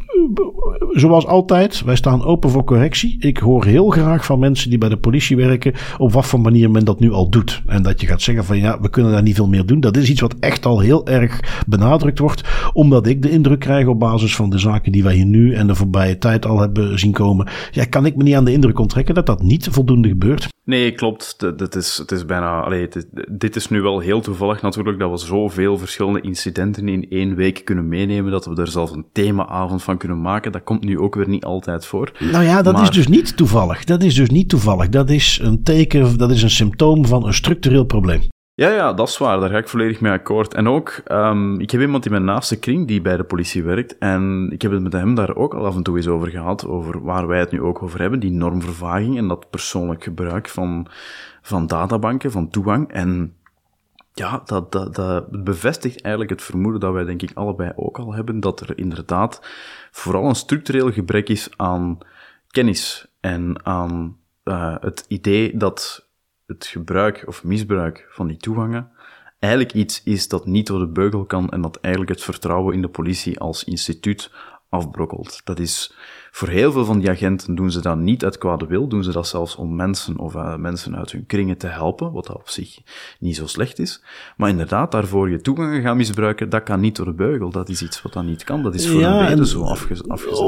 zoals 0.92 1.26
altijd, 1.26 1.82
wij 1.84 1.96
staan 1.96 2.24
open 2.24 2.50
voor 2.50 2.64
correctie. 2.64 3.16
Ik 3.18 3.38
hoor 3.38 3.64
heel 3.64 3.88
graag 3.88 4.24
van 4.24 4.38
mensen 4.38 4.70
die 4.70 4.78
bij 4.78 4.88
de 4.88 4.96
politie 4.96 5.36
werken 5.36 5.74
op 5.98 6.12
wat 6.12 6.26
voor 6.26 6.40
manier 6.40 6.70
men 6.70 6.84
dat 6.84 7.00
nu 7.00 7.12
al 7.12 7.28
doet. 7.28 7.62
En 7.66 7.82
dat 7.82 8.00
je 8.00 8.06
gaat 8.06 8.22
zeggen 8.22 8.44
van 8.44 8.58
ja, 8.58 8.80
we 8.80 8.90
kunnen 8.90 9.12
daar 9.12 9.22
niet 9.22 9.34
veel 9.34 9.48
meer 9.48 9.66
doen. 9.66 9.80
Dat 9.80 9.96
is 9.96 10.10
iets 10.10 10.20
wat 10.20 10.34
echt 10.40 10.66
al 10.66 10.77
heel 10.80 11.06
erg 11.06 11.62
benadrukt 11.66 12.18
wordt. 12.18 12.42
Omdat 12.72 13.06
ik 13.06 13.22
de 13.22 13.30
indruk 13.30 13.60
krijg 13.60 13.86
op 13.86 13.98
basis 13.98 14.36
van 14.36 14.50
de 14.50 14.58
zaken 14.58 14.92
die 14.92 15.02
wij 15.02 15.14
hier 15.14 15.26
nu 15.26 15.54
en 15.54 15.66
de 15.66 15.74
voorbije 15.74 16.18
tijd 16.18 16.46
al 16.46 16.60
hebben 16.60 16.98
zien 16.98 17.12
komen. 17.12 17.48
Ja, 17.70 17.84
kan 17.84 18.06
ik 18.06 18.16
me 18.16 18.22
niet 18.22 18.34
aan 18.34 18.44
de 18.44 18.52
indruk 18.52 18.78
onttrekken 18.78 19.14
dat 19.14 19.26
dat 19.26 19.42
niet 19.42 19.68
voldoende 19.70 20.08
gebeurt. 20.08 20.48
Nee, 20.64 20.92
klopt. 20.92 21.38
Dat 21.58 21.76
is, 21.76 21.96
het 21.96 22.12
is 22.12 22.24
bijna. 22.24 22.60
Allee, 22.60 22.88
dit 23.30 23.56
is 23.56 23.68
nu 23.68 23.80
wel 23.80 23.98
heel 23.98 24.20
toevallig 24.20 24.62
natuurlijk 24.62 24.98
dat 24.98 25.10
we 25.10 25.26
zoveel 25.26 25.78
verschillende 25.78 26.20
incidenten 26.20 26.88
in 26.88 27.06
één 27.10 27.34
week 27.34 27.64
kunnen 27.64 27.88
meenemen. 27.88 28.30
Dat 28.30 28.46
we 28.46 28.60
er 28.60 28.66
zelfs 28.66 28.92
een 28.92 29.06
themaavond 29.12 29.82
van 29.82 29.98
kunnen 29.98 30.20
maken. 30.20 30.52
Dat 30.52 30.64
komt 30.64 30.84
nu 30.84 30.98
ook 30.98 31.14
weer 31.14 31.28
niet 31.28 31.44
altijd 31.44 31.86
voor. 31.86 32.12
Nou 32.32 32.44
ja, 32.44 32.62
dat 32.62 32.80
is 32.80 32.90
dus 32.90 33.08
niet 33.08 33.36
toevallig. 33.36 33.84
Dat 33.84 34.02
is 34.02 34.14
dus 34.14 34.30
niet 34.30 34.48
toevallig. 34.48 34.88
Dat 34.88 35.10
is 35.10 35.40
een 35.42 35.62
teken, 35.62 36.18
dat 36.18 36.30
is 36.30 36.42
een 36.42 36.50
symptoom 36.50 37.06
van 37.06 37.26
een 37.26 37.34
structureel 37.34 37.84
probleem. 37.84 38.20
Ja, 38.58 38.70
ja, 38.70 38.92
dat 38.92 39.08
is 39.08 39.18
waar. 39.18 39.40
Daar 39.40 39.50
ga 39.50 39.58
ik 39.58 39.68
volledig 39.68 40.00
mee 40.00 40.12
akkoord. 40.12 40.54
En 40.54 40.68
ook, 40.68 41.00
um, 41.08 41.60
ik 41.60 41.70
heb 41.70 41.80
iemand 41.80 42.04
in 42.04 42.10
mijn 42.10 42.24
naaste 42.24 42.58
kring 42.58 42.86
die 42.86 43.00
bij 43.00 43.16
de 43.16 43.24
politie 43.24 43.62
werkt. 43.62 43.98
En 43.98 44.48
ik 44.52 44.62
heb 44.62 44.70
het 44.70 44.82
met 44.82 44.92
hem 44.92 45.14
daar 45.14 45.36
ook 45.36 45.54
al 45.54 45.66
af 45.66 45.76
en 45.76 45.82
toe 45.82 45.96
eens 45.96 46.08
over 46.08 46.28
gehad. 46.28 46.66
Over 46.66 47.02
waar 47.02 47.26
wij 47.26 47.38
het 47.38 47.50
nu 47.50 47.62
ook 47.62 47.82
over 47.82 48.00
hebben. 48.00 48.20
Die 48.20 48.30
normvervaging 48.30 49.16
en 49.16 49.28
dat 49.28 49.50
persoonlijk 49.50 50.02
gebruik 50.02 50.48
van, 50.48 50.86
van 51.42 51.66
databanken, 51.66 52.30
van 52.30 52.50
toegang. 52.50 52.92
En 52.92 53.34
ja, 54.12 54.42
dat, 54.44 54.72
dat, 54.72 54.94
dat 54.94 55.44
bevestigt 55.44 56.00
eigenlijk 56.00 56.32
het 56.32 56.42
vermoeden 56.42 56.80
dat 56.80 56.92
wij 56.92 57.04
denk 57.04 57.22
ik 57.22 57.30
allebei 57.34 57.72
ook 57.76 57.98
al 57.98 58.14
hebben. 58.14 58.40
Dat 58.40 58.60
er 58.60 58.78
inderdaad 58.78 59.40
vooral 59.90 60.28
een 60.28 60.34
structureel 60.34 60.92
gebrek 60.92 61.28
is 61.28 61.48
aan 61.56 61.98
kennis 62.48 63.06
en 63.20 63.64
aan 63.64 64.16
uh, 64.44 64.76
het 64.80 65.04
idee 65.08 65.56
dat 65.56 66.07
het 66.48 66.66
gebruik 66.66 67.24
of 67.26 67.44
misbruik 67.44 68.06
van 68.10 68.26
die 68.26 68.36
toegangen 68.36 68.90
eigenlijk 69.38 69.74
iets 69.74 70.02
is 70.02 70.28
dat 70.28 70.46
niet 70.46 70.66
door 70.66 70.78
de 70.78 70.88
beugel 70.88 71.24
kan 71.24 71.48
en 71.48 71.60
dat 71.60 71.76
eigenlijk 71.80 72.14
het 72.14 72.24
vertrouwen 72.24 72.74
in 72.74 72.82
de 72.82 72.88
politie 72.88 73.38
als 73.38 73.64
instituut 73.64 74.30
afbrokkelt. 74.68 75.40
Dat 75.44 75.58
is 75.58 75.94
voor 76.30 76.48
heel 76.48 76.72
veel 76.72 76.84
van 76.84 76.98
die 76.98 77.10
agenten 77.10 77.54
doen 77.54 77.70
ze 77.70 77.80
dat 77.80 77.98
niet 77.98 78.24
uit 78.24 78.38
kwade 78.38 78.66
wil, 78.66 78.88
doen 78.88 79.04
ze 79.04 79.12
dat 79.12 79.28
zelfs 79.28 79.56
om 79.56 79.76
mensen 79.76 80.18
of 80.18 80.34
uh, 80.34 80.56
mensen 80.56 80.96
uit 80.96 81.12
hun 81.12 81.26
kringen 81.26 81.58
te 81.58 81.66
helpen, 81.66 82.12
wat 82.12 82.26
dat 82.26 82.36
op 82.36 82.48
zich 82.48 82.78
niet 83.20 83.36
zo 83.36 83.46
slecht 83.46 83.78
is. 83.78 84.02
Maar 84.36 84.48
inderdaad, 84.48 84.92
daarvoor 84.92 85.30
je 85.30 85.40
toegang 85.40 85.82
gaan 85.82 85.96
misbruiken, 85.96 86.48
dat 86.48 86.62
kan 86.62 86.80
niet 86.80 86.96
door 86.96 87.06
de 87.06 87.12
beugel. 87.12 87.50
Dat 87.50 87.68
is 87.68 87.82
iets 87.82 88.02
wat 88.02 88.12
dat 88.12 88.24
niet 88.24 88.44
kan. 88.44 88.62
Dat 88.62 88.74
is 88.74 88.88
voor 88.88 89.00
ja, 89.00 89.20
een 89.20 89.28
reden 89.28 89.46
zo 89.46 89.62
afgezet. 89.62 90.06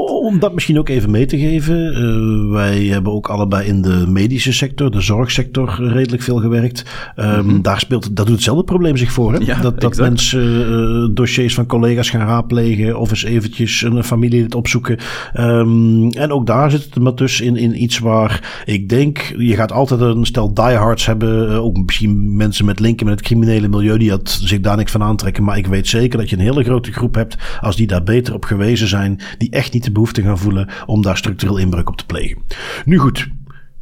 Om 0.09 0.39
dat 0.39 0.53
misschien 0.53 0.79
ook 0.79 0.89
even 0.89 1.11
mee 1.11 1.25
te 1.25 1.37
geven, 1.37 2.01
uh, 2.01 2.51
wij 2.51 2.83
hebben 2.83 3.13
ook 3.13 3.29
allebei 3.29 3.67
in 3.67 3.81
de 3.81 4.05
medische 4.07 4.53
sector, 4.53 4.91
de 4.91 5.01
zorgsector, 5.01 5.83
redelijk 5.83 6.23
veel 6.23 6.37
gewerkt. 6.37 7.11
Um. 7.15 7.61
Daar 7.61 7.79
speelt, 7.79 8.15
dat 8.15 8.25
doet 8.25 8.35
hetzelfde 8.35 8.63
probleem 8.63 8.97
zich 8.97 9.11
voor. 9.11 9.33
Hè? 9.33 9.39
Ja, 9.39 9.61
dat, 9.61 9.81
dat 9.81 9.97
mensen 9.97 10.69
uh, 10.69 11.15
dossiers 11.15 11.53
van 11.53 11.65
collega's 11.65 12.09
gaan 12.09 12.27
raadplegen 12.27 12.99
of 12.99 13.09
eens 13.09 13.23
eventjes 13.23 13.81
een 13.81 14.03
familie 14.11 14.43
het 14.43 14.55
opzoeken. 14.55 14.97
Um, 15.39 16.09
en 16.09 16.31
ook 16.31 16.45
daar 16.45 16.71
zit 16.71 16.83
het 16.83 16.99
maar 16.99 17.15
dus 17.15 17.41
in, 17.41 17.55
in 17.55 17.81
iets 17.83 17.99
waar 17.99 18.61
ik 18.65 18.89
denk, 18.89 19.33
je 19.37 19.55
gaat 19.55 19.71
altijd 19.71 20.01
een 20.01 20.25
stel 20.25 20.53
diehards 20.53 21.05
hebben. 21.05 21.49
Eh, 21.49 21.63
ook 21.63 21.77
misschien 21.77 22.35
mensen 22.35 22.65
met 22.65 22.79
linken 22.79 23.05
met 23.05 23.15
het 23.15 23.25
criminele 23.27 23.67
milieu 23.67 23.97
die 23.97 24.09
dat, 24.09 24.39
zich 24.43 24.59
daar 24.59 24.77
niks 24.77 24.91
van 24.91 25.03
aantrekken. 25.03 25.43
Maar 25.43 25.57
ik 25.57 25.67
weet 25.67 25.87
zeker 25.87 26.19
dat 26.19 26.29
je 26.29 26.35
een 26.35 26.41
hele 26.41 26.63
grote 26.63 26.91
groep 26.91 27.15
hebt, 27.15 27.37
als 27.61 27.75
die 27.75 27.87
daar 27.87 28.03
beter 28.03 28.33
op 28.33 28.45
gewezen 28.45 28.87
zijn, 28.87 29.19
die 29.37 29.49
echt 29.49 29.73
niet 29.73 29.83
de 29.83 29.91
behoefte 29.91 30.21
gaan 30.21 30.37
voelen 30.37 30.69
om 30.85 31.01
daar 31.01 31.17
structureel 31.17 31.57
inbreuk 31.57 31.89
op 31.89 31.97
te 31.97 32.05
plegen. 32.05 32.37
Nu 32.85 32.97
goed, 32.97 33.29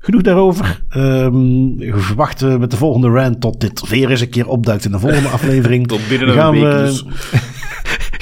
Genoeg 0.01 0.21
daarover. 0.21 0.81
Um, 0.95 1.77
we 1.77 1.99
verwachten 1.99 2.59
met 2.59 2.71
de 2.71 2.77
volgende 2.77 3.09
rant 3.09 3.41
tot 3.41 3.61
dit 3.61 3.89
weer 3.89 4.09
eens 4.09 4.21
een 4.21 4.29
keer 4.29 4.47
opduikt 4.47 4.85
in 4.85 4.91
de 4.91 4.99
volgende 4.99 5.29
aflevering. 5.37 5.87
tot 5.87 6.07
binnen 6.09 6.27
een 6.27 6.33
gaan 6.33 6.51
week 6.51 6.63
we, 6.63 6.69
dus. 6.69 7.05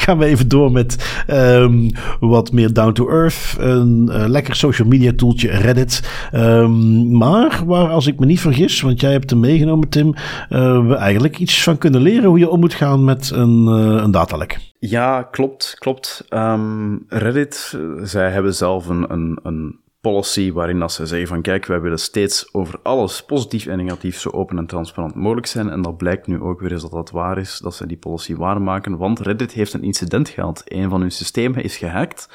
Gaan 0.07 0.17
we 0.17 0.25
even 0.25 0.47
door 0.47 0.71
met 0.71 1.23
um, 1.29 1.91
wat 2.19 2.51
meer 2.51 2.73
down 2.73 2.91
to 2.91 3.09
earth. 3.09 3.55
Een 3.59 4.09
uh, 4.11 4.27
lekker 4.27 4.55
social 4.55 4.87
media 4.87 5.11
tooltje, 5.15 5.49
Reddit. 5.49 6.09
Um, 6.33 7.17
maar 7.17 7.61
waar, 7.65 7.89
als 7.89 8.07
ik 8.07 8.19
me 8.19 8.25
niet 8.25 8.39
vergis, 8.39 8.81
want 8.81 9.01
jij 9.01 9.11
hebt 9.11 9.29
hem 9.29 9.39
meegenomen, 9.39 9.89
Tim, 9.89 10.07
uh, 10.49 10.87
we 10.87 10.95
eigenlijk 10.95 11.39
iets 11.39 11.63
van 11.63 11.77
kunnen 11.77 12.01
leren 12.01 12.29
hoe 12.29 12.39
je 12.39 12.49
om 12.49 12.59
moet 12.59 12.73
gaan 12.73 13.03
met 13.03 13.31
een, 13.33 13.65
uh, 13.67 14.01
een 14.03 14.11
datalek. 14.11 14.59
Ja, 14.79 15.23
klopt, 15.23 15.75
klopt. 15.79 16.25
Um, 16.29 17.05
Reddit, 17.07 17.77
zij 18.03 18.31
hebben 18.31 18.55
zelf 18.55 18.87
een, 18.87 19.11
een, 19.11 19.39
een 19.43 19.79
policy 20.11 20.51
waarin 20.51 20.79
dat 20.79 20.91
ze 20.91 21.05
zeggen 21.05 21.27
van 21.27 21.41
kijk, 21.41 21.65
wij 21.65 21.81
willen 21.81 21.99
steeds 21.99 22.53
over 22.53 22.79
alles 22.83 23.23
positief 23.23 23.65
en 23.65 23.77
negatief 23.77 24.19
zo 24.19 24.29
open 24.29 24.57
en 24.57 24.65
transparant 24.65 25.15
mogelijk 25.15 25.47
zijn. 25.47 25.69
En 25.69 25.81
dat 25.81 25.97
blijkt 25.97 26.27
nu 26.27 26.41
ook 26.41 26.59
weer 26.59 26.71
eens 26.71 26.81
dat 26.81 26.91
dat 26.91 27.11
waar 27.11 27.37
is, 27.37 27.59
dat 27.59 27.75
ze 27.75 27.87
die 27.87 27.97
policy 27.97 28.35
waarmaken. 28.35 28.97
Want 28.97 29.19
Reddit 29.19 29.51
heeft 29.51 29.73
een 29.73 29.83
incident 29.83 30.29
gehad. 30.29 30.61
Een 30.65 30.89
van 30.89 31.01
hun 31.01 31.11
systemen 31.11 31.63
is 31.63 31.77
gehackt 31.77 32.29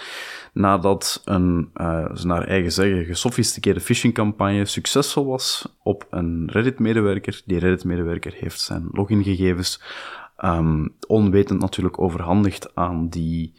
nadat 0.52 1.22
een, 1.24 1.70
uh, 1.74 2.12
naar 2.22 2.46
eigen 2.46 2.72
zeggen, 2.72 3.04
gesofisticeerde 3.04 3.80
phishingcampagne 3.80 4.64
succesvol 4.64 5.26
was 5.26 5.76
op 5.82 6.06
een 6.10 6.48
Reddit-medewerker. 6.52 7.42
Die 7.44 7.58
Reddit-medewerker 7.58 8.32
heeft 8.36 8.60
zijn 8.60 8.88
logingegevens 8.90 9.82
um, 10.44 10.94
onwetend 11.06 11.60
natuurlijk 11.60 12.00
overhandigd 12.00 12.74
aan, 12.74 13.08
die, 13.08 13.54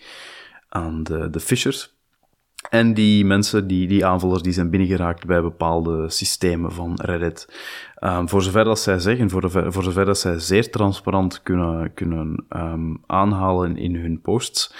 aan 0.69 1.03
de, 1.03 1.29
de 1.29 1.39
phishers. 1.39 1.93
En 2.73 2.93
die 2.93 3.25
mensen, 3.25 3.67
die, 3.67 3.87
die 3.87 4.05
aanvallers, 4.05 4.41
die 4.41 4.53
zijn 4.53 4.69
binnengeraakt 4.69 5.25
bij 5.25 5.41
bepaalde 5.41 6.09
systemen 6.09 6.71
van 6.71 6.99
Reddit. 7.01 7.47
Um, 7.99 8.29
voor 8.29 8.41
zover 8.41 8.63
dat 8.63 8.79
zij 8.79 8.99
zeggen, 8.99 9.29
voor, 9.29 9.51
voor 9.51 9.83
zover 9.83 10.05
dat 10.05 10.17
zij 10.17 10.39
zeer 10.39 10.71
transparant 10.71 11.43
kunnen, 11.43 11.93
kunnen 11.93 12.45
um, 12.49 13.03
aanhalen 13.05 13.77
in 13.77 13.95
hun 13.95 14.21
posts, 14.21 14.73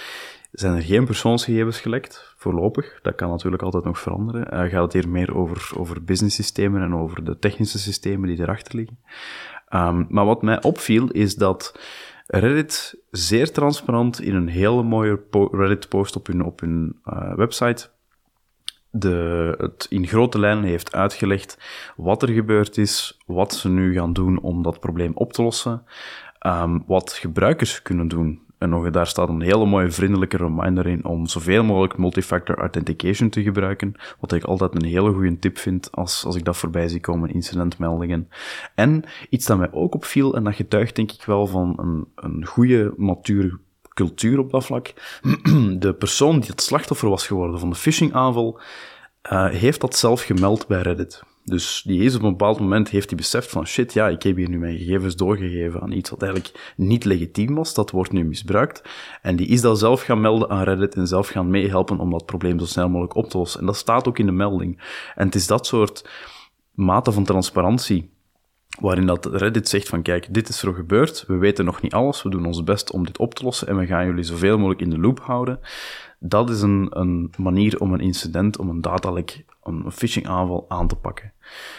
zijn 0.52 0.74
er 0.74 0.82
geen 0.82 1.04
persoonsgegevens 1.04 1.80
gelekt, 1.80 2.34
voorlopig. 2.36 2.98
Dat 3.02 3.14
kan 3.14 3.30
natuurlijk 3.30 3.62
altijd 3.62 3.84
nog 3.84 3.98
veranderen. 3.98 4.54
Uh, 4.54 4.70
gaat 4.70 4.82
het 4.82 4.92
hier 4.92 5.08
meer 5.08 5.36
over, 5.36 5.70
over 5.78 6.04
business 6.04 6.36
systemen 6.36 6.82
en 6.82 6.94
over 6.94 7.24
de 7.24 7.38
technische 7.38 7.78
systemen 7.78 8.28
die 8.28 8.40
erachter 8.40 8.76
liggen. 8.76 8.98
Um, 9.74 10.06
maar 10.08 10.24
wat 10.24 10.42
mij 10.42 10.62
opviel, 10.62 11.08
is 11.08 11.34
dat 11.34 11.78
Reddit 12.26 12.98
zeer 13.10 13.52
transparant 13.52 14.20
in 14.20 14.34
een 14.34 14.48
hele 14.48 14.82
mooie 14.82 15.22
Reddit-post 15.50 16.16
op 16.16 16.26
hun, 16.26 16.44
op 16.44 16.60
hun 16.60 17.00
uh, 17.04 17.34
website. 17.34 17.88
De, 18.90 19.54
het 19.58 19.86
in 19.90 20.06
grote 20.06 20.38
lijnen 20.38 20.64
heeft 20.64 20.94
uitgelegd 20.94 21.58
wat 21.96 22.22
er 22.22 22.28
gebeurd 22.28 22.78
is, 22.78 23.18
wat 23.26 23.54
ze 23.54 23.68
nu 23.68 23.94
gaan 23.94 24.12
doen 24.12 24.40
om 24.40 24.62
dat 24.62 24.80
probleem 24.80 25.12
op 25.14 25.32
te 25.32 25.42
lossen, 25.42 25.84
um, 26.46 26.84
wat 26.86 27.12
gebruikers 27.12 27.82
kunnen 27.82 28.08
doen 28.08 28.43
en 28.64 28.70
nog, 28.70 28.90
daar 28.90 29.06
staat 29.06 29.28
een 29.28 29.40
hele 29.40 29.66
mooie 29.66 29.90
vriendelijke 29.90 30.36
reminder 30.36 30.86
in 30.86 31.04
om 31.04 31.26
zoveel 31.26 31.64
mogelijk 31.64 31.98
multifactor 31.98 32.58
authentication 32.58 33.28
te 33.28 33.42
gebruiken. 33.42 33.94
Wat 34.20 34.32
ik 34.32 34.44
altijd 34.44 34.74
een 34.74 34.84
hele 34.84 35.12
goede 35.12 35.38
tip 35.38 35.58
vind 35.58 35.92
als, 35.92 36.24
als 36.24 36.36
ik 36.36 36.44
dat 36.44 36.56
voorbij 36.56 36.88
zie 36.88 37.00
komen, 37.00 37.34
incidentmeldingen. 37.34 38.28
En 38.74 39.04
iets 39.28 39.46
dat 39.46 39.58
mij 39.58 39.72
ook 39.72 39.94
opviel, 39.94 40.34
en 40.34 40.44
dat 40.44 40.54
getuigt 40.54 40.96
denk 40.96 41.12
ik 41.12 41.24
wel 41.24 41.46
van 41.46 41.74
een, 41.76 42.06
een 42.14 42.46
goede, 42.46 42.94
mature 42.96 43.58
cultuur 43.94 44.38
op 44.38 44.50
dat 44.50 44.64
vlak. 44.64 44.94
De 45.78 45.94
persoon 45.98 46.40
die 46.40 46.50
het 46.50 46.62
slachtoffer 46.62 47.08
was 47.08 47.26
geworden 47.26 47.60
van 47.60 47.70
de 47.70 47.76
phishingaanval, 47.76 48.60
uh, 49.32 49.48
heeft 49.48 49.80
dat 49.80 49.96
zelf 49.96 50.22
gemeld 50.22 50.66
bij 50.66 50.80
Reddit. 50.80 51.22
Dus 51.44 51.82
die 51.86 52.02
is 52.02 52.14
op 52.14 52.22
een 52.22 52.30
bepaald 52.30 52.60
moment 52.60 52.88
heeft 52.88 53.08
hij 53.08 53.18
beseft 53.18 53.50
van 53.50 53.66
shit, 53.66 53.92
ja, 53.92 54.08
ik 54.08 54.22
heb 54.22 54.36
hier 54.36 54.48
nu 54.48 54.58
mijn 54.58 54.78
gegevens 54.78 55.16
doorgegeven 55.16 55.80
aan 55.80 55.92
iets 55.92 56.10
wat 56.10 56.22
eigenlijk 56.22 56.74
niet 56.76 57.04
legitiem 57.04 57.54
was. 57.54 57.74
Dat 57.74 57.90
wordt 57.90 58.12
nu 58.12 58.24
misbruikt. 58.24 58.82
En 59.22 59.36
die 59.36 59.46
is 59.46 59.60
dat 59.60 59.78
zelf 59.78 60.02
gaan 60.02 60.20
melden 60.20 60.50
aan 60.50 60.62
Reddit 60.62 60.94
en 60.94 61.06
zelf 61.06 61.28
gaan 61.28 61.50
meehelpen 61.50 61.98
om 61.98 62.10
dat 62.10 62.26
probleem 62.26 62.58
zo 62.58 62.66
snel 62.66 62.88
mogelijk 62.88 63.14
op 63.14 63.30
te 63.30 63.38
lossen. 63.38 63.60
En 63.60 63.66
dat 63.66 63.76
staat 63.76 64.08
ook 64.08 64.18
in 64.18 64.26
de 64.26 64.32
melding. 64.32 64.82
En 65.14 65.26
het 65.26 65.34
is 65.34 65.46
dat 65.46 65.66
soort 65.66 66.08
mate 66.70 67.12
van 67.12 67.24
transparantie 67.24 68.12
waarin 68.80 69.06
dat 69.06 69.26
Reddit 69.26 69.68
zegt 69.68 69.88
van 69.88 70.02
kijk, 70.02 70.34
dit 70.34 70.48
is 70.48 70.62
er 70.62 70.74
gebeurd, 70.74 71.24
we 71.26 71.36
weten 71.36 71.64
nog 71.64 71.82
niet 71.82 71.94
alles, 71.94 72.22
we 72.22 72.30
doen 72.30 72.46
ons 72.46 72.64
best 72.64 72.92
om 72.92 73.04
dit 73.04 73.18
op 73.18 73.34
te 73.34 73.44
lossen 73.44 73.68
en 73.68 73.76
we 73.76 73.86
gaan 73.86 74.06
jullie 74.06 74.24
zoveel 74.24 74.56
mogelijk 74.56 74.80
in 74.80 74.90
de 74.90 74.98
loop 74.98 75.20
houden. 75.20 75.60
Dat 76.18 76.50
is 76.50 76.62
een, 76.62 76.86
een 76.90 77.32
manier 77.36 77.80
om 77.80 77.92
een 77.92 78.00
incident, 78.00 78.58
om 78.58 78.68
een 78.68 78.80
datalek, 78.80 79.44
een 79.64 79.92
phishing 79.92 80.26
aanval 80.26 80.64
aan 80.68 80.88
te 80.88 80.96
pakken. 80.96 81.32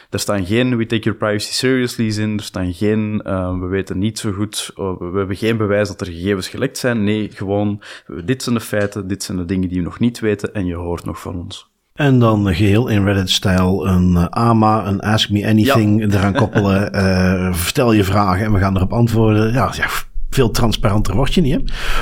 Er 0.10 0.20
staan 0.20 0.46
geen 0.46 0.78
we 0.78 0.86
take 0.86 1.04
your 1.04 1.20
privacy 1.20 1.52
seriously 1.52 2.24
in, 2.24 2.38
er 2.38 2.44
staan 2.44 2.74
geen 2.74 3.22
uh, 3.28 3.60
we 3.60 3.66
weten 3.66 3.98
niet 3.98 4.20
zo 4.20 4.32
goed, 4.32 4.72
uh, 4.80 4.92
we 5.00 5.18
hebben 5.18 5.36
geen 5.36 5.58
bewijs 5.58 5.88
dat 5.88 6.02
er 6.02 6.08
gegevens 6.08 6.48
gelekt 6.48 6.78
zijn. 6.78 7.04
Nee, 7.04 7.30
gewoon 7.34 7.82
dit 8.26 8.44
zijn 8.44 8.56
de 8.56 8.62
feiten, 8.62 9.08
dit 9.08 9.24
zijn 9.24 9.38
de 9.38 9.46
dingen 9.46 9.70
die 9.70 9.78
we 9.78 9.84
nog 9.84 10.00
niet 10.00 10.20
weten 10.20 10.54
en 10.54 10.66
je 10.66 10.76
hoort 10.76 11.06
nog 11.06 11.20
van 11.20 11.36
ons. 11.36 11.74
En 11.94 12.20
dan 12.20 12.56
geheel 12.56 12.88
in 12.88 13.06
Reddit-stijl 13.06 13.88
een 13.88 14.12
uh, 14.12 14.26
AMA, 14.26 14.88
een 14.88 15.00
Ask 15.00 15.30
Me 15.30 15.48
Anything 15.48 16.14
eraan 16.14 16.34
koppelen. 16.34 16.96
uh, 16.96 17.54
vertel 17.66 17.92
je 17.92 18.04
vragen 18.04 18.46
en 18.46 18.54
we 18.54 18.60
gaan 18.60 18.76
erop 18.76 18.94
antwoorden. 18.94 19.54
Ja, 19.54 19.72
ja 19.76 19.88
veel 20.36 20.52
transparanter 20.52 21.16
word 21.16 21.34
je 21.34 21.42
niet. 21.42 21.54
Hè? 21.54 21.60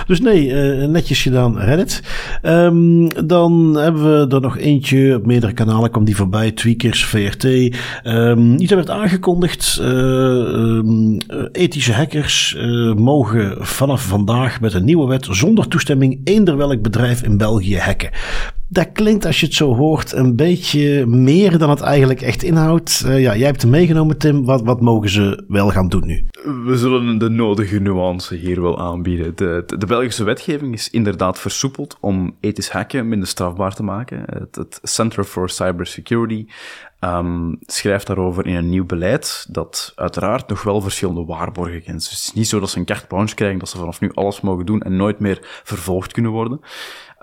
Dus 0.07 0.21
nee, 0.21 0.47
uh, 0.47 0.87
netjes 0.87 1.21
gedaan 1.21 1.59
Reddit. 1.59 2.01
Um, 2.41 3.27
dan 3.27 3.75
hebben 3.77 4.03
we 4.03 4.35
er 4.35 4.41
nog 4.41 4.57
eentje. 4.57 5.15
Op 5.15 5.25
meerdere 5.25 5.53
kanalen 5.53 5.91
kwam 5.91 6.03
die 6.03 6.15
voorbij. 6.15 6.51
Tweakers, 6.51 7.05
VRT. 7.05 7.43
Um, 7.43 7.71
ehm, 8.03 8.55
iets 8.55 8.73
werd 8.73 8.89
aangekondigd. 8.89 9.79
Uh, 9.81 10.79
ethische 11.51 11.93
hackers 11.93 12.57
mogen 12.95 13.65
vanaf 13.65 14.03
vandaag 14.03 14.61
met 14.61 14.73
een 14.73 14.85
nieuwe 14.85 15.07
wet 15.07 15.27
zonder 15.29 15.67
toestemming 15.67 16.21
eender 16.23 16.57
welk 16.57 16.81
bedrijf 16.81 17.23
in 17.23 17.37
België 17.37 17.77
hacken 17.77 18.09
dat 18.73 18.91
klinkt 18.93 19.25
als 19.25 19.39
je 19.39 19.45
het 19.45 19.55
zo 19.55 19.75
hoort 19.75 20.11
een 20.11 20.35
beetje 20.35 21.05
meer 21.05 21.57
dan 21.57 21.69
het 21.69 21.81
eigenlijk 21.81 22.21
echt 22.21 22.43
inhoudt. 22.43 23.03
Uh, 23.05 23.21
ja, 23.21 23.35
jij 23.35 23.45
hebt 23.45 23.61
hem 23.61 23.71
meegenomen, 23.71 24.17
Tim. 24.17 24.45
Wat, 24.45 24.61
wat 24.61 24.81
mogen 24.81 25.09
ze 25.09 25.43
wel 25.47 25.69
gaan 25.69 25.89
doen 25.89 26.05
nu? 26.05 26.25
We 26.65 26.77
zullen 26.77 27.17
de 27.17 27.29
nodige 27.29 27.79
nuance 27.79 28.35
hier 28.35 28.61
wel 28.61 28.79
aanbieden. 28.79 29.35
De, 29.35 29.63
de, 29.77 29.85
Belgische 29.85 30.23
wetgeving 30.23 30.73
is 30.73 30.89
inderdaad 30.89 31.39
versoepeld 31.39 31.97
om 31.99 32.35
ethisch 32.39 32.69
hacken 32.69 33.07
minder 33.07 33.27
strafbaar 33.27 33.73
te 33.73 33.83
maken. 33.83 34.23
Het, 34.25 34.55
het 34.55 34.79
Center 34.83 35.23
for 35.23 35.49
Cybersecurity 35.49 36.45
um, 37.03 37.57
schrijft 37.61 38.07
daarover 38.07 38.45
in 38.45 38.55
een 38.55 38.69
nieuw 38.69 38.85
beleid 38.85 39.45
dat 39.49 39.93
uiteraard 39.95 40.47
nog 40.47 40.63
wel 40.63 40.81
verschillende 40.81 41.25
waarborgen 41.25 41.83
kent. 41.83 41.99
Dus 41.99 42.09
het 42.09 42.19
is 42.19 42.33
niet 42.33 42.47
zo 42.47 42.59
dat 42.59 42.69
ze 42.69 42.77
een 42.77 42.85
carte 42.85 43.07
blanche 43.07 43.35
krijgen, 43.35 43.59
dat 43.59 43.69
ze 43.69 43.77
vanaf 43.77 43.99
nu 43.99 44.11
alles 44.13 44.41
mogen 44.41 44.65
doen 44.65 44.81
en 44.81 44.95
nooit 44.95 45.19
meer 45.19 45.61
vervolgd 45.63 46.11
kunnen 46.11 46.31
worden. 46.31 46.59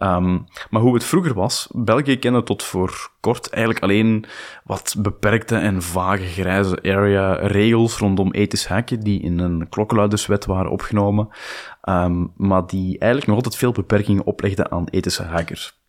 Um, 0.03 0.47
maar 0.71 0.83
hoe 0.83 0.95
het 0.95 1.05
vroeger 1.05 1.35
was, 1.35 1.69
België 1.73 2.19
kende 2.19 2.43
tot 2.43 2.63
voor 2.63 3.11
kort 3.21 3.51
eigenlijk 3.51 3.83
alleen 3.83 4.25
wat 4.65 4.95
beperkte 4.99 5.57
en 5.57 5.83
vage 5.83 6.25
grijze 6.25 6.83
area 6.83 7.33
regels 7.33 7.99
rondom 7.99 8.33
ethisch 8.33 8.67
hacken 8.67 9.01
die 9.01 9.23
in 9.23 9.39
een 9.39 9.69
klokkenluiderswet 9.69 10.47
waren 10.47 10.71
opgenomen, 10.71 11.29
um, 11.89 12.33
maar 12.37 12.67
die 12.67 12.99
eigenlijk 12.99 13.27
nog 13.27 13.37
altijd 13.37 13.57
veel 13.57 13.73
beperkingen 13.73 14.25
oplegden 14.25 14.71
aan 14.71 14.89
ethische 14.91 15.23
hackers. 15.23 15.80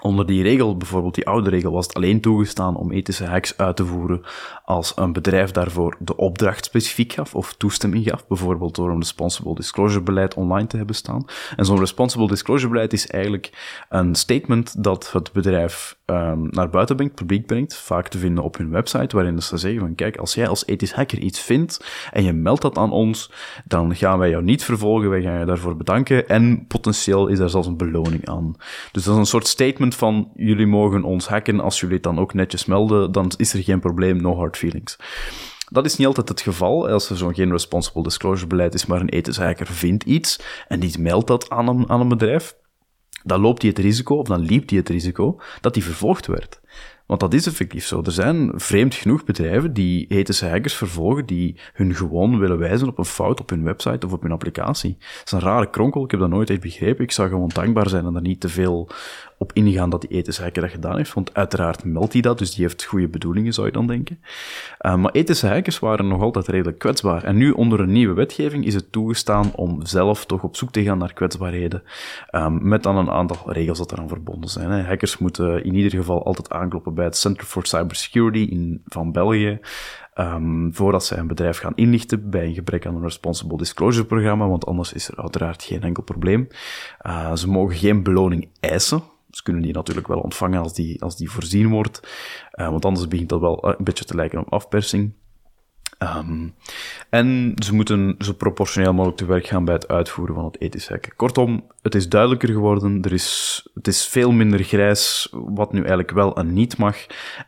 Onder 0.00 0.26
die 0.26 0.42
regel, 0.42 0.76
bijvoorbeeld 0.76 1.14
die 1.14 1.26
oude 1.26 1.50
regel, 1.50 1.72
was 1.72 1.86
het 1.86 1.96
alleen 1.96 2.20
toegestaan 2.20 2.76
om 2.76 2.92
ethische 2.92 3.24
hacks 3.24 3.56
uit 3.56 3.76
te 3.76 3.84
voeren 3.84 4.22
als 4.64 4.92
een 4.96 5.12
bedrijf 5.12 5.50
daarvoor 5.50 5.96
de 5.98 6.16
opdracht 6.16 6.64
specifiek 6.64 7.12
gaf 7.12 7.34
of 7.34 7.54
toestemming 7.54 8.04
gaf, 8.04 8.26
bijvoorbeeld 8.26 8.74
door 8.74 8.90
een 8.90 8.98
responsible 8.98 9.54
disclosure 9.54 10.02
beleid 10.02 10.34
online 10.34 10.66
te 10.66 10.76
hebben 10.76 10.94
staan. 10.94 11.24
En 11.56 11.64
zo'n 11.64 11.78
responsible 11.78 12.26
disclosure 12.26 12.70
beleid 12.70 12.92
is 12.92 13.06
eigenlijk 13.06 13.52
een 13.88 14.14
statement 14.14 14.84
dat 14.84 15.12
het 15.12 15.32
bedrijf 15.32 15.96
um, 16.06 16.48
naar 16.50 16.70
buiten 16.70 16.96
brengt, 16.96 17.14
publiek 17.14 17.46
brengt, 17.46 17.76
vaak 17.76 18.08
te 18.08 18.18
vinden 18.18 18.44
op 18.44 18.56
hun 18.56 18.70
website, 18.70 19.16
waarin 19.16 19.42
ze 19.42 19.56
zeggen 19.56 19.80
van 19.80 19.94
kijk, 19.94 20.16
als 20.16 20.34
jij 20.34 20.48
als 20.48 20.66
ethisch 20.66 20.92
hacker 20.92 21.18
iets 21.18 21.40
vindt 21.40 21.84
en 22.12 22.24
je 22.24 22.32
meldt 22.32 22.62
dat 22.62 22.78
aan 22.78 22.92
ons, 22.92 23.32
dan 23.64 23.96
gaan 23.96 24.18
wij 24.18 24.30
jou 24.30 24.42
niet 24.42 24.64
vervolgen, 24.64 25.10
wij 25.10 25.22
gaan 25.22 25.38
je 25.38 25.44
daarvoor 25.44 25.76
bedanken 25.76 26.28
en 26.28 26.66
potentieel 26.66 27.26
is 27.26 27.38
er 27.38 27.50
zelfs 27.50 27.66
een 27.66 27.76
beloning 27.76 28.28
aan. 28.28 28.54
Dus 28.92 29.04
dat 29.04 29.12
is 29.14 29.20
een 29.20 29.26
soort 29.26 29.46
statement 29.46 29.87
van 29.94 30.30
jullie 30.34 30.66
mogen 30.66 31.04
ons 31.04 31.28
hacken 31.28 31.60
als 31.60 31.80
jullie 31.80 31.94
het 31.94 32.04
dan 32.04 32.18
ook 32.18 32.34
netjes 32.34 32.64
melden, 32.64 33.12
dan 33.12 33.32
is 33.36 33.52
er 33.54 33.62
geen 33.62 33.80
probleem, 33.80 34.22
no 34.22 34.36
hard 34.36 34.56
feelings. 34.56 34.96
Dat 35.70 35.84
is 35.84 35.96
niet 35.96 36.06
altijd 36.06 36.28
het 36.28 36.40
geval. 36.40 36.88
Als 36.88 37.10
er 37.10 37.16
zo'n 37.16 37.34
geen 37.34 37.50
responsible 37.50 38.02
disclosure 38.02 38.46
beleid 38.46 38.74
is, 38.74 38.86
maar 38.86 39.00
een 39.00 39.08
ethisch 39.08 39.36
hacker 39.36 39.66
vindt 39.66 40.04
iets 40.04 40.40
en 40.68 40.80
die 40.80 40.98
meldt 40.98 41.26
dat 41.26 41.50
aan 41.50 41.68
een, 41.68 41.88
aan 41.88 42.00
een 42.00 42.08
bedrijf, 42.08 42.56
dan 43.22 43.40
loopt 43.40 43.62
hij 43.62 43.70
het 43.70 43.80
risico, 43.80 44.16
of 44.16 44.26
dan 44.26 44.40
liep 44.40 44.68
hij 44.68 44.78
het 44.78 44.88
risico, 44.88 45.40
dat 45.60 45.74
hij 45.74 45.84
vervolgd 45.84 46.26
werd. 46.26 46.60
Want 47.08 47.20
dat 47.20 47.34
is 47.34 47.46
effectief 47.46 47.86
zo. 47.86 48.02
Er 48.04 48.12
zijn 48.12 48.52
vreemd 48.54 48.94
genoeg 48.94 49.24
bedrijven 49.24 49.72
die 49.72 50.06
ethische 50.06 50.46
hackers 50.46 50.74
vervolgen, 50.74 51.26
die 51.26 51.60
hun 51.72 51.94
gewoon 51.94 52.38
willen 52.38 52.58
wijzen 52.58 52.88
op 52.88 52.98
een 52.98 53.04
fout 53.04 53.40
op 53.40 53.50
hun 53.50 53.62
website 53.62 54.06
of 54.06 54.12
op 54.12 54.22
hun 54.22 54.32
applicatie. 54.32 54.96
Dat 54.98 55.22
is 55.24 55.32
een 55.32 55.40
rare 55.40 55.70
kronkel, 55.70 56.04
ik 56.04 56.10
heb 56.10 56.20
dat 56.20 56.28
nooit 56.28 56.50
echt 56.50 56.60
begrepen. 56.60 57.04
Ik 57.04 57.12
zou 57.12 57.28
gewoon 57.28 57.48
dankbaar 57.48 57.88
zijn 57.88 58.04
en 58.04 58.14
er 58.14 58.20
niet 58.20 58.40
te 58.40 58.48
veel 58.48 58.90
op 59.38 59.52
ingaan 59.52 59.90
dat 59.90 60.00
die 60.00 60.10
ethische 60.10 60.50
dat 60.52 60.70
gedaan 60.70 60.96
heeft, 60.96 61.14
want 61.14 61.34
uiteraard 61.34 61.84
meldt 61.84 62.12
hij 62.12 62.22
dat, 62.22 62.38
dus 62.38 62.54
die 62.54 62.64
heeft 62.64 62.84
goede 62.84 63.08
bedoelingen, 63.08 63.52
zou 63.52 63.66
je 63.66 63.72
dan 63.72 63.86
denken. 63.86 64.20
Uh, 64.80 64.94
maar 64.94 65.12
ethische 65.12 65.46
hackers 65.46 65.78
waren 65.78 66.08
nog 66.08 66.22
altijd 66.22 66.46
redelijk 66.48 66.78
kwetsbaar. 66.78 67.24
En 67.24 67.36
nu, 67.36 67.50
onder 67.50 67.80
een 67.80 67.92
nieuwe 67.92 68.14
wetgeving, 68.14 68.64
is 68.64 68.74
het 68.74 68.92
toegestaan 68.92 69.54
om 69.54 69.86
zelf 69.86 70.26
toch 70.26 70.42
op 70.42 70.56
zoek 70.56 70.70
te 70.70 70.82
gaan 70.82 70.98
naar 70.98 71.12
kwetsbaarheden, 71.12 71.82
um, 72.30 72.68
met 72.68 72.82
dan 72.82 72.96
een 72.96 73.10
aantal 73.10 73.52
regels 73.52 73.78
dat 73.78 73.92
eraan 73.92 74.08
verbonden 74.08 74.50
zijn. 74.50 74.70
Hè. 74.70 74.82
Hackers 74.82 75.18
moeten 75.18 75.64
in 75.64 75.74
ieder 75.74 75.90
geval 75.90 76.24
altijd 76.24 76.50
aankloppen 76.50 76.94
bij 76.94 77.04
het 77.04 77.16
Center 77.16 77.44
for 77.44 77.66
Cybersecurity 77.66 78.50
in, 78.50 78.82
van 78.86 79.12
België, 79.12 79.58
um, 80.14 80.74
voordat 80.74 81.04
zij 81.04 81.18
een 81.18 81.26
bedrijf 81.26 81.58
gaan 81.58 81.72
inlichten 81.74 82.30
bij 82.30 82.44
een 82.44 82.54
gebrek 82.54 82.86
aan 82.86 82.94
een 82.94 83.02
responsible 83.02 83.56
disclosure 83.56 84.06
programma, 84.06 84.48
want 84.48 84.66
anders 84.66 84.92
is 84.92 85.08
er 85.08 85.16
uiteraard 85.16 85.62
geen 85.62 85.82
enkel 85.82 86.02
probleem. 86.02 86.48
Uh, 87.06 87.34
ze 87.34 87.48
mogen 87.48 87.76
geen 87.76 88.02
beloning 88.02 88.48
eisen, 88.60 89.02
ze 89.30 89.42
kunnen 89.42 89.62
die 89.62 89.72
natuurlijk 89.72 90.08
wel 90.08 90.20
ontvangen 90.20 90.62
als 90.62 90.74
die, 90.74 91.02
als 91.02 91.16
die 91.16 91.30
voorzien 91.30 91.68
wordt. 91.68 92.00
Uh, 92.54 92.68
want 92.70 92.84
anders 92.84 93.08
begint 93.08 93.28
dat 93.28 93.40
wel 93.40 93.68
een 93.68 93.84
beetje 93.84 94.04
te 94.04 94.14
lijken 94.14 94.38
op 94.38 94.52
afpersing. 94.52 95.12
Um, 96.02 96.54
en 97.10 97.52
ze 97.64 97.74
moeten 97.74 98.14
zo 98.18 98.32
proportioneel 98.32 98.92
mogelijk 98.92 99.18
te 99.18 99.26
werk 99.26 99.46
gaan 99.46 99.64
bij 99.64 99.74
het 99.74 99.88
uitvoeren 99.88 100.34
van 100.34 100.44
het 100.44 100.60
ethisch 100.60 100.88
hacken. 100.88 101.16
Kortom, 101.16 101.64
het 101.82 101.94
is 101.94 102.08
duidelijker 102.08 102.48
geworden. 102.48 103.02
Er 103.02 103.12
is, 103.12 103.66
het 103.74 103.86
is 103.86 104.06
veel 104.06 104.32
minder 104.32 104.64
grijs 104.64 105.28
wat 105.30 105.72
nu 105.72 105.78
eigenlijk 105.78 106.10
wel 106.10 106.36
en 106.36 106.52
niet 106.52 106.76
mag. 106.76 106.96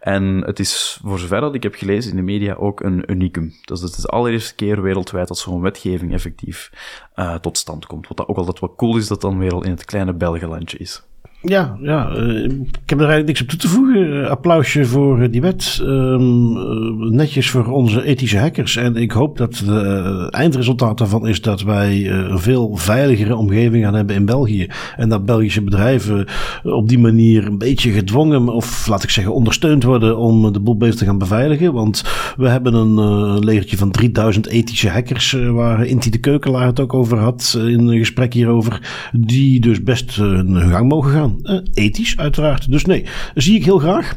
En 0.01 0.25
het 0.25 0.59
is, 0.59 1.01
voor 1.05 1.19
zover 1.19 1.41
dat 1.41 1.55
ik 1.55 1.63
heb 1.63 1.75
gelezen 1.75 2.11
in 2.11 2.17
de 2.17 2.23
media, 2.23 2.55
ook 2.55 2.81
een 2.81 3.11
unicum. 3.11 3.55
Dus 3.65 3.81
het 3.81 3.91
is 3.91 4.03
de 4.03 4.09
allereerste 4.09 4.55
keer 4.55 4.83
wereldwijd 4.83 5.29
dat 5.29 5.39
zo'n 5.39 5.61
wetgeving 5.61 6.13
effectief 6.13 6.71
uh, 7.17 7.35
tot 7.35 7.59
stand 7.59 7.87
komt. 7.87 8.09
Wat 8.09 8.29
ook 8.29 8.37
altijd 8.37 8.59
wat 8.59 8.77
cool 8.77 8.97
is 8.97 9.09
dat 9.09 9.21
dan 9.21 9.39
weer 9.39 9.53
al 9.53 9.65
in 9.65 9.71
het 9.71 9.85
kleine 9.85 10.13
Belgelandje 10.13 10.79
is. 10.79 11.03
Ja, 11.43 11.77
ja 11.83 12.17
uh, 12.17 12.45
ik 12.45 12.91
heb 12.91 13.01
er 13.01 13.09
eigenlijk 13.09 13.27
niks 13.27 13.43
op 13.43 13.49
toe 13.49 13.59
te 13.59 13.69
voegen. 13.69 14.31
Applausje 14.31 14.85
voor 14.85 15.23
uh, 15.23 15.31
die 15.31 15.41
wet. 15.41 15.81
Ehm, 15.83 17.15
netjes 17.15 17.51
voor 17.51 17.67
onze 17.67 18.05
ethische 18.05 18.39
hackers. 18.39 18.77
En 18.77 18.97
ik 18.97 19.11
hoop 19.11 19.37
dat 19.37 19.59
het 19.59 20.31
eindresultaat 20.31 20.99
daarvan 20.99 21.29
is 21.29 21.41
dat 21.41 21.63
wij 21.63 22.11
een 22.11 22.39
veel 22.39 22.77
veiligere 22.77 23.37
omgeving 23.37 23.85
gaan 23.85 23.95
hebben 23.95 24.17
in 24.17 24.25
België. 24.25 24.69
En 24.97 25.09
dat 25.09 25.25
Belgische 25.25 25.63
bedrijven 25.63 26.27
op 26.63 26.89
die 26.89 26.99
manier 26.99 27.47
een 27.47 27.59
beetje 27.59 27.91
gedwongen, 27.91 28.49
of 28.49 28.87
laat 28.87 29.03
ik 29.03 29.11
zeggen 29.11 29.35
ondersteund 29.35 29.83
worden 29.83 30.19
om 30.19 30.53
de 30.53 30.61
boel 30.61 30.77
beter 30.77 30.99
te 30.99 31.05
gaan 31.05 31.19
beveiligen. 31.19 31.73
Want 31.73 32.05
we 32.37 32.49
hebben 32.49 32.75
een 32.75 33.39
legertje 33.39 33.77
van 33.77 33.91
3000 33.91 34.47
ethische 34.47 34.89
hackers, 34.89 35.33
waar 35.33 35.87
Inti 35.87 36.11
de 36.11 36.19
Keukelaar 36.19 36.67
het 36.67 36.81
ook 36.81 36.95
over 36.95 37.19
had 37.19 37.55
in 37.59 37.89
een 37.89 37.99
gesprek 37.99 38.33
hierover. 38.33 39.09
Die 39.13 39.61
dus 39.61 39.83
best 39.83 40.17
hun 40.17 40.71
gang 40.71 40.89
mogen 40.89 41.13
gaan. 41.13 41.30
Uh, 41.43 41.61
ethisch, 41.75 42.17
uiteraard. 42.17 42.71
Dus 42.71 42.85
nee, 42.85 43.05
zie 43.35 43.57
ik 43.57 43.65
heel 43.65 43.79
graag. 43.79 44.17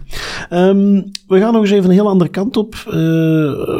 Um, 0.49 1.11
we 1.27 1.39
gaan 1.39 1.53
nog 1.53 1.61
eens 1.61 1.71
even 1.71 1.89
een 1.89 1.95
heel 1.95 2.07
andere 2.07 2.29
kant 2.29 2.57
op. 2.57 2.75
Uh, 2.87 2.93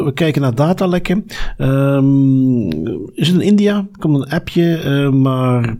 we 0.04 0.10
kijken 0.14 0.42
naar 0.42 0.54
datalekken. 0.54 1.26
Um, 1.58 2.68
is 3.14 3.28
het 3.28 3.36
in 3.36 3.46
India? 3.46 3.86
Komt 3.98 4.16
een 4.16 4.30
appje, 4.30 4.82
uh, 4.84 5.10
maar 5.10 5.76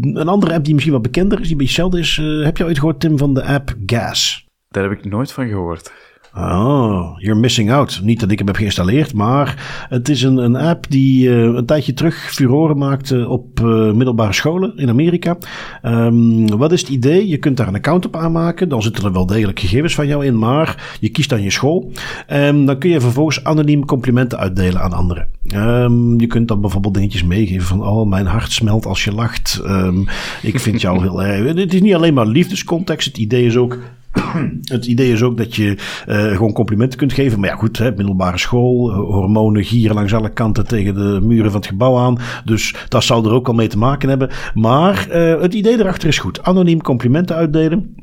een 0.00 0.28
andere 0.28 0.54
app 0.54 0.64
die 0.64 0.74
misschien 0.74 0.94
wat 0.94 1.02
bekender 1.02 1.40
is, 1.40 1.44
die 1.44 1.52
een 1.52 1.58
beetje 1.58 1.82
hetzelfde 1.82 1.98
is. 1.98 2.44
heb 2.44 2.56
je 2.56 2.64
ooit 2.64 2.78
gehoord, 2.78 3.00
Tim, 3.00 3.18
van 3.18 3.34
de 3.34 3.44
app 3.44 3.74
Gas? 3.86 4.46
Daar 4.68 4.82
heb 4.82 4.92
ik 4.92 5.04
nooit 5.04 5.32
van 5.32 5.48
gehoord. 5.48 5.92
Oh, 6.34 7.18
you're 7.18 7.40
missing 7.40 7.72
out. 7.72 8.00
Niet 8.02 8.20
dat 8.20 8.30
ik 8.30 8.38
hem 8.38 8.46
heb 8.46 8.56
geïnstalleerd, 8.56 9.14
maar 9.14 9.86
het 9.88 10.08
is 10.08 10.22
een, 10.22 10.36
een 10.36 10.56
app 10.56 10.90
die 10.90 11.28
uh, 11.28 11.42
een 11.42 11.66
tijdje 11.66 11.94
terug 11.94 12.14
furoren 12.14 12.78
maakte 12.78 13.28
op 13.28 13.60
uh, 13.60 13.92
middelbare 13.92 14.32
scholen 14.32 14.76
in 14.76 14.88
Amerika. 14.88 15.38
Um, 15.82 16.46
wat 16.56 16.72
is 16.72 16.80
het 16.80 16.90
idee? 16.90 17.28
Je 17.28 17.36
kunt 17.36 17.56
daar 17.56 17.68
een 17.68 17.74
account 17.74 18.06
op 18.06 18.16
aanmaken. 18.16 18.68
Dan 18.68 18.82
zitten 18.82 19.04
er 19.04 19.12
wel 19.12 19.26
degelijk 19.26 19.60
gegevens 19.60 19.94
van 19.94 20.06
jou 20.06 20.26
in, 20.26 20.38
maar 20.38 20.96
je 21.00 21.08
kiest 21.08 21.28
dan 21.28 21.42
je 21.42 21.50
school. 21.50 21.92
En 22.26 22.64
dan 22.64 22.78
kun 22.78 22.90
je 22.90 23.00
vervolgens 23.00 23.44
anoniem 23.44 23.84
complimenten 23.84 24.38
uitdelen 24.38 24.80
aan 24.80 24.92
anderen. 24.92 25.28
Um, 25.54 26.20
je 26.20 26.26
kunt 26.26 26.48
dan 26.48 26.60
bijvoorbeeld 26.60 26.94
dingetjes 26.94 27.24
meegeven 27.24 27.66
van, 27.66 27.86
oh, 27.86 28.08
mijn 28.08 28.26
hart 28.26 28.52
smelt 28.52 28.86
als 28.86 29.04
je 29.04 29.12
lacht. 29.12 29.60
Um, 29.66 30.06
ik 30.42 30.60
vind 30.60 30.80
jou 30.80 31.00
heel 31.02 31.22
erg. 31.22 31.56
Het 31.56 31.74
is 31.74 31.80
niet 31.80 31.94
alleen 31.94 32.14
maar 32.14 32.26
liefdescontext. 32.26 33.06
Het 33.06 33.18
idee 33.18 33.46
is 33.46 33.56
ook 33.56 33.78
het 34.74 34.86
idee 34.86 35.12
is 35.12 35.22
ook 35.22 35.36
dat 35.36 35.56
je 35.56 35.76
uh, 36.08 36.36
gewoon 36.36 36.52
complimenten 36.52 36.98
kunt 36.98 37.12
geven. 37.12 37.40
Maar 37.40 37.48
ja, 37.48 37.56
goed, 37.56 37.78
hè, 37.78 37.90
middelbare 37.90 38.38
school, 38.38 38.92
hormonen 38.92 39.64
gieren 39.64 39.96
langs 39.96 40.14
alle 40.14 40.32
kanten 40.32 40.66
tegen 40.66 40.94
de 40.94 41.20
muren 41.22 41.50
van 41.50 41.60
het 41.60 41.68
gebouw 41.68 41.96
aan. 41.96 42.18
Dus 42.44 42.74
dat 42.88 43.04
zou 43.04 43.26
er 43.26 43.32
ook 43.32 43.48
al 43.48 43.54
mee 43.54 43.68
te 43.68 43.78
maken 43.78 44.08
hebben. 44.08 44.30
Maar 44.54 45.06
uh, 45.10 45.40
het 45.40 45.54
idee 45.54 45.78
erachter 45.78 46.08
is 46.08 46.18
goed. 46.18 46.42
Anoniem 46.42 46.82
complimenten 46.82 47.36
uitdelen. 47.36 47.94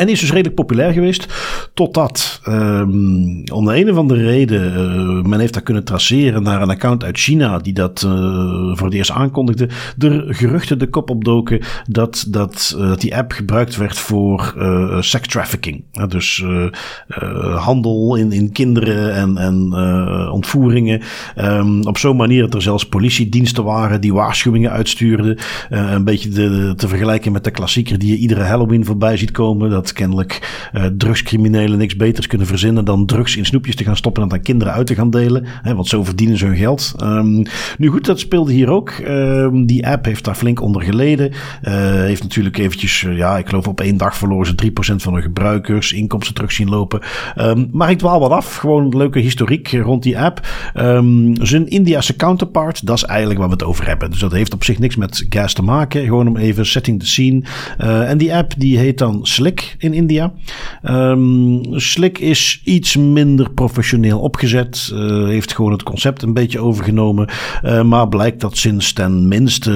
En 0.00 0.06
die 0.06 0.14
is 0.14 0.20
dus 0.20 0.30
redelijk 0.30 0.54
populair 0.54 0.92
geweest. 0.92 1.26
Totdat, 1.74 2.40
um, 2.48 3.42
om 3.52 3.64
de 3.64 3.76
een 3.76 3.90
of 3.90 3.96
andere 3.96 4.22
reden, 4.22 4.72
uh, 4.72 5.22
men 5.22 5.40
heeft 5.40 5.54
dat 5.54 5.62
kunnen 5.62 5.84
traceren 5.84 6.42
naar 6.42 6.62
een 6.62 6.70
account 6.70 7.04
uit 7.04 7.18
China. 7.18 7.58
die 7.58 7.72
dat 7.72 8.02
uh, 8.06 8.12
voor 8.76 8.86
het 8.86 8.94
eerst 8.94 9.10
aankondigde. 9.10 9.68
Er 9.98 10.24
geruchten 10.34 10.78
de 10.78 10.86
kop 10.86 11.10
opdoken 11.10 11.60
dat, 11.88 12.26
dat, 12.28 12.76
dat 12.78 13.00
die 13.00 13.16
app 13.16 13.32
gebruikt 13.32 13.76
werd 13.76 13.98
voor 13.98 14.54
sex 15.00 15.28
trafficking. 15.28 15.84
dus 16.08 16.44
handel 17.56 18.16
in, 18.16 18.32
in 18.32 18.52
kinderen 18.52 19.14
en, 19.14 19.36
en 19.36 19.72
ontvoeringen. 20.30 21.00
Um, 21.38 21.86
op 21.86 21.98
zo'n 21.98 22.16
manier 22.16 22.42
dat 22.42 22.54
er 22.54 22.62
zelfs 22.62 22.88
politiediensten 22.88 23.64
waren 23.64 24.00
die 24.00 24.12
waarschuwingen 24.12 24.70
uitstuurden. 24.70 25.38
een 25.68 26.04
beetje 26.04 26.28
de, 26.28 26.72
te 26.76 26.88
vergelijken 26.88 27.32
met 27.32 27.44
de 27.44 27.50
klassieker 27.50 27.98
die 27.98 28.10
je 28.10 28.18
iedere 28.18 28.42
Halloween 28.42 28.84
voorbij 28.84 29.16
ziet 29.16 29.30
komen. 29.30 29.70
Dat 29.70 29.89
kennelijk 29.92 30.68
uh, 30.72 30.84
drugscriminelen 30.84 31.78
niks 31.78 31.96
beters 31.96 32.26
kunnen 32.26 32.46
verzinnen 32.46 32.84
dan 32.84 33.06
drugs 33.06 33.36
in 33.36 33.44
snoepjes 33.44 33.76
te 33.76 33.84
gaan 33.84 33.96
stoppen 33.96 34.22
en 34.22 34.32
aan 34.32 34.42
kinderen 34.42 34.74
uit 34.74 34.86
te 34.86 34.94
gaan 34.94 35.10
delen. 35.10 35.44
Hè, 35.46 35.74
want 35.74 35.88
zo 35.88 36.04
verdienen 36.04 36.38
ze 36.38 36.46
hun 36.46 36.56
geld. 36.56 36.94
Um, 37.02 37.42
nu 37.78 37.88
goed, 37.88 38.04
dat 38.04 38.20
speelde 38.20 38.52
hier 38.52 38.68
ook. 38.68 38.92
Um, 39.08 39.66
die 39.66 39.86
app 39.86 40.04
heeft 40.04 40.24
daar 40.24 40.34
flink 40.34 40.60
onder 40.60 40.82
geleden. 40.82 41.30
Uh, 41.30 41.72
heeft 41.82 42.22
natuurlijk 42.22 42.58
eventjes, 42.58 43.02
uh, 43.02 43.16
ja, 43.16 43.38
ik 43.38 43.48
geloof 43.48 43.68
op 43.68 43.80
één 43.80 43.96
dag 43.96 44.16
verloren 44.16 44.46
ze 44.46 44.70
3% 44.92 44.96
van 44.96 45.12
hun 45.12 45.22
gebruikers, 45.22 45.92
inkomsten 45.92 46.34
terug 46.34 46.52
zien 46.52 46.68
lopen. 46.68 47.00
Um, 47.38 47.68
maar 47.72 47.90
ik 47.90 47.98
dwaal 47.98 48.20
wat 48.20 48.30
af. 48.30 48.56
Gewoon 48.56 48.96
leuke 48.96 49.18
historiek 49.18 49.72
rond 49.72 50.02
die 50.02 50.18
app. 50.18 50.46
zijn 51.42 51.68
Indiase 51.68 52.16
counterpart, 52.16 52.86
dat 52.86 52.96
is 52.96 53.04
eigenlijk 53.04 53.38
waar 53.38 53.48
we 53.48 53.54
het 53.54 53.64
over 53.64 53.86
hebben. 53.86 54.10
Dus 54.10 54.20
dat 54.20 54.32
heeft 54.32 54.54
op 54.54 54.64
zich 54.64 54.78
niks 54.78 54.96
met 54.96 55.26
gas 55.28 55.52
te 55.52 55.62
maken. 55.62 56.04
Gewoon 56.04 56.28
om 56.28 56.36
even 56.36 56.66
setting 56.66 57.00
the 57.00 57.06
scene. 57.06 57.42
en 57.78 58.18
die 58.18 58.34
app 58.34 58.52
die 58.56 58.78
heet 58.78 58.98
dan 58.98 59.20
Slick. 59.22 59.69
In 59.78 59.94
India. 59.94 60.32
Um, 60.82 61.62
Slick 61.80 62.18
is 62.18 62.60
iets 62.64 62.96
minder 62.96 63.50
professioneel 63.50 64.20
opgezet. 64.20 64.90
Uh, 64.94 65.26
heeft 65.26 65.54
gewoon 65.54 65.72
het 65.72 65.82
concept 65.82 66.22
een 66.22 66.34
beetje 66.34 66.60
overgenomen. 66.60 67.28
Uh, 67.64 67.82
maar 67.82 68.08
blijkt 68.08 68.40
dat 68.40 68.56
sinds 68.56 68.92
ten 68.92 69.28
minste 69.28 69.72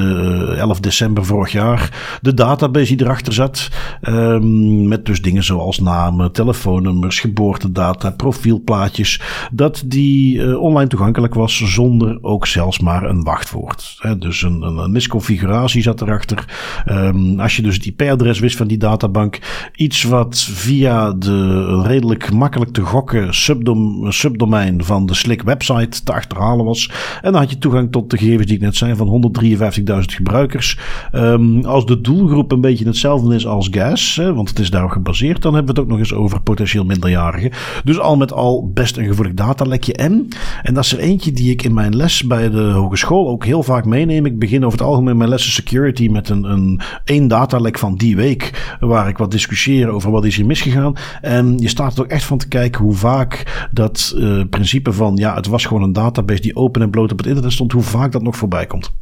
11 0.58 0.80
december 0.80 1.24
vorig 1.24 1.52
jaar 1.52 2.18
de 2.22 2.34
database 2.34 2.96
die 2.96 3.06
erachter 3.06 3.32
zat. 3.32 3.68
Um, 4.02 4.88
met 4.88 5.06
dus 5.06 5.22
dingen 5.22 5.44
zoals 5.44 5.78
namen, 5.78 6.32
telefoonnummers, 6.32 7.20
geboortedata, 7.20 8.10
profielplaatjes. 8.10 9.20
Dat 9.52 9.82
die 9.86 10.58
online 10.60 10.88
toegankelijk 10.88 11.34
was 11.34 11.62
zonder 11.74 12.18
ook 12.22 12.46
zelfs 12.46 12.78
maar 12.78 13.02
een 13.02 13.22
wachtwoord. 13.22 13.98
Dus 14.18 14.42
een, 14.42 14.62
een, 14.62 14.76
een, 14.76 14.92
misconfiguratie 14.92 15.82
zat 15.82 16.00
erachter. 16.00 16.44
Um, 16.86 17.40
als 17.40 17.56
je 17.56 17.62
dus 17.62 17.74
het 17.74 17.86
IP-adres 17.86 18.38
wist 18.38 18.56
van 18.56 18.66
die 18.66 18.78
databank. 18.78 19.38
Iets 19.84 20.02
wat 20.02 20.40
via 20.40 21.12
de 21.12 21.80
redelijk 21.82 22.32
makkelijk 22.32 22.72
te 22.72 22.80
gokken 22.80 23.34
subdom 23.34 24.12
subdomein 24.12 24.84
van 24.84 25.06
de 25.06 25.14
Slick 25.14 25.42
website 25.42 26.02
te 26.02 26.12
achterhalen 26.12 26.64
was. 26.64 26.90
En 27.22 27.32
dan 27.32 27.40
had 27.40 27.50
je 27.50 27.58
toegang 27.58 27.92
tot 27.92 28.10
de 28.10 28.18
gegevens 28.18 28.46
die 28.46 28.56
ik 28.56 28.62
net 28.62 28.76
zei 28.76 28.96
van 28.96 29.34
153.000 29.42 29.60
gebruikers. 30.04 30.78
Um, 31.12 31.64
als 31.64 31.86
de 31.86 32.00
doelgroep 32.00 32.52
een 32.52 32.60
beetje 32.60 32.84
hetzelfde 32.84 33.34
is 33.34 33.46
als 33.46 33.68
Gas, 33.70 34.16
hè, 34.16 34.34
want 34.34 34.48
het 34.48 34.58
is 34.58 34.70
daarop 34.70 34.90
gebaseerd, 34.90 35.42
dan 35.42 35.54
hebben 35.54 35.74
we 35.74 35.80
het 35.80 35.88
ook 35.88 35.96
nog 35.96 36.02
eens 36.02 36.14
over 36.14 36.40
potentieel 36.40 36.84
minderjarigen. 36.84 37.50
Dus 37.84 37.98
al 37.98 38.16
met 38.16 38.32
al 38.32 38.70
best 38.74 38.96
een 38.96 39.06
gevoelig 39.06 39.34
datalekje. 39.34 39.92
En, 39.92 40.28
en 40.62 40.74
dat 40.74 40.84
is 40.84 40.92
er 40.92 40.98
eentje 40.98 41.32
die 41.32 41.50
ik 41.50 41.62
in 41.62 41.74
mijn 41.74 41.96
les 41.96 42.22
bij 42.22 42.50
de 42.50 42.62
hogeschool 42.62 43.28
ook 43.28 43.44
heel 43.44 43.62
vaak 43.62 43.84
meeneem. 43.84 44.26
Ik 44.26 44.38
begin 44.38 44.64
over 44.64 44.78
het 44.78 44.86
algemeen 44.86 45.16
mijn 45.16 45.30
lessen 45.30 45.52
security 45.52 46.08
met 46.08 46.28
een, 46.28 46.44
een 46.44 46.80
één 47.04 47.28
datalek 47.28 47.78
van 47.78 47.94
die 47.94 48.16
week, 48.16 48.76
waar 48.80 49.08
ik 49.08 49.18
wat 49.18 49.30
discussieer 49.30 49.72
over 49.82 50.10
wat 50.10 50.24
is 50.24 50.36
hier 50.36 50.46
misgegaan. 50.46 50.96
En 51.20 51.58
je 51.58 51.68
staat 51.68 51.96
er 51.96 52.02
ook 52.02 52.10
echt 52.10 52.24
van 52.24 52.38
te 52.38 52.48
kijken 52.48 52.82
hoe 52.82 52.94
vaak 52.94 53.68
dat 53.72 54.14
uh, 54.16 54.44
principe 54.50 54.92
van, 54.92 55.16
ja, 55.16 55.34
het 55.34 55.46
was 55.46 55.64
gewoon 55.66 55.82
een 55.82 55.92
database 55.92 56.40
die 56.40 56.56
open 56.56 56.82
en 56.82 56.90
bloot 56.90 57.12
op 57.12 57.18
het 57.18 57.26
internet 57.26 57.52
stond, 57.52 57.72
hoe 57.72 57.82
vaak 57.82 58.12
dat 58.12 58.22
nog 58.22 58.36
voorbij 58.36 58.66
komt. 58.66 58.92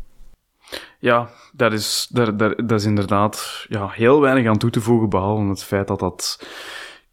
Ja, 0.99 1.29
daar 1.53 1.73
is, 1.73 2.09
daar, 2.11 2.37
daar, 2.37 2.67
dat 2.67 2.81
is 2.81 2.87
inderdaad 2.87 3.67
ja, 3.69 3.89
heel 3.89 4.21
weinig 4.21 4.47
aan 4.47 4.59
toe 4.59 4.71
te 4.71 4.81
voegen, 4.81 5.09
behalve 5.09 5.49
het 5.49 5.65
feit 5.65 5.87
dat 5.87 6.01
dat 6.01 6.47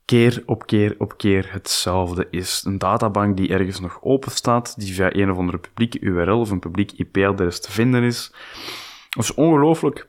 keer 0.06 0.44
op 0.46 0.66
keer 0.66 0.96
op 0.98 1.18
keer 1.18 1.48
hetzelfde 1.52 2.28
is. 2.32 2.64
Een 2.66 2.78
databank 2.78 3.38
die 3.38 3.50
ergens 3.50 3.80
nog 3.80 4.00
open 4.02 4.32
staat, 4.32 4.80
die 4.80 4.94
via 4.94 5.16
een 5.16 5.32
of 5.32 5.38
andere 5.38 5.58
publieke 5.58 6.00
URL 6.00 6.40
of 6.40 6.50
een 6.50 6.60
publiek 6.60 6.92
IP-adres 6.92 7.62
te 7.62 7.72
vinden 7.72 8.04
is. 8.04 8.32
Dat 9.10 9.24
is 9.24 9.34
ongelooflijk 9.34 10.08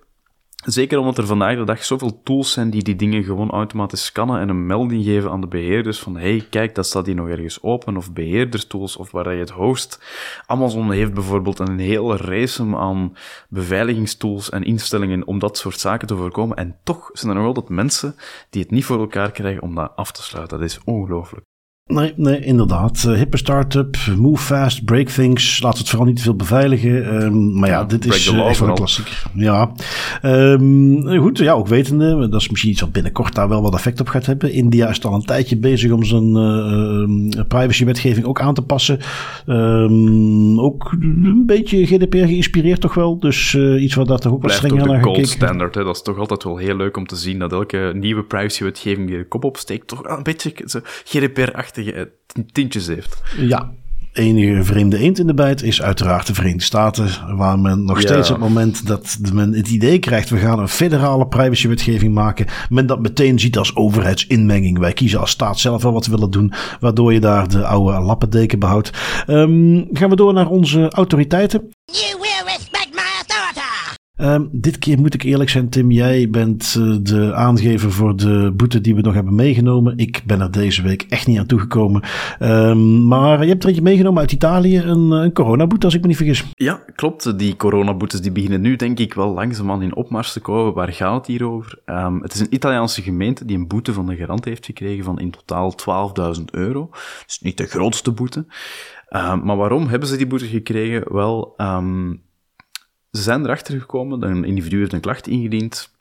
Zeker 0.64 0.98
omdat 0.98 1.18
er 1.18 1.26
vandaag 1.26 1.56
de 1.56 1.64
dag 1.64 1.84
zoveel 1.84 2.22
tools 2.22 2.52
zijn 2.52 2.70
die 2.70 2.82
die 2.82 2.96
dingen 2.96 3.24
gewoon 3.24 3.50
automatisch 3.50 4.04
scannen 4.04 4.40
en 4.40 4.48
een 4.48 4.66
melding 4.66 5.04
geven 5.04 5.30
aan 5.30 5.40
de 5.40 5.46
beheerders 5.46 5.98
van 5.98 6.16
hey, 6.16 6.46
kijk, 6.50 6.74
dat 6.74 6.86
staat 6.86 7.06
hier 7.06 7.14
nog 7.14 7.28
ergens 7.28 7.62
open, 7.62 7.96
of 7.96 8.12
beheerderstools, 8.12 8.96
of 8.96 9.10
waar 9.10 9.32
je 9.32 9.40
het 9.40 9.50
host. 9.50 10.04
Amazon 10.46 10.90
heeft 10.92 11.14
bijvoorbeeld 11.14 11.58
een 11.58 11.78
hele 11.78 12.16
race 12.16 12.76
aan 12.76 13.16
beveiligingstools 13.48 14.50
en 14.50 14.62
instellingen 14.62 15.26
om 15.26 15.38
dat 15.38 15.58
soort 15.58 15.78
zaken 15.78 16.06
te 16.06 16.16
voorkomen. 16.16 16.56
En 16.56 16.78
toch 16.84 17.10
zijn 17.12 17.32
er 17.32 17.38
nog 17.38 17.46
altijd 17.46 17.68
mensen 17.68 18.16
die 18.50 18.62
het 18.62 18.70
niet 18.70 18.84
voor 18.84 18.98
elkaar 18.98 19.30
krijgen 19.30 19.62
om 19.62 19.74
dat 19.74 19.92
af 19.96 20.12
te 20.12 20.22
sluiten. 20.22 20.58
Dat 20.58 20.68
is 20.68 20.80
ongelooflijk. 20.84 21.44
Nee, 21.90 22.12
nee, 22.16 22.40
inderdaad. 22.40 23.04
Uh, 23.08 23.14
hippe 23.16 23.36
start-up, 23.36 23.96
move 24.16 24.42
fast, 24.42 24.84
break 24.84 25.08
things. 25.08 25.62
Laat 25.62 25.78
het 25.78 25.88
vooral 25.88 26.06
niet 26.06 26.16
te 26.16 26.22
veel 26.22 26.34
beveiligen. 26.34 27.24
Um, 27.24 27.58
maar 27.58 27.68
ja, 27.68 27.78
ja 27.78 27.84
dit 27.84 28.06
is 28.06 28.32
uh, 28.32 28.46
echt 28.46 28.58
wel 28.58 28.68
een 28.68 28.74
klassieker. 28.74 29.22
Ja. 29.34 29.72
Um, 30.22 31.18
goed, 31.18 31.38
ja, 31.38 31.52
ook 31.52 31.68
wetende. 31.68 32.28
Dat 32.28 32.40
is 32.40 32.48
misschien 32.48 32.70
iets 32.70 32.80
wat 32.80 32.92
binnenkort 32.92 33.34
daar 33.34 33.48
wel 33.48 33.62
wat 33.62 33.74
effect 33.74 34.00
op 34.00 34.08
gaat 34.08 34.26
hebben. 34.26 34.52
India 34.52 34.88
is 34.88 35.04
al 35.04 35.14
een 35.14 35.24
tijdje 35.24 35.56
bezig 35.56 35.90
om 35.90 36.04
zijn 36.04 36.36
uh, 36.36 37.44
privacywetgeving 37.48 38.26
ook 38.26 38.40
aan 38.40 38.54
te 38.54 38.62
passen. 38.62 38.98
Um, 39.46 40.60
ook 40.60 40.92
een 41.00 41.42
beetje 41.46 41.86
GDPR 41.86 42.16
geïnspireerd 42.16 42.80
toch 42.80 42.94
wel. 42.94 43.18
Dus 43.18 43.54
iets 43.54 43.94
wat 43.94 44.08
daar 44.08 44.18
toch 44.18 44.32
ook 44.32 44.42
wat 44.42 44.52
strenger 44.52 44.86
naar 44.86 45.02
gekeken. 45.02 45.26
standard. 45.26 45.74
Hè? 45.74 45.84
Dat 45.84 45.96
is 45.96 46.02
toch 46.02 46.18
altijd 46.18 46.44
wel 46.44 46.56
heel 46.56 46.76
leuk 46.76 46.96
om 46.96 47.06
te 47.06 47.16
zien 47.16 47.38
dat 47.38 47.52
elke 47.52 47.92
nieuwe 47.94 48.22
privacywetgeving 48.22 49.08
die 49.08 49.16
de 49.16 49.28
kop 49.28 49.44
opsteekt 49.44 49.86
toch 49.86 50.04
een 50.04 50.22
beetje 50.22 50.52
GDPR-achtig 51.04 51.79
tintjes 52.52 52.86
heeft. 52.86 53.22
Ja, 53.36 53.72
enige 54.12 54.64
vreemde 54.64 54.98
eend 54.98 55.18
in 55.18 55.26
de 55.26 55.34
bijt 55.34 55.62
is 55.62 55.82
uiteraard 55.82 56.26
de 56.26 56.34
Verenigde 56.34 56.64
Staten, 56.64 57.36
waar 57.36 57.58
men 57.58 57.84
nog 57.84 58.00
steeds 58.00 58.30
op 58.30 58.40
het 58.40 58.48
moment 58.48 58.86
dat 58.86 59.18
men 59.32 59.52
het 59.52 59.68
idee 59.68 59.98
krijgt, 59.98 60.30
we 60.30 60.36
gaan 60.36 60.58
een 60.58 60.68
federale 60.68 61.26
privacywetgeving 61.26 62.14
maken, 62.14 62.46
men 62.68 62.86
dat 62.86 63.00
meteen 63.00 63.38
ziet 63.38 63.58
als 63.58 63.76
overheidsinmenging. 63.76 64.78
Wij 64.78 64.92
kiezen 64.92 65.20
als 65.20 65.30
staat 65.30 65.58
zelf 65.58 65.82
wel 65.82 65.92
wat 65.92 66.06
we 66.06 66.12
willen 66.12 66.30
doen, 66.30 66.52
waardoor 66.80 67.12
je 67.12 67.20
daar 67.20 67.48
de 67.48 67.66
oude 67.66 68.00
lappendeken 68.00 68.58
behoudt. 68.58 68.90
Um, 69.26 69.88
gaan 69.92 70.10
we 70.10 70.16
door 70.16 70.32
naar 70.32 70.48
onze 70.48 70.90
autoriteiten. 70.90 71.68
Um, 74.22 74.48
dit 74.52 74.78
keer 74.78 74.98
moet 74.98 75.14
ik 75.14 75.22
eerlijk 75.22 75.50
zijn, 75.50 75.68
Tim. 75.68 75.90
Jij 75.90 76.30
bent 76.30 76.76
uh, 76.78 76.96
de 77.02 77.34
aangever 77.34 77.92
voor 77.92 78.16
de 78.16 78.52
boete 78.56 78.80
die 78.80 78.94
we 78.94 79.00
nog 79.00 79.14
hebben 79.14 79.34
meegenomen. 79.34 79.98
Ik 79.98 80.22
ben 80.26 80.40
er 80.40 80.50
deze 80.50 80.82
week 80.82 81.06
echt 81.08 81.26
niet 81.26 81.38
aan 81.38 81.46
toegekomen. 81.46 82.02
Um, 82.40 83.06
maar 83.06 83.42
je 83.42 83.48
hebt 83.48 83.62
er 83.62 83.68
eentje 83.68 83.82
meegenomen 83.84 84.20
uit 84.20 84.32
Italië, 84.32 84.78
een, 84.78 85.10
een 85.10 85.32
coronaboete, 85.32 85.84
als 85.84 85.94
ik 85.94 86.00
me 86.00 86.06
niet 86.06 86.16
vergis. 86.16 86.44
Ja, 86.54 86.82
klopt. 86.94 87.38
Die 87.38 87.56
coronaboetes 87.56 88.20
die 88.20 88.32
beginnen 88.32 88.60
nu, 88.60 88.76
denk 88.76 88.98
ik, 88.98 89.14
wel 89.14 89.32
langzaamaan 89.32 89.82
in 89.82 89.94
opmars 89.94 90.32
te 90.32 90.40
komen. 90.40 90.74
Waar 90.74 90.92
gaat 90.92 91.16
het 91.16 91.26
hier 91.26 91.46
over? 91.46 91.78
Um, 91.86 92.22
het 92.22 92.34
is 92.34 92.40
een 92.40 92.54
Italiaanse 92.54 93.02
gemeente 93.02 93.44
die 93.44 93.56
een 93.56 93.68
boete 93.68 93.92
van 93.92 94.06
de 94.06 94.16
garant 94.16 94.44
heeft 94.44 94.66
gekregen 94.66 95.04
van 95.04 95.18
in 95.18 95.30
totaal 95.30 95.74
12.000 96.38 96.44
euro. 96.50 96.90
Dus 97.26 97.40
niet 97.40 97.56
de 97.56 97.66
grootste 97.66 98.12
boete. 98.12 98.44
maar 99.42 99.56
waarom 99.56 99.88
hebben 99.88 100.08
ze 100.08 100.16
die 100.16 100.26
boete 100.26 100.46
gekregen? 100.46 101.12
Wel, 101.12 101.54
ze 103.10 103.22
zijn 103.22 103.44
erachter 103.44 103.80
gekomen, 103.80 104.22
een 104.22 104.44
individu 104.44 104.78
heeft 104.78 104.92
een 104.92 105.00
klacht 105.00 105.26
ingediend, 105.26 105.98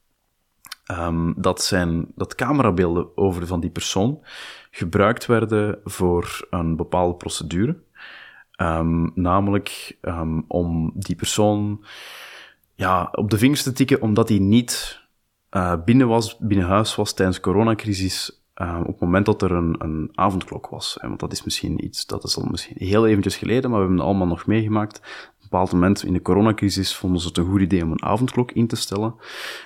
um, 0.92 1.34
dat, 1.38 1.64
zijn, 1.64 2.12
dat 2.16 2.36
camerabeelden 2.36 3.18
over 3.18 3.48
van 3.48 3.60
die 3.60 3.70
persoon 3.70 4.20
gebruikt 4.72 5.26
werden 5.26 5.80
voor 5.84 6.48
een 6.50 6.76
bepaalde 6.76 7.16
procedure. 7.16 7.78
Um, 8.62 9.12
namelijk 9.16 9.98
um, 10.02 10.46
om 10.48 10.92
die 10.96 11.16
persoon 11.16 11.86
ja, 12.76 13.10
op 13.12 13.30
de 13.30 13.38
vingers 13.38 13.64
te 13.64 13.72
tikken, 13.72 14.02
omdat 14.02 14.30
hij 14.30 14.40
niet 14.40 15.02
uh, 15.52 15.74
binnen, 15.86 16.08
was, 16.08 16.38
binnen 16.38 16.68
huis 16.68 16.96
was 16.96 17.14
tijdens 17.14 17.38
de 17.38 17.44
coronacrisis. 17.44 18.44
Op 18.80 18.86
het 18.88 19.00
moment 19.00 19.26
dat 19.26 19.42
er 19.42 19.52
een, 19.52 19.76
een 19.78 20.10
avondklok 20.14 20.68
was. 20.68 20.98
Want 21.02 21.20
dat 21.20 21.32
is 21.32 21.44
misschien 21.44 21.86
iets, 21.86 22.06
dat 22.06 22.24
is 22.24 22.38
al 22.38 22.46
misschien 22.52 22.76
heel 22.78 23.08
eventjes 23.08 23.38
geleden, 23.38 23.70
maar 23.70 23.80
we 23.80 23.86
hebben 23.86 23.98
het 23.98 24.06
allemaal 24.06 24.28
nog 24.28 24.46
meegemaakt 24.46 25.02
bepaald 25.50 25.72
moment 25.72 26.04
in 26.04 26.14
de 26.14 26.22
coronacrisis 26.22 26.96
vonden 26.96 27.22
ze 27.22 27.28
het 27.28 27.38
een 27.38 27.50
goed 27.50 27.62
idee 27.62 27.84
om 27.84 27.92
een 27.92 28.04
avondklok 28.04 28.52
in 28.52 28.68
te 28.68 28.76
stellen. 28.76 29.16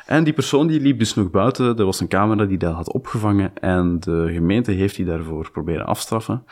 En 0.05 0.23
die 0.23 0.33
persoon 0.33 0.67
die 0.67 0.79
liep 0.79 0.99
dus 0.99 1.13
nog 1.13 1.29
buiten, 1.29 1.77
er 1.77 1.85
was 1.85 1.99
een 1.99 2.07
camera 2.07 2.45
die 2.45 2.57
dat 2.57 2.73
had 2.73 2.93
opgevangen 2.93 3.57
en 3.57 3.99
de 3.99 4.29
gemeente 4.33 4.71
heeft 4.71 4.95
die 4.95 5.05
daarvoor 5.05 5.51
proberen 5.51 5.85
afstraffen. 5.85 6.43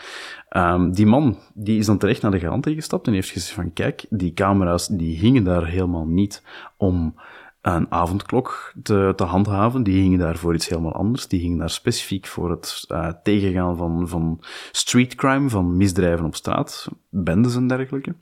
Um, 0.58 0.94
die 0.94 1.06
man 1.06 1.38
die 1.54 1.80
is 1.80 1.86
dan 1.86 1.98
terecht 1.98 2.22
naar 2.22 2.32
de 2.32 2.40
garant 2.40 2.68
gestapt 2.70 3.08
en 3.08 3.14
heeft 3.14 3.30
gezegd 3.30 3.54
van 3.54 3.74
kijk, 3.74 4.06
die 4.10 4.34
camera's 4.34 4.88
die 4.88 5.18
hingen 5.18 5.44
daar 5.44 5.68
helemaal 5.68 6.06
niet 6.06 6.44
om 6.78 7.16
een 7.62 7.92
avondklok 7.92 8.74
te, 8.84 9.14
te 9.16 9.24
handhaven. 9.24 9.84
Die 9.84 10.02
hingen 10.02 10.20
daar 10.20 10.38
voor 10.38 10.54
iets 10.54 10.68
helemaal 10.68 10.94
anders. 10.94 11.28
Die 11.28 11.40
hingen 11.40 11.58
daar 11.58 11.70
specifiek 11.70 12.28
voor 12.28 12.50
het 12.50 12.86
uh, 12.88 13.08
tegengaan 13.24 13.78
van, 13.78 14.08
van 14.08 14.44
street 14.72 15.16
crime, 15.16 15.50
van 15.50 15.78
misdrijven 15.78 16.26
op 16.26 16.36
straat, 16.36 16.88
bendes 17.10 17.56
en 17.56 17.68
dergelijke. 17.68 18.16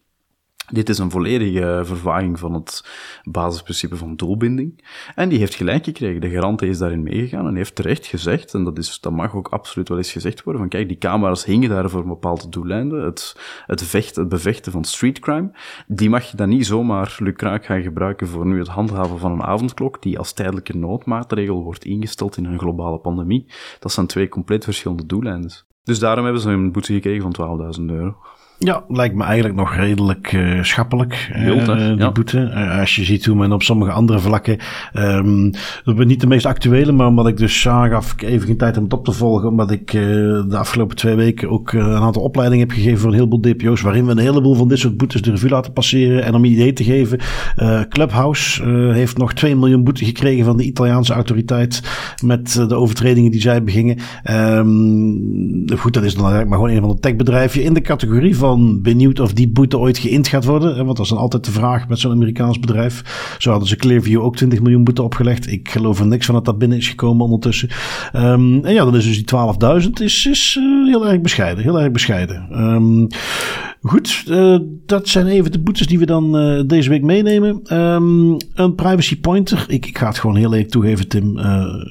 Dit 0.71 0.89
is 0.89 0.97
een 0.97 1.11
volledige 1.11 1.81
vervaging 1.83 2.39
van 2.39 2.53
het 2.53 2.83
basisprincipe 3.23 3.95
van 3.95 4.15
doelbinding. 4.15 4.83
En 5.15 5.29
die 5.29 5.39
heeft 5.39 5.55
gelijk 5.55 5.83
gekregen. 5.83 6.21
De 6.21 6.29
garante 6.29 6.67
is 6.67 6.77
daarin 6.77 7.03
meegegaan 7.03 7.47
en 7.47 7.55
heeft 7.55 7.75
terecht 7.75 8.05
gezegd, 8.05 8.53
en 8.53 8.63
dat, 8.63 8.77
is, 8.77 8.99
dat 8.99 9.11
mag 9.11 9.35
ook 9.35 9.47
absoluut 9.47 9.89
wel 9.89 9.97
eens 9.97 10.11
gezegd 10.11 10.43
worden, 10.43 10.61
van 10.61 10.69
kijk, 10.71 10.87
die 10.87 10.97
camera's 10.97 11.45
hingen 11.45 11.69
daar 11.69 11.89
voor 11.89 12.01
een 12.01 12.07
bepaalde 12.07 12.49
doeleinden. 12.49 13.03
Het, 13.03 13.35
het, 13.65 13.83
vechten, 13.83 14.21
het 14.21 14.29
bevechten 14.29 14.71
van 14.71 14.83
streetcrime, 14.83 15.51
die 15.87 16.09
mag 16.09 16.31
je 16.31 16.37
dan 16.37 16.49
niet 16.49 16.65
zomaar 16.65 17.15
lukraak 17.19 17.65
gaan 17.65 17.81
gebruiken 17.81 18.27
voor 18.27 18.45
nu 18.45 18.59
het 18.59 18.67
handhaven 18.67 19.19
van 19.19 19.31
een 19.31 19.43
avondklok, 19.43 20.01
die 20.01 20.17
als 20.17 20.33
tijdelijke 20.33 20.77
noodmaatregel 20.77 21.63
wordt 21.63 21.85
ingesteld 21.85 22.37
in 22.37 22.45
een 22.45 22.59
globale 22.59 22.97
pandemie. 22.97 23.45
Dat 23.79 23.91
zijn 23.91 24.07
twee 24.07 24.29
compleet 24.29 24.63
verschillende 24.63 25.05
doeleinden. 25.05 25.51
Dus 25.83 25.99
daarom 25.99 26.23
hebben 26.23 26.41
ze 26.41 26.49
een 26.49 26.71
boete 26.71 26.93
gekregen 26.93 27.31
van 27.33 27.75
12.000 27.79 27.85
euro. 27.85 28.17
Ja, 28.61 28.83
lijkt 28.87 29.15
me 29.15 29.23
eigenlijk 29.23 29.55
nog 29.55 29.75
redelijk 29.75 30.31
uh, 30.31 30.63
schappelijk, 30.63 31.31
Wild, 31.43 31.67
uh, 31.67 31.75
die 31.75 31.97
ja. 31.97 32.11
boete. 32.11 32.51
Uh, 32.53 32.79
als 32.79 32.95
je 32.95 33.03
ziet 33.03 33.25
hoe 33.25 33.35
men 33.35 33.51
op 33.51 33.63
sommige 33.63 33.91
andere 33.91 34.19
vlakken, 34.19 34.57
um, 34.93 35.51
dat 35.83 35.95
ben 35.95 36.07
niet 36.07 36.21
de 36.21 36.27
meest 36.27 36.45
actuele, 36.45 36.91
maar 36.91 37.07
omdat 37.07 37.27
ik 37.27 37.37
dus 37.37 37.67
aangaf, 37.67 38.11
ik 38.11 38.21
even 38.21 38.47
geen 38.47 38.57
tijd 38.57 38.77
om 38.77 38.83
het 38.83 38.93
op 38.93 39.05
te 39.05 39.11
volgen, 39.11 39.49
omdat 39.49 39.71
ik 39.71 39.91
de 39.91 40.57
afgelopen 40.57 40.95
twee 40.95 41.15
weken 41.15 41.49
ook 41.49 41.71
een 41.71 41.81
aantal 41.81 42.21
opleidingen 42.21 42.67
heb 42.67 42.75
gegeven 42.75 42.99
voor 42.99 43.09
een 43.09 43.15
heleboel 43.15 43.41
DPO's, 43.41 43.81
waarin 43.81 44.05
we 44.05 44.11
een 44.11 44.17
heleboel 44.17 44.55
van 44.55 44.67
dit 44.67 44.79
soort 44.79 44.97
boetes 44.97 45.21
de 45.21 45.31
revue 45.31 45.49
laten 45.49 45.73
passeren. 45.73 46.23
En 46.23 46.35
om 46.35 46.45
je 46.45 46.51
idee 46.51 46.73
te 46.73 46.83
geven, 46.83 47.19
Clubhouse 47.89 48.63
heeft 48.93 49.17
nog 49.17 49.33
2 49.33 49.55
miljoen 49.55 49.83
boete 49.83 50.05
gekregen 50.05 50.45
van 50.45 50.57
de 50.57 50.63
Italiaanse 50.63 51.13
autoriteit 51.13 51.81
met 52.23 52.53
de 52.53 52.75
overtredingen 52.75 53.31
die 53.31 53.41
zij 53.41 53.63
begingen. 53.63 53.97
Um, 54.31 55.63
goed, 55.77 55.93
dat 55.93 56.03
is 56.03 56.13
dan 56.13 56.21
eigenlijk 56.21 56.49
maar 56.49 56.59
gewoon 56.59 56.75
een 56.75 56.81
van 56.81 56.95
de 56.95 56.99
techbedrijven 56.99 57.63
in 57.63 57.73
de 57.73 57.81
categorie 57.81 58.37
van 58.37 58.47
benieuwd 58.57 59.19
of 59.19 59.33
die 59.33 59.47
boete 59.47 59.77
ooit 59.77 59.97
geïnd 59.97 60.27
gaat 60.27 60.45
worden. 60.45 60.75
Want 60.75 60.97
dat 60.97 61.05
is 61.05 61.11
dan 61.11 61.21
altijd 61.21 61.45
de 61.45 61.51
vraag 61.51 61.87
met 61.87 61.99
zo'n 61.99 62.11
Amerikaans 62.11 62.59
bedrijf. 62.59 63.35
Zo 63.37 63.49
hadden 63.49 63.67
ze 63.69 63.75
Clearview 63.75 64.21
ook 64.21 64.35
20 64.35 64.61
miljoen 64.61 64.83
boete 64.83 65.03
opgelegd. 65.03 65.51
Ik 65.51 65.69
geloof 65.69 65.99
er 65.99 66.07
niks 66.07 66.25
van 66.25 66.35
dat 66.35 66.45
dat 66.45 66.57
binnen 66.57 66.77
is 66.77 66.87
gekomen 66.87 67.23
ondertussen. 67.23 67.69
Um, 68.15 68.65
en 68.65 68.73
ja, 68.73 68.83
dan 68.83 68.95
is 68.95 69.05
dus 69.05 69.25
die 69.25 69.83
12.000 69.83 69.89
is, 70.03 70.25
is 70.25 70.57
uh, 70.59 70.87
heel 70.87 71.07
erg 71.07 71.21
bescheiden. 71.21 71.63
Heel 71.63 71.79
erg 71.79 71.91
bescheiden. 71.91 72.61
Um, 72.63 73.07
goed, 73.81 74.23
uh, 74.27 74.57
dat 74.85 75.07
zijn 75.07 75.27
even 75.27 75.51
de 75.51 75.59
boetes 75.59 75.87
die 75.87 75.99
we 75.99 76.05
dan 76.05 76.41
uh, 76.41 76.63
deze 76.65 76.89
week 76.89 77.03
meenemen. 77.03 77.73
Um, 77.73 78.37
een 78.53 78.75
privacy 78.75 79.19
pointer. 79.19 79.65
Ik, 79.67 79.85
ik 79.85 79.97
ga 79.97 80.07
het 80.07 80.19
gewoon 80.19 80.35
heel 80.35 80.51
eerlijk 80.51 80.71
toegeven, 80.71 81.07
Tim. 81.07 81.39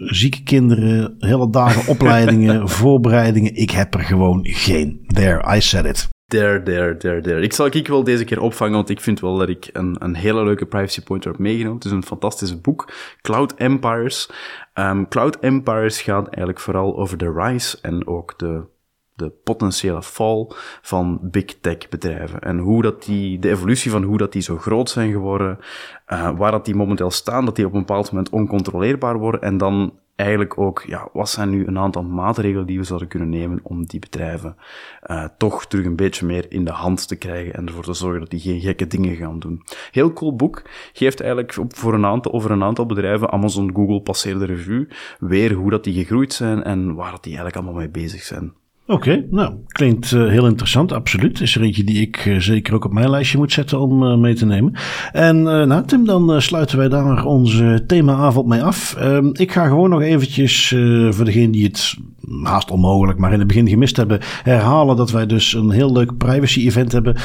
zieke 0.06 0.42
kinderen, 0.42 1.14
hele 1.18 1.50
dagen 1.50 1.88
opleidingen, 1.92 2.68
voorbereidingen. 2.78 3.56
Ik 3.56 3.70
heb 3.70 3.94
er 3.94 4.00
gewoon 4.00 4.40
geen. 4.42 5.00
There, 5.06 5.56
I 5.56 5.60
said 5.60 5.84
it. 5.84 6.08
There, 6.28 6.62
there, 6.62 6.96
there, 6.96 7.20
there. 7.20 7.40
Ik 7.40 7.52
zal 7.52 7.66
ik 7.66 7.88
wel 7.88 8.04
deze 8.04 8.24
keer 8.24 8.40
opvangen, 8.40 8.74
want 8.74 8.88
ik 8.88 9.00
vind 9.00 9.20
wel 9.20 9.36
dat 9.36 9.48
ik 9.48 9.70
een, 9.72 9.96
een 9.98 10.14
hele 10.14 10.44
leuke 10.44 10.66
privacy 10.66 11.02
pointer 11.02 11.30
heb 11.30 11.40
meegenomen. 11.40 11.74
Het 11.76 11.84
is 11.84 11.90
een 11.90 12.04
fantastisch 12.04 12.60
boek, 12.60 12.92
Cloud 13.22 13.54
Empires. 13.54 14.30
Um, 14.74 15.08
Cloud 15.08 15.38
Empires 15.38 16.02
gaat 16.02 16.26
eigenlijk 16.26 16.60
vooral 16.60 16.96
over 16.96 17.18
de 17.18 17.32
rise 17.32 17.78
en 17.82 18.06
ook 18.06 18.38
de, 18.38 18.62
de 19.14 19.28
potentiële 19.44 20.02
fall 20.02 20.46
van 20.82 21.18
big 21.22 21.44
tech 21.60 21.88
bedrijven. 21.88 22.40
En 22.40 22.58
hoe 22.58 22.82
dat 22.82 23.04
die, 23.04 23.38
de 23.38 23.50
evolutie 23.50 23.90
van 23.90 24.02
hoe 24.02 24.18
dat 24.18 24.32
die 24.32 24.42
zo 24.42 24.56
groot 24.56 24.90
zijn 24.90 25.12
geworden, 25.12 25.58
uh, 26.08 26.30
waar 26.36 26.50
dat 26.50 26.64
die 26.64 26.74
momenteel 26.74 27.10
staan, 27.10 27.44
dat 27.44 27.56
die 27.56 27.66
op 27.66 27.72
een 27.72 27.78
bepaald 27.78 28.10
moment 28.10 28.30
oncontroleerbaar 28.30 29.18
worden 29.18 29.42
en 29.42 29.58
dan 29.58 29.92
eigenlijk 30.18 30.58
ook, 30.58 30.84
ja, 30.86 31.08
wat 31.12 31.28
zijn 31.28 31.50
nu 31.50 31.66
een 31.66 31.78
aantal 31.78 32.02
maatregelen 32.02 32.66
die 32.66 32.78
we 32.78 32.84
zouden 32.84 33.08
kunnen 33.08 33.28
nemen 33.28 33.60
om 33.62 33.86
die 33.86 34.00
bedrijven 34.00 34.56
uh, 35.06 35.24
toch 35.36 35.66
terug 35.66 35.84
een 35.84 35.96
beetje 35.96 36.26
meer 36.26 36.52
in 36.52 36.64
de 36.64 36.70
hand 36.70 37.08
te 37.08 37.16
krijgen 37.16 37.54
en 37.54 37.66
ervoor 37.66 37.84
te 37.84 37.92
zorgen 37.92 38.20
dat 38.20 38.30
die 38.30 38.40
geen 38.40 38.60
gekke 38.60 38.86
dingen 38.86 39.16
gaan 39.16 39.38
doen. 39.38 39.62
Heel 39.90 40.12
cool 40.12 40.36
boek. 40.36 40.62
Geeft 40.92 41.20
eigenlijk 41.20 41.56
op, 41.56 41.76
voor 41.76 41.94
een 41.94 42.04
aantal, 42.04 42.32
over 42.32 42.50
een 42.50 42.62
aantal 42.62 42.86
bedrijven, 42.86 43.30
Amazon, 43.30 43.74
Google, 43.74 44.00
passeerde 44.00 44.44
review, 44.44 44.84
weer 45.18 45.52
hoe 45.52 45.70
dat 45.70 45.84
die 45.84 45.94
gegroeid 45.94 46.32
zijn 46.32 46.62
en 46.62 46.94
waar 46.94 47.10
dat 47.10 47.22
die 47.22 47.32
eigenlijk 47.36 47.56
allemaal 47.56 47.80
mee 47.80 47.90
bezig 47.90 48.22
zijn. 48.22 48.52
Oké, 48.90 49.10
okay, 49.10 49.26
nou, 49.30 49.54
klinkt 49.66 50.10
uh, 50.10 50.28
heel 50.28 50.46
interessant, 50.46 50.92
absoluut. 50.92 51.40
Is 51.40 51.54
er 51.54 51.62
eentje 51.62 51.84
die 51.84 52.00
ik 52.00 52.24
uh, 52.24 52.40
zeker 52.40 52.74
ook 52.74 52.84
op 52.84 52.92
mijn 52.92 53.10
lijstje 53.10 53.38
moet 53.38 53.52
zetten 53.52 53.80
om 53.80 54.02
uh, 54.02 54.16
mee 54.16 54.34
te 54.34 54.46
nemen. 54.46 54.72
En 55.12 55.42
nou 55.42 55.86
Tim, 55.86 56.04
dan 56.04 56.42
sluiten 56.42 56.78
wij 56.78 56.88
daar 56.88 57.24
onze 57.24 57.84
themaavond 57.86 58.46
mee 58.46 58.62
af. 58.62 58.94
Ehm, 58.94 59.30
ik 59.32 59.52
ga 59.52 59.66
gewoon 59.66 59.90
nog 59.90 60.02
eventjes, 60.02 60.68
voor 61.10 61.24
degene 61.24 61.50
die 61.50 61.64
het 61.64 61.96
haast 62.42 62.70
onmogelijk, 62.70 63.18
maar 63.18 63.32
in 63.32 63.38
het 63.38 63.48
begin 63.48 63.68
gemist 63.68 63.96
hebben, 63.96 64.20
herhalen 64.42 64.96
dat 64.96 65.10
wij 65.10 65.26
dus 65.26 65.52
een 65.52 65.70
heel 65.70 65.92
leuk 65.92 66.16
privacy 66.16 66.66
event 66.66 66.92
hebben. 66.92 67.16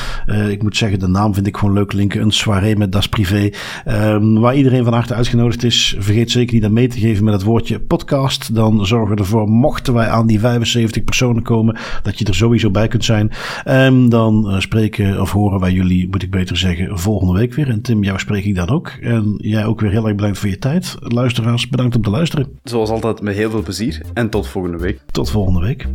ik 0.49 0.63
moet 0.63 0.77
zeggen, 0.77 0.99
de 0.99 1.07
naam 1.07 1.33
vind 1.33 1.47
ik 1.47 1.57
gewoon 1.57 1.73
leuk 1.73 1.93
linken. 1.93 2.21
Een 2.21 2.31
soirée 2.31 2.75
met 2.75 2.91
Das 2.91 3.09
Privé, 3.09 3.49
um, 3.87 4.39
waar 4.39 4.55
iedereen 4.55 4.83
van 4.83 4.93
harte 4.93 5.13
uitgenodigd 5.13 5.63
is. 5.63 5.95
Vergeet 5.99 6.31
zeker 6.31 6.53
niet 6.53 6.63
aan 6.63 6.73
mee 6.73 6.87
te 6.87 6.99
geven 6.99 7.23
met 7.23 7.33
het 7.33 7.43
woordje 7.43 7.79
podcast. 7.79 8.55
Dan 8.55 8.85
zorgen 8.85 9.15
we 9.15 9.21
ervoor, 9.21 9.49
mochten 9.49 9.93
wij 9.93 10.07
aan 10.07 10.27
die 10.27 10.39
75 10.39 11.03
personen 11.03 11.43
komen, 11.43 11.77
dat 12.03 12.19
je 12.19 12.25
er 12.25 12.35
sowieso 12.35 12.71
bij 12.71 12.87
kunt 12.87 13.05
zijn. 13.05 13.31
En 13.63 14.09
dan 14.09 14.49
uh, 14.49 14.59
spreken 14.59 15.21
of 15.21 15.31
horen 15.31 15.59
wij 15.59 15.71
jullie, 15.71 16.07
moet 16.09 16.23
ik 16.23 16.31
beter 16.31 16.57
zeggen, 16.57 16.99
volgende 16.99 17.33
week 17.33 17.53
weer. 17.53 17.69
En 17.69 17.81
Tim, 17.81 18.03
jou 18.03 18.19
spreek 18.19 18.45
ik 18.45 18.55
dan 18.55 18.69
ook. 18.69 18.87
En 19.01 19.35
jij 19.37 19.65
ook 19.65 19.81
weer 19.81 19.91
heel 19.91 20.07
erg 20.07 20.15
bedankt 20.15 20.37
voor 20.37 20.49
je 20.49 20.59
tijd. 20.59 20.95
Luisteraars, 20.99 21.69
bedankt 21.69 21.95
om 21.95 22.01
te 22.01 22.09
luisteren. 22.09 22.47
Zoals 22.63 22.89
altijd 22.89 23.21
met 23.21 23.35
heel 23.35 23.49
veel 23.49 23.63
plezier 23.63 24.01
en 24.13 24.29
tot 24.29 24.47
volgende 24.47 24.77
tot 25.11 25.29
volgende 25.29 25.59
week. 25.59 25.87